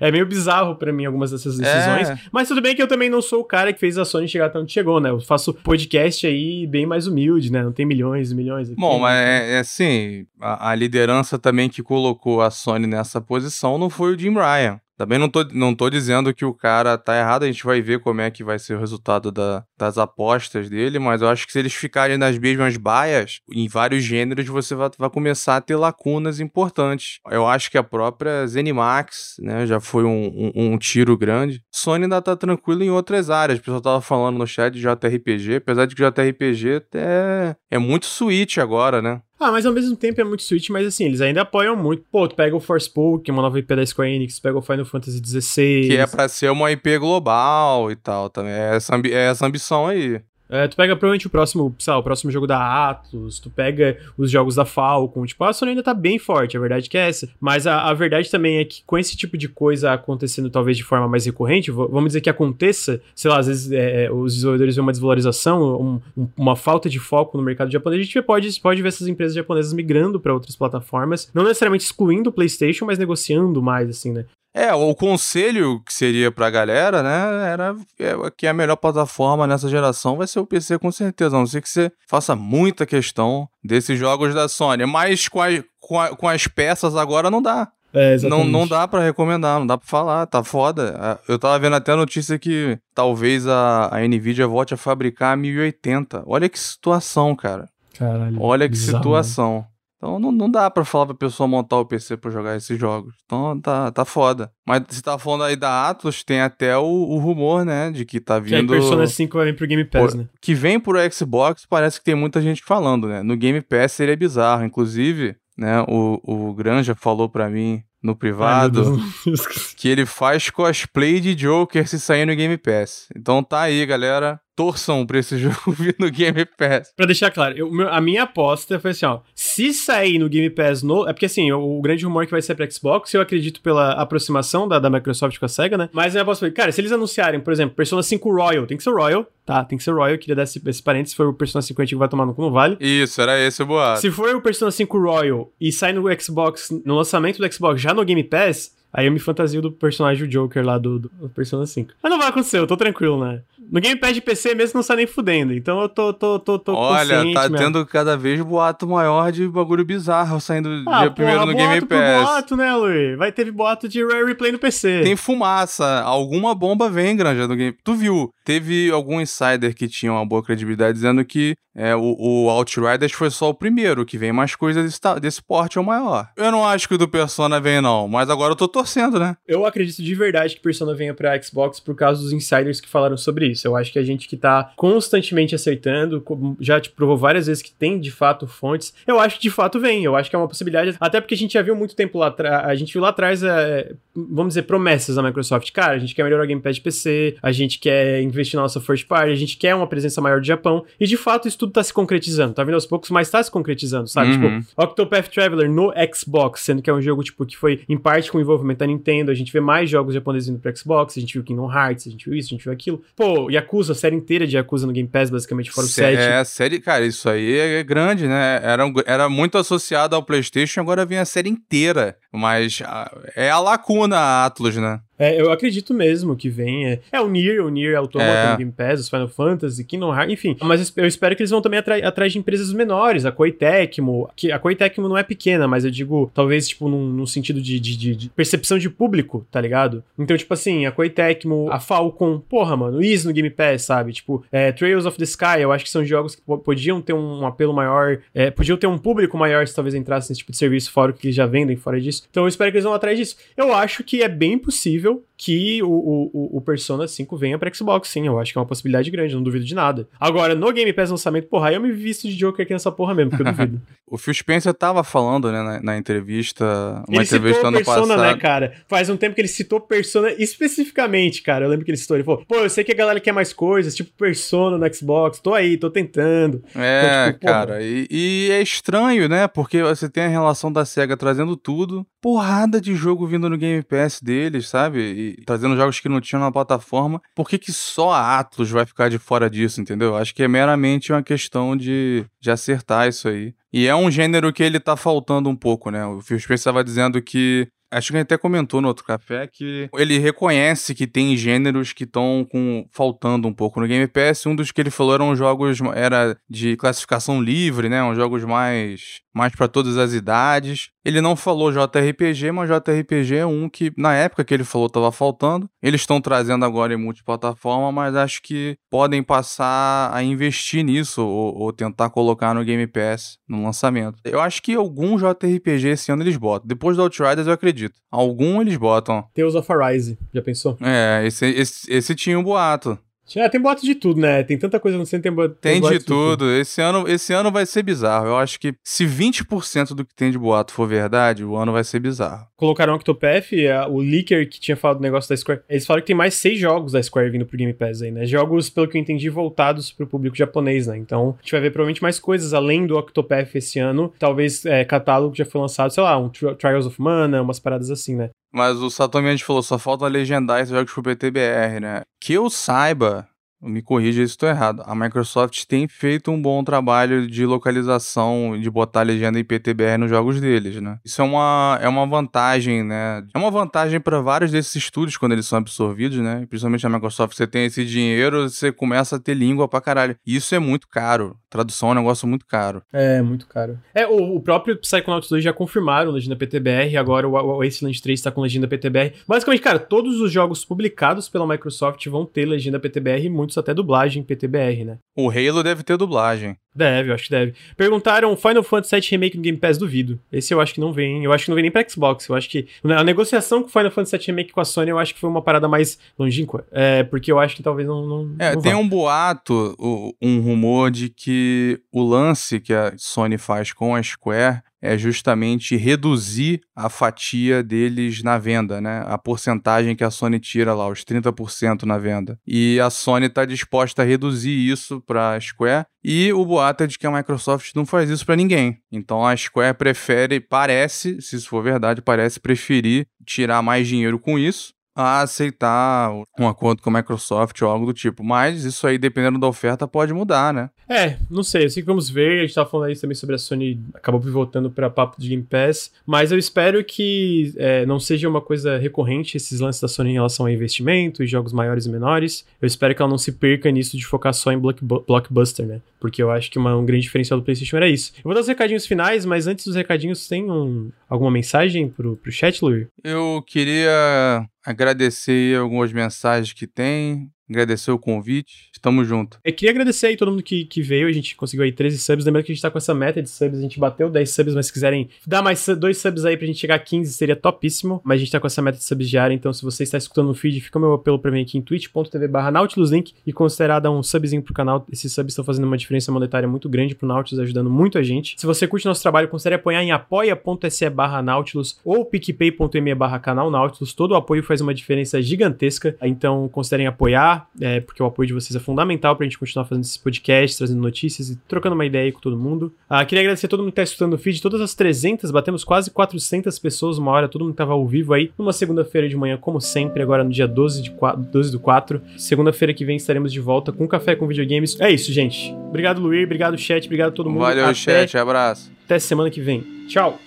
[0.00, 2.10] É meio bizarro pra mim algumas dessas decisões.
[2.10, 2.18] É.
[2.32, 4.46] Mas tudo bem que eu também não sou o cara que fez a Sony chegar
[4.46, 5.10] até onde chegou, né?
[5.10, 7.62] Eu faço podcast aí bem mais humilde, né?
[7.62, 8.80] Não tem milhões e milhões aqui.
[8.80, 13.78] Bom, mas é, é assim, a, a liderança também que colocou a Sony nessa posição
[13.78, 14.80] não foi o Jim Ryan.
[14.96, 18.00] Também não tô, não tô dizendo que o cara tá errado, a gente vai ver
[18.00, 21.52] como é que vai ser o resultado da- das apostas dele, mas eu acho que
[21.52, 25.76] se eles ficarem nas mesmas baias, em vários gêneros, você vai, vai começar a ter
[25.76, 27.20] lacunas importantes.
[27.30, 31.62] Eu acho que a própria Zenimax, né, já foi um, um- um tiro grande.
[31.70, 33.58] Sony ainda tá tranquilo em outras áreas.
[33.58, 38.06] O pessoal tava falando no chat de JRPG, apesar de que JRPG é, é muito
[38.06, 39.20] Switch agora, né?
[39.38, 42.04] Ah, mas ao mesmo tempo é muito Switch, mas assim, eles ainda apoiam muito.
[42.10, 45.20] Pô, tu pega o Forspoken, uma nova IP da Square Enix, pega o Final Fantasy
[45.22, 45.88] XVI.
[45.88, 48.52] Que é pra ser uma IP global e tal também.
[48.52, 50.20] É essa, ambi- é essa ambição aí.
[50.48, 54.30] É, tu pega provavelmente o próximo, lá, o próximo jogo da Atlus, tu pega os
[54.30, 57.28] jogos da Falcon, tipo, a Sony ainda tá bem forte, a verdade que é essa.
[57.40, 60.84] Mas a, a verdade também é que com esse tipo de coisa acontecendo talvez de
[60.84, 64.82] forma mais recorrente, vamos dizer que aconteça, sei lá, às vezes é, os desenvolvedores veem
[64.86, 68.82] uma desvalorização, um- um- uma falta de foco no mercado japonês, a gente pode, pode
[68.82, 73.62] ver essas empresas japonesas migrando pra outras plataformas, não necessariamente excluindo o PlayStation, mas negociando
[73.62, 74.24] mais, assim, né?
[74.58, 79.68] É, o conselho que seria pra galera, né, era é, que a melhor plataforma nessa
[79.68, 83.46] geração vai ser o PC com certeza, a não ser que você faça muita questão
[83.62, 87.68] desses jogos da Sony, mas com, a- com, a- com as peças agora não dá.
[87.94, 90.96] É, Não, não dá pra recomendar, não dá pra falar, tá foda.
[90.98, 95.32] Ah, Eu tava vendo até a notícia que talvez a, a Nvidia volte a fabricar
[95.32, 96.22] a 1080.
[96.26, 97.68] Olha que situação, cara.
[97.98, 98.36] Caralho.
[98.42, 99.64] Olha que bizarro, situação.
[99.96, 103.14] Então não, não dá pra falar pra pessoa montar o PC pra jogar esses jogos.
[103.24, 104.50] Então tá, tá foda.
[104.66, 107.90] Mas você tá falando aí da Atlas, tem até o, o rumor, né?
[107.90, 108.72] De que tá Que vindo.
[108.72, 110.28] Persona 5 vai vir pro Game Pass, né?
[110.40, 113.22] Que vem pro Xbox, parece que tem muita gente falando, né?
[113.22, 114.64] No Game Pass seria bizarro.
[114.64, 119.72] Inclusive, né, o, o Granja falou pra mim no Ai, privado Deus.
[119.76, 123.08] que ele faz cosplay de Joker se sair no Game Pass.
[123.16, 124.40] Então tá aí, galera.
[124.56, 126.92] Torçam pra esse jogo vir no Game Pass.
[126.96, 129.20] Pra deixar claro, eu- a minha aposta foi assim, ó.
[129.34, 131.06] Se sair no Game Pass no.
[131.06, 133.60] É porque assim, o, o grande rumor é que vai ser pra Xbox, eu acredito
[133.60, 135.90] pela aproximação da, da Microsoft com a SEGA, né?
[135.92, 138.76] Mas a minha aposta foi, cara, se eles anunciarem, por exemplo, Persona 5 Royal, tem
[138.78, 139.62] que ser Royal, tá?
[139.64, 141.82] Tem que ser Royal, eu queria dar esse, esse parênteses, se for o Persona 5
[141.82, 142.76] antigo vai tomar no cu, não vale.
[142.80, 144.00] Isso, era esse o boato.
[144.00, 147.92] Se for o Persona 5 Royal e sai no Xbox, no lançamento do Xbox já
[147.92, 151.66] no Game Pass, aí eu me fantasio do personagem do Joker lá do, do Persona
[151.66, 151.92] 5.
[152.02, 153.42] Mas não vai acontecer, eu tô tranquilo, né?
[153.70, 156.56] No Game Pass de PC mesmo não sai nem fudendo, então eu tô, tô, tô,
[156.58, 161.10] tô Olha, tá minha- tendo cada vez boato maior de bagulho bizarro saindo Ah, dia
[161.10, 162.22] primeiro porra, no Game boato por Pass.
[162.22, 163.18] boato, né, Luiz?
[163.18, 165.00] Vai ter boato de Rare Replay no PC.
[165.02, 167.76] Tem fumaça, alguma bomba vem, Granja, no Game.
[167.82, 168.30] Tu viu?
[168.44, 173.28] Teve algum insider que tinha uma boa credibilidade dizendo que é, o, o Outriders foi
[173.30, 176.28] só o primeiro, que vem mais coisas desse, desse porte ou maior.
[176.36, 178.85] Eu não acho que o do Persona vem, não, mas agora eu tô torcendo,
[179.18, 179.36] né?
[179.46, 183.16] Eu acredito de verdade que Persona venha pra Xbox por causa dos insiders que falaram
[183.16, 183.66] sobre isso.
[183.66, 186.24] Eu acho que a gente que tá constantemente acertando,
[186.60, 188.94] já te provou várias vezes que tem de fato fontes.
[189.06, 190.04] Eu acho que de fato vem.
[190.04, 190.96] Eu acho que é uma possibilidade.
[191.00, 192.66] Até porque a gente já viu muito tempo lá atrás.
[192.66, 195.70] A gente viu lá atrás, é, vamos dizer, promessas da Microsoft.
[195.72, 198.62] Cara, a gente quer melhorar o Game Pass de PC, a gente quer investir na
[198.62, 200.84] nossa first party, a gente quer uma presença maior do Japão.
[200.98, 202.54] E de fato isso tudo tá se concretizando.
[202.54, 204.32] Tá vindo aos poucos, mas tá se concretizando, sabe?
[204.32, 204.60] Uhum.
[204.60, 208.30] Tipo, Octopath Traveler no Xbox, sendo que é um jogo, tipo, que foi em parte
[208.30, 208.40] com o
[208.76, 209.30] envolvimento da Nintendo.
[209.30, 212.10] A gente vê mais jogos japoneses indo pro Xbox, a gente viu Kingdom Hearts, a
[212.10, 213.02] gente viu isso, a gente viu aquilo.
[213.16, 216.20] Pô, Yakuza, a série inteira de Yakuza no Game Pass, basicamente, fora o Sé- 7.
[216.22, 218.60] É, a série, cara, isso aí é grande, né?
[218.62, 222.16] Era, um- era muito associado ao PlayStation, agora vem a série inteira.
[222.32, 225.00] Mas ah, é a lacuna a Atlas, né?
[225.18, 227.00] É, eu acredito mesmo que venha.
[227.10, 228.50] É o Nier, o Nier Automata É.
[228.52, 230.56] no Game Pass, os Final Fantasy, Kingdom Hearts, enfim.
[230.62, 234.50] Mas eu espero que eles vão também atrás de empresas menores, a Koei Tecmo, que
[234.52, 237.78] a Koei Tecmo não é pequena, mas eu digo, talvez, tipo, num, num sentido de,
[237.80, 240.02] de- de- percepção de público, tá ligado?
[240.18, 244.12] Então, tipo assim, a Koei Tecmo, a Falcon, porra, mano, isso no Game Pass, sabe?
[244.12, 247.12] Tipo, é, Trails of the Sky, eu acho que são jogos que po- podiam ter
[247.12, 250.58] um apelo maior, é, podiam ter um público maior se talvez entrasse nesse tipo de
[250.58, 252.24] serviço fora o que eles já vendem fora disso.
[252.30, 253.36] Então eu espero que eles vão atrás disso.
[253.56, 257.72] Eu acho que é bem possível incrível que o, o, o- Persona 5 venha pra
[257.72, 258.26] Xbox, sim.
[258.26, 260.08] Eu acho que é uma possibilidade grande, não duvido de nada.
[260.18, 263.14] Agora, no Game Pass lançamento, porra, aí eu me visto de Joker aqui nessa porra
[263.14, 263.80] mesmo, porque eu duvido.
[264.08, 266.64] O Phil Spencer tava falando, né, na, na entrevista,
[267.08, 268.34] uma ele entrevista citou ano Persona, passado.
[268.34, 268.72] né, cara?
[268.88, 271.64] Faz um tempo que ele citou Persona especificamente, cara.
[271.64, 273.52] Eu lembro que ele citou, ele falou, pô, eu sei que a galera quer mais
[273.52, 276.62] coisas, tipo Persona no Xbox, tô aí, tô tentando.
[276.74, 279.46] É, Então, tipo, cara, e, e é estranho, né?
[279.48, 283.82] Porque você tem a relação da SEGA trazendo tudo, porrada de jogo vindo no Game
[283.82, 285.00] Pass deles, sabe?
[285.00, 287.20] E trazendo jogos que não tinham na plataforma.
[287.34, 290.16] Por que, que só a Atlus vai ficar de fora disso, entendeu?
[290.16, 293.54] Acho que é meramente uma questão de, de acertar isso aí.
[293.72, 296.04] E é um gênero que ele tá faltando um pouco, né?
[296.06, 299.88] O Phil Spencer estava dizendo que Acho que gente até comentou no outro café que
[299.94, 302.46] ele reconhece que tem gêneros que estão
[302.90, 304.44] faltando um pouco no Game Pass.
[304.44, 308.02] Um dos que ele falou eram jogos era de classificação livre, né?
[308.02, 310.88] Uns jogos mais mais para todas as idades.
[311.04, 315.12] Ele não falou JRPG, mas JRPG é um que na época que ele falou estava
[315.12, 315.68] faltando.
[315.82, 321.54] Eles estão trazendo agora em multiplataforma, mas acho que podem passar a investir nisso ou,
[321.54, 324.18] ou tentar colocar no Game Pass no lançamento.
[324.24, 326.66] Eu acho que algum JRPG esse ano eles botam.
[326.66, 328.00] Depois do Outriders eu acredito.
[328.10, 329.22] Algum eles botam.
[329.34, 330.78] Tales of Arise, já pensou?
[330.80, 332.98] É, esse, esse, esse tinha um boato.
[333.34, 334.42] É, tem boato de tudo, né?
[334.42, 336.50] Tem tanta coisa acontecendo, tem, bo- Tem boato de tudo.
[336.52, 338.26] Esse ano, esse ano vai ser bizarro.
[338.26, 341.82] Eu acho que se 20% do que tem de boato for verdade, o ano vai
[341.84, 342.46] ser bizarro.
[342.56, 345.60] Colocaram o Octopath, é, o leaker que tinha falado do negócio da Square.
[345.68, 348.24] Eles falaram que tem mais seis jogos da Square vindo pro Game Pass aí, né?
[348.26, 350.96] Jogos, pelo que eu entendi, voltados pro público japonês, né?
[350.96, 354.12] Então, a gente vai ver provavelmente mais coisas além do Octopath esse ano.
[354.18, 357.58] Talvez é, catálogo que já foi lançado, sei lá, um Tri- Trials of Mana, umas
[357.58, 358.30] paradas assim, né?
[358.56, 362.00] Mas o Satomi a gente falou, só falta legendar esses jogos pro PTBR, né?
[362.18, 363.28] Que eu saiba,
[363.66, 368.70] me corrija se estou errado, a Microsoft tem feito um bom trabalho de localização, de
[368.70, 370.98] botar legenda em PTBR nos jogos deles, né?
[371.04, 373.24] Isso é uma, é uma vantagem, né?
[373.34, 376.46] É uma vantagem para vários desses estúdios quando eles são absorvidos, né?
[376.48, 380.16] Principalmente a Microsoft, você tem esse dinheiro, você começa a ter língua pra caralho.
[380.26, 381.36] E isso é muito caro.
[381.48, 382.82] Tradução é um negócio muito caro.
[382.92, 383.78] É, muito caro.
[383.94, 388.20] É, o, o próprio Psychonauts 2 já confirmaram legenda PTBR, agora o, o Wasteland 3
[388.20, 389.14] tá com legenda PTBR.
[389.26, 394.22] Basicamente, cara, todos os jogos publicados pela Microsoft vão ter legenda PTBR, muitos até dublagem
[394.22, 394.98] PTBR, né?
[395.16, 396.56] O Halo deve ter dublagem.
[396.74, 397.54] Deve, eu acho que deve.
[397.74, 400.20] Perguntaram Final Fantasy VII Remake no Game Pass, duvido.
[400.30, 401.24] Esse eu acho que não vem.
[401.24, 402.28] Eu acho que não vem nem pra Xbox.
[402.28, 404.98] Eu acho que a negociação com o Final Fantasy VII Remake com a Sony, eu
[404.98, 406.66] acho que foi uma parada mais longínqua.
[406.70, 408.06] É, porque eu acho que talvez não.
[408.06, 408.78] não É, não tem vá.
[408.78, 409.74] um boato,
[410.20, 415.76] um rumor de que o lance que a Sony faz com a Square é justamente
[415.76, 419.04] reduzir a fatia deles na venda, né?
[419.06, 422.38] A porcentagem que a Sony tira lá, os 30% na venda.
[422.46, 425.86] E a Sony está disposta a reduzir isso para a Square.
[426.04, 428.78] E o boato é de que a Microsoft não faz isso para ninguém.
[428.92, 434.38] Então a Square prefere, parece, se isso for verdade, parece preferir tirar mais dinheiro com
[434.38, 438.24] isso a aceitar um acordo com a Microsoft ou algo do tipo.
[438.24, 440.70] Mas isso aí, dependendo da oferta, pode mudar, né?
[440.88, 442.38] É, não sei, eu sei que vamos ver.
[442.40, 445.42] A gente tava falando aí também sobre a Sony, acabou pivotando pra papo de Game
[445.42, 445.90] Pass.
[446.06, 450.14] Mas eu espero que é, não seja uma coisa recorrente esses lances da Sony em
[450.14, 452.46] relação a investimento e jogos maiores e menores.
[452.62, 455.80] Eu espero que ela não se perca nisso de focar só em block- blockbuster, né?
[456.00, 458.12] Porque eu acho que uma- um grande diferencial do PlayStation era isso.
[458.18, 462.16] Eu vou dar os recadinhos finais, mas antes dos recadinhos, tem um, alguma mensagem pro,
[462.16, 462.60] pro chat?
[463.04, 467.32] Eu queria agradecer algumas mensagens que tem.
[467.48, 468.68] Agradecer o convite.
[468.72, 469.38] Estamos junto.
[469.44, 471.08] Eu queria agradecer aí todo mundo que, que veio.
[471.08, 472.24] A gente conseguiu aí 13 subs.
[472.24, 473.58] Lembrando que a gente tá com essa meta de subs.
[473.58, 476.58] A gente bateu 10 subs, mas se quiserem dar mais dois subs aí pra gente
[476.58, 478.00] chegar a 15, seria topíssimo.
[478.04, 479.34] Mas a gente tá com essa meta de subs diária.
[479.34, 481.62] Então, se você está escutando no feed, fica o meu apelo pra mim aqui em
[481.62, 482.50] twitch.tv barra
[482.90, 484.86] Link e considerar dar um subzinho pro canal.
[484.90, 488.34] Esses subs estão fazendo uma diferença monetária muito grande pro Nautilus, ajudando muito a gente.
[488.38, 493.50] Se você curte nosso trabalho, considere apoiar em apoia.se barra Nautilus ou picpay.me barra canal
[493.50, 493.92] Nautilus.
[493.94, 495.96] Todo o apoio faz uma diferença gigantesca.
[496.02, 499.84] Então, considerem apoiar, é, porque o apoio de vocês é fundamental pra gente continuar fazendo
[499.84, 502.72] esses podcasts, trazendo notícias e trocando uma ideia aí com todo mundo.
[502.88, 505.64] Ah, queria agradecer a todo mundo que tá escutando o feed, todas as 300, batemos
[505.64, 509.36] quase 400 pessoas uma hora, todo mundo tava ao vivo aí, numa segunda-feira de manhã,
[509.36, 512.00] como sempre, agora no dia 12, de 4, 12 do 4.
[512.16, 514.80] Segunda-feira que vem estaremos de volta com Café com Videogames.
[514.80, 515.52] É isso, gente.
[515.68, 517.40] Obrigado, Luir, obrigado, chat, obrigado a todo mundo.
[517.40, 518.16] Valeu, Até- chat.
[518.16, 518.70] Abraço.
[518.84, 519.64] Até semana que vem.
[519.88, 520.18] Tchau.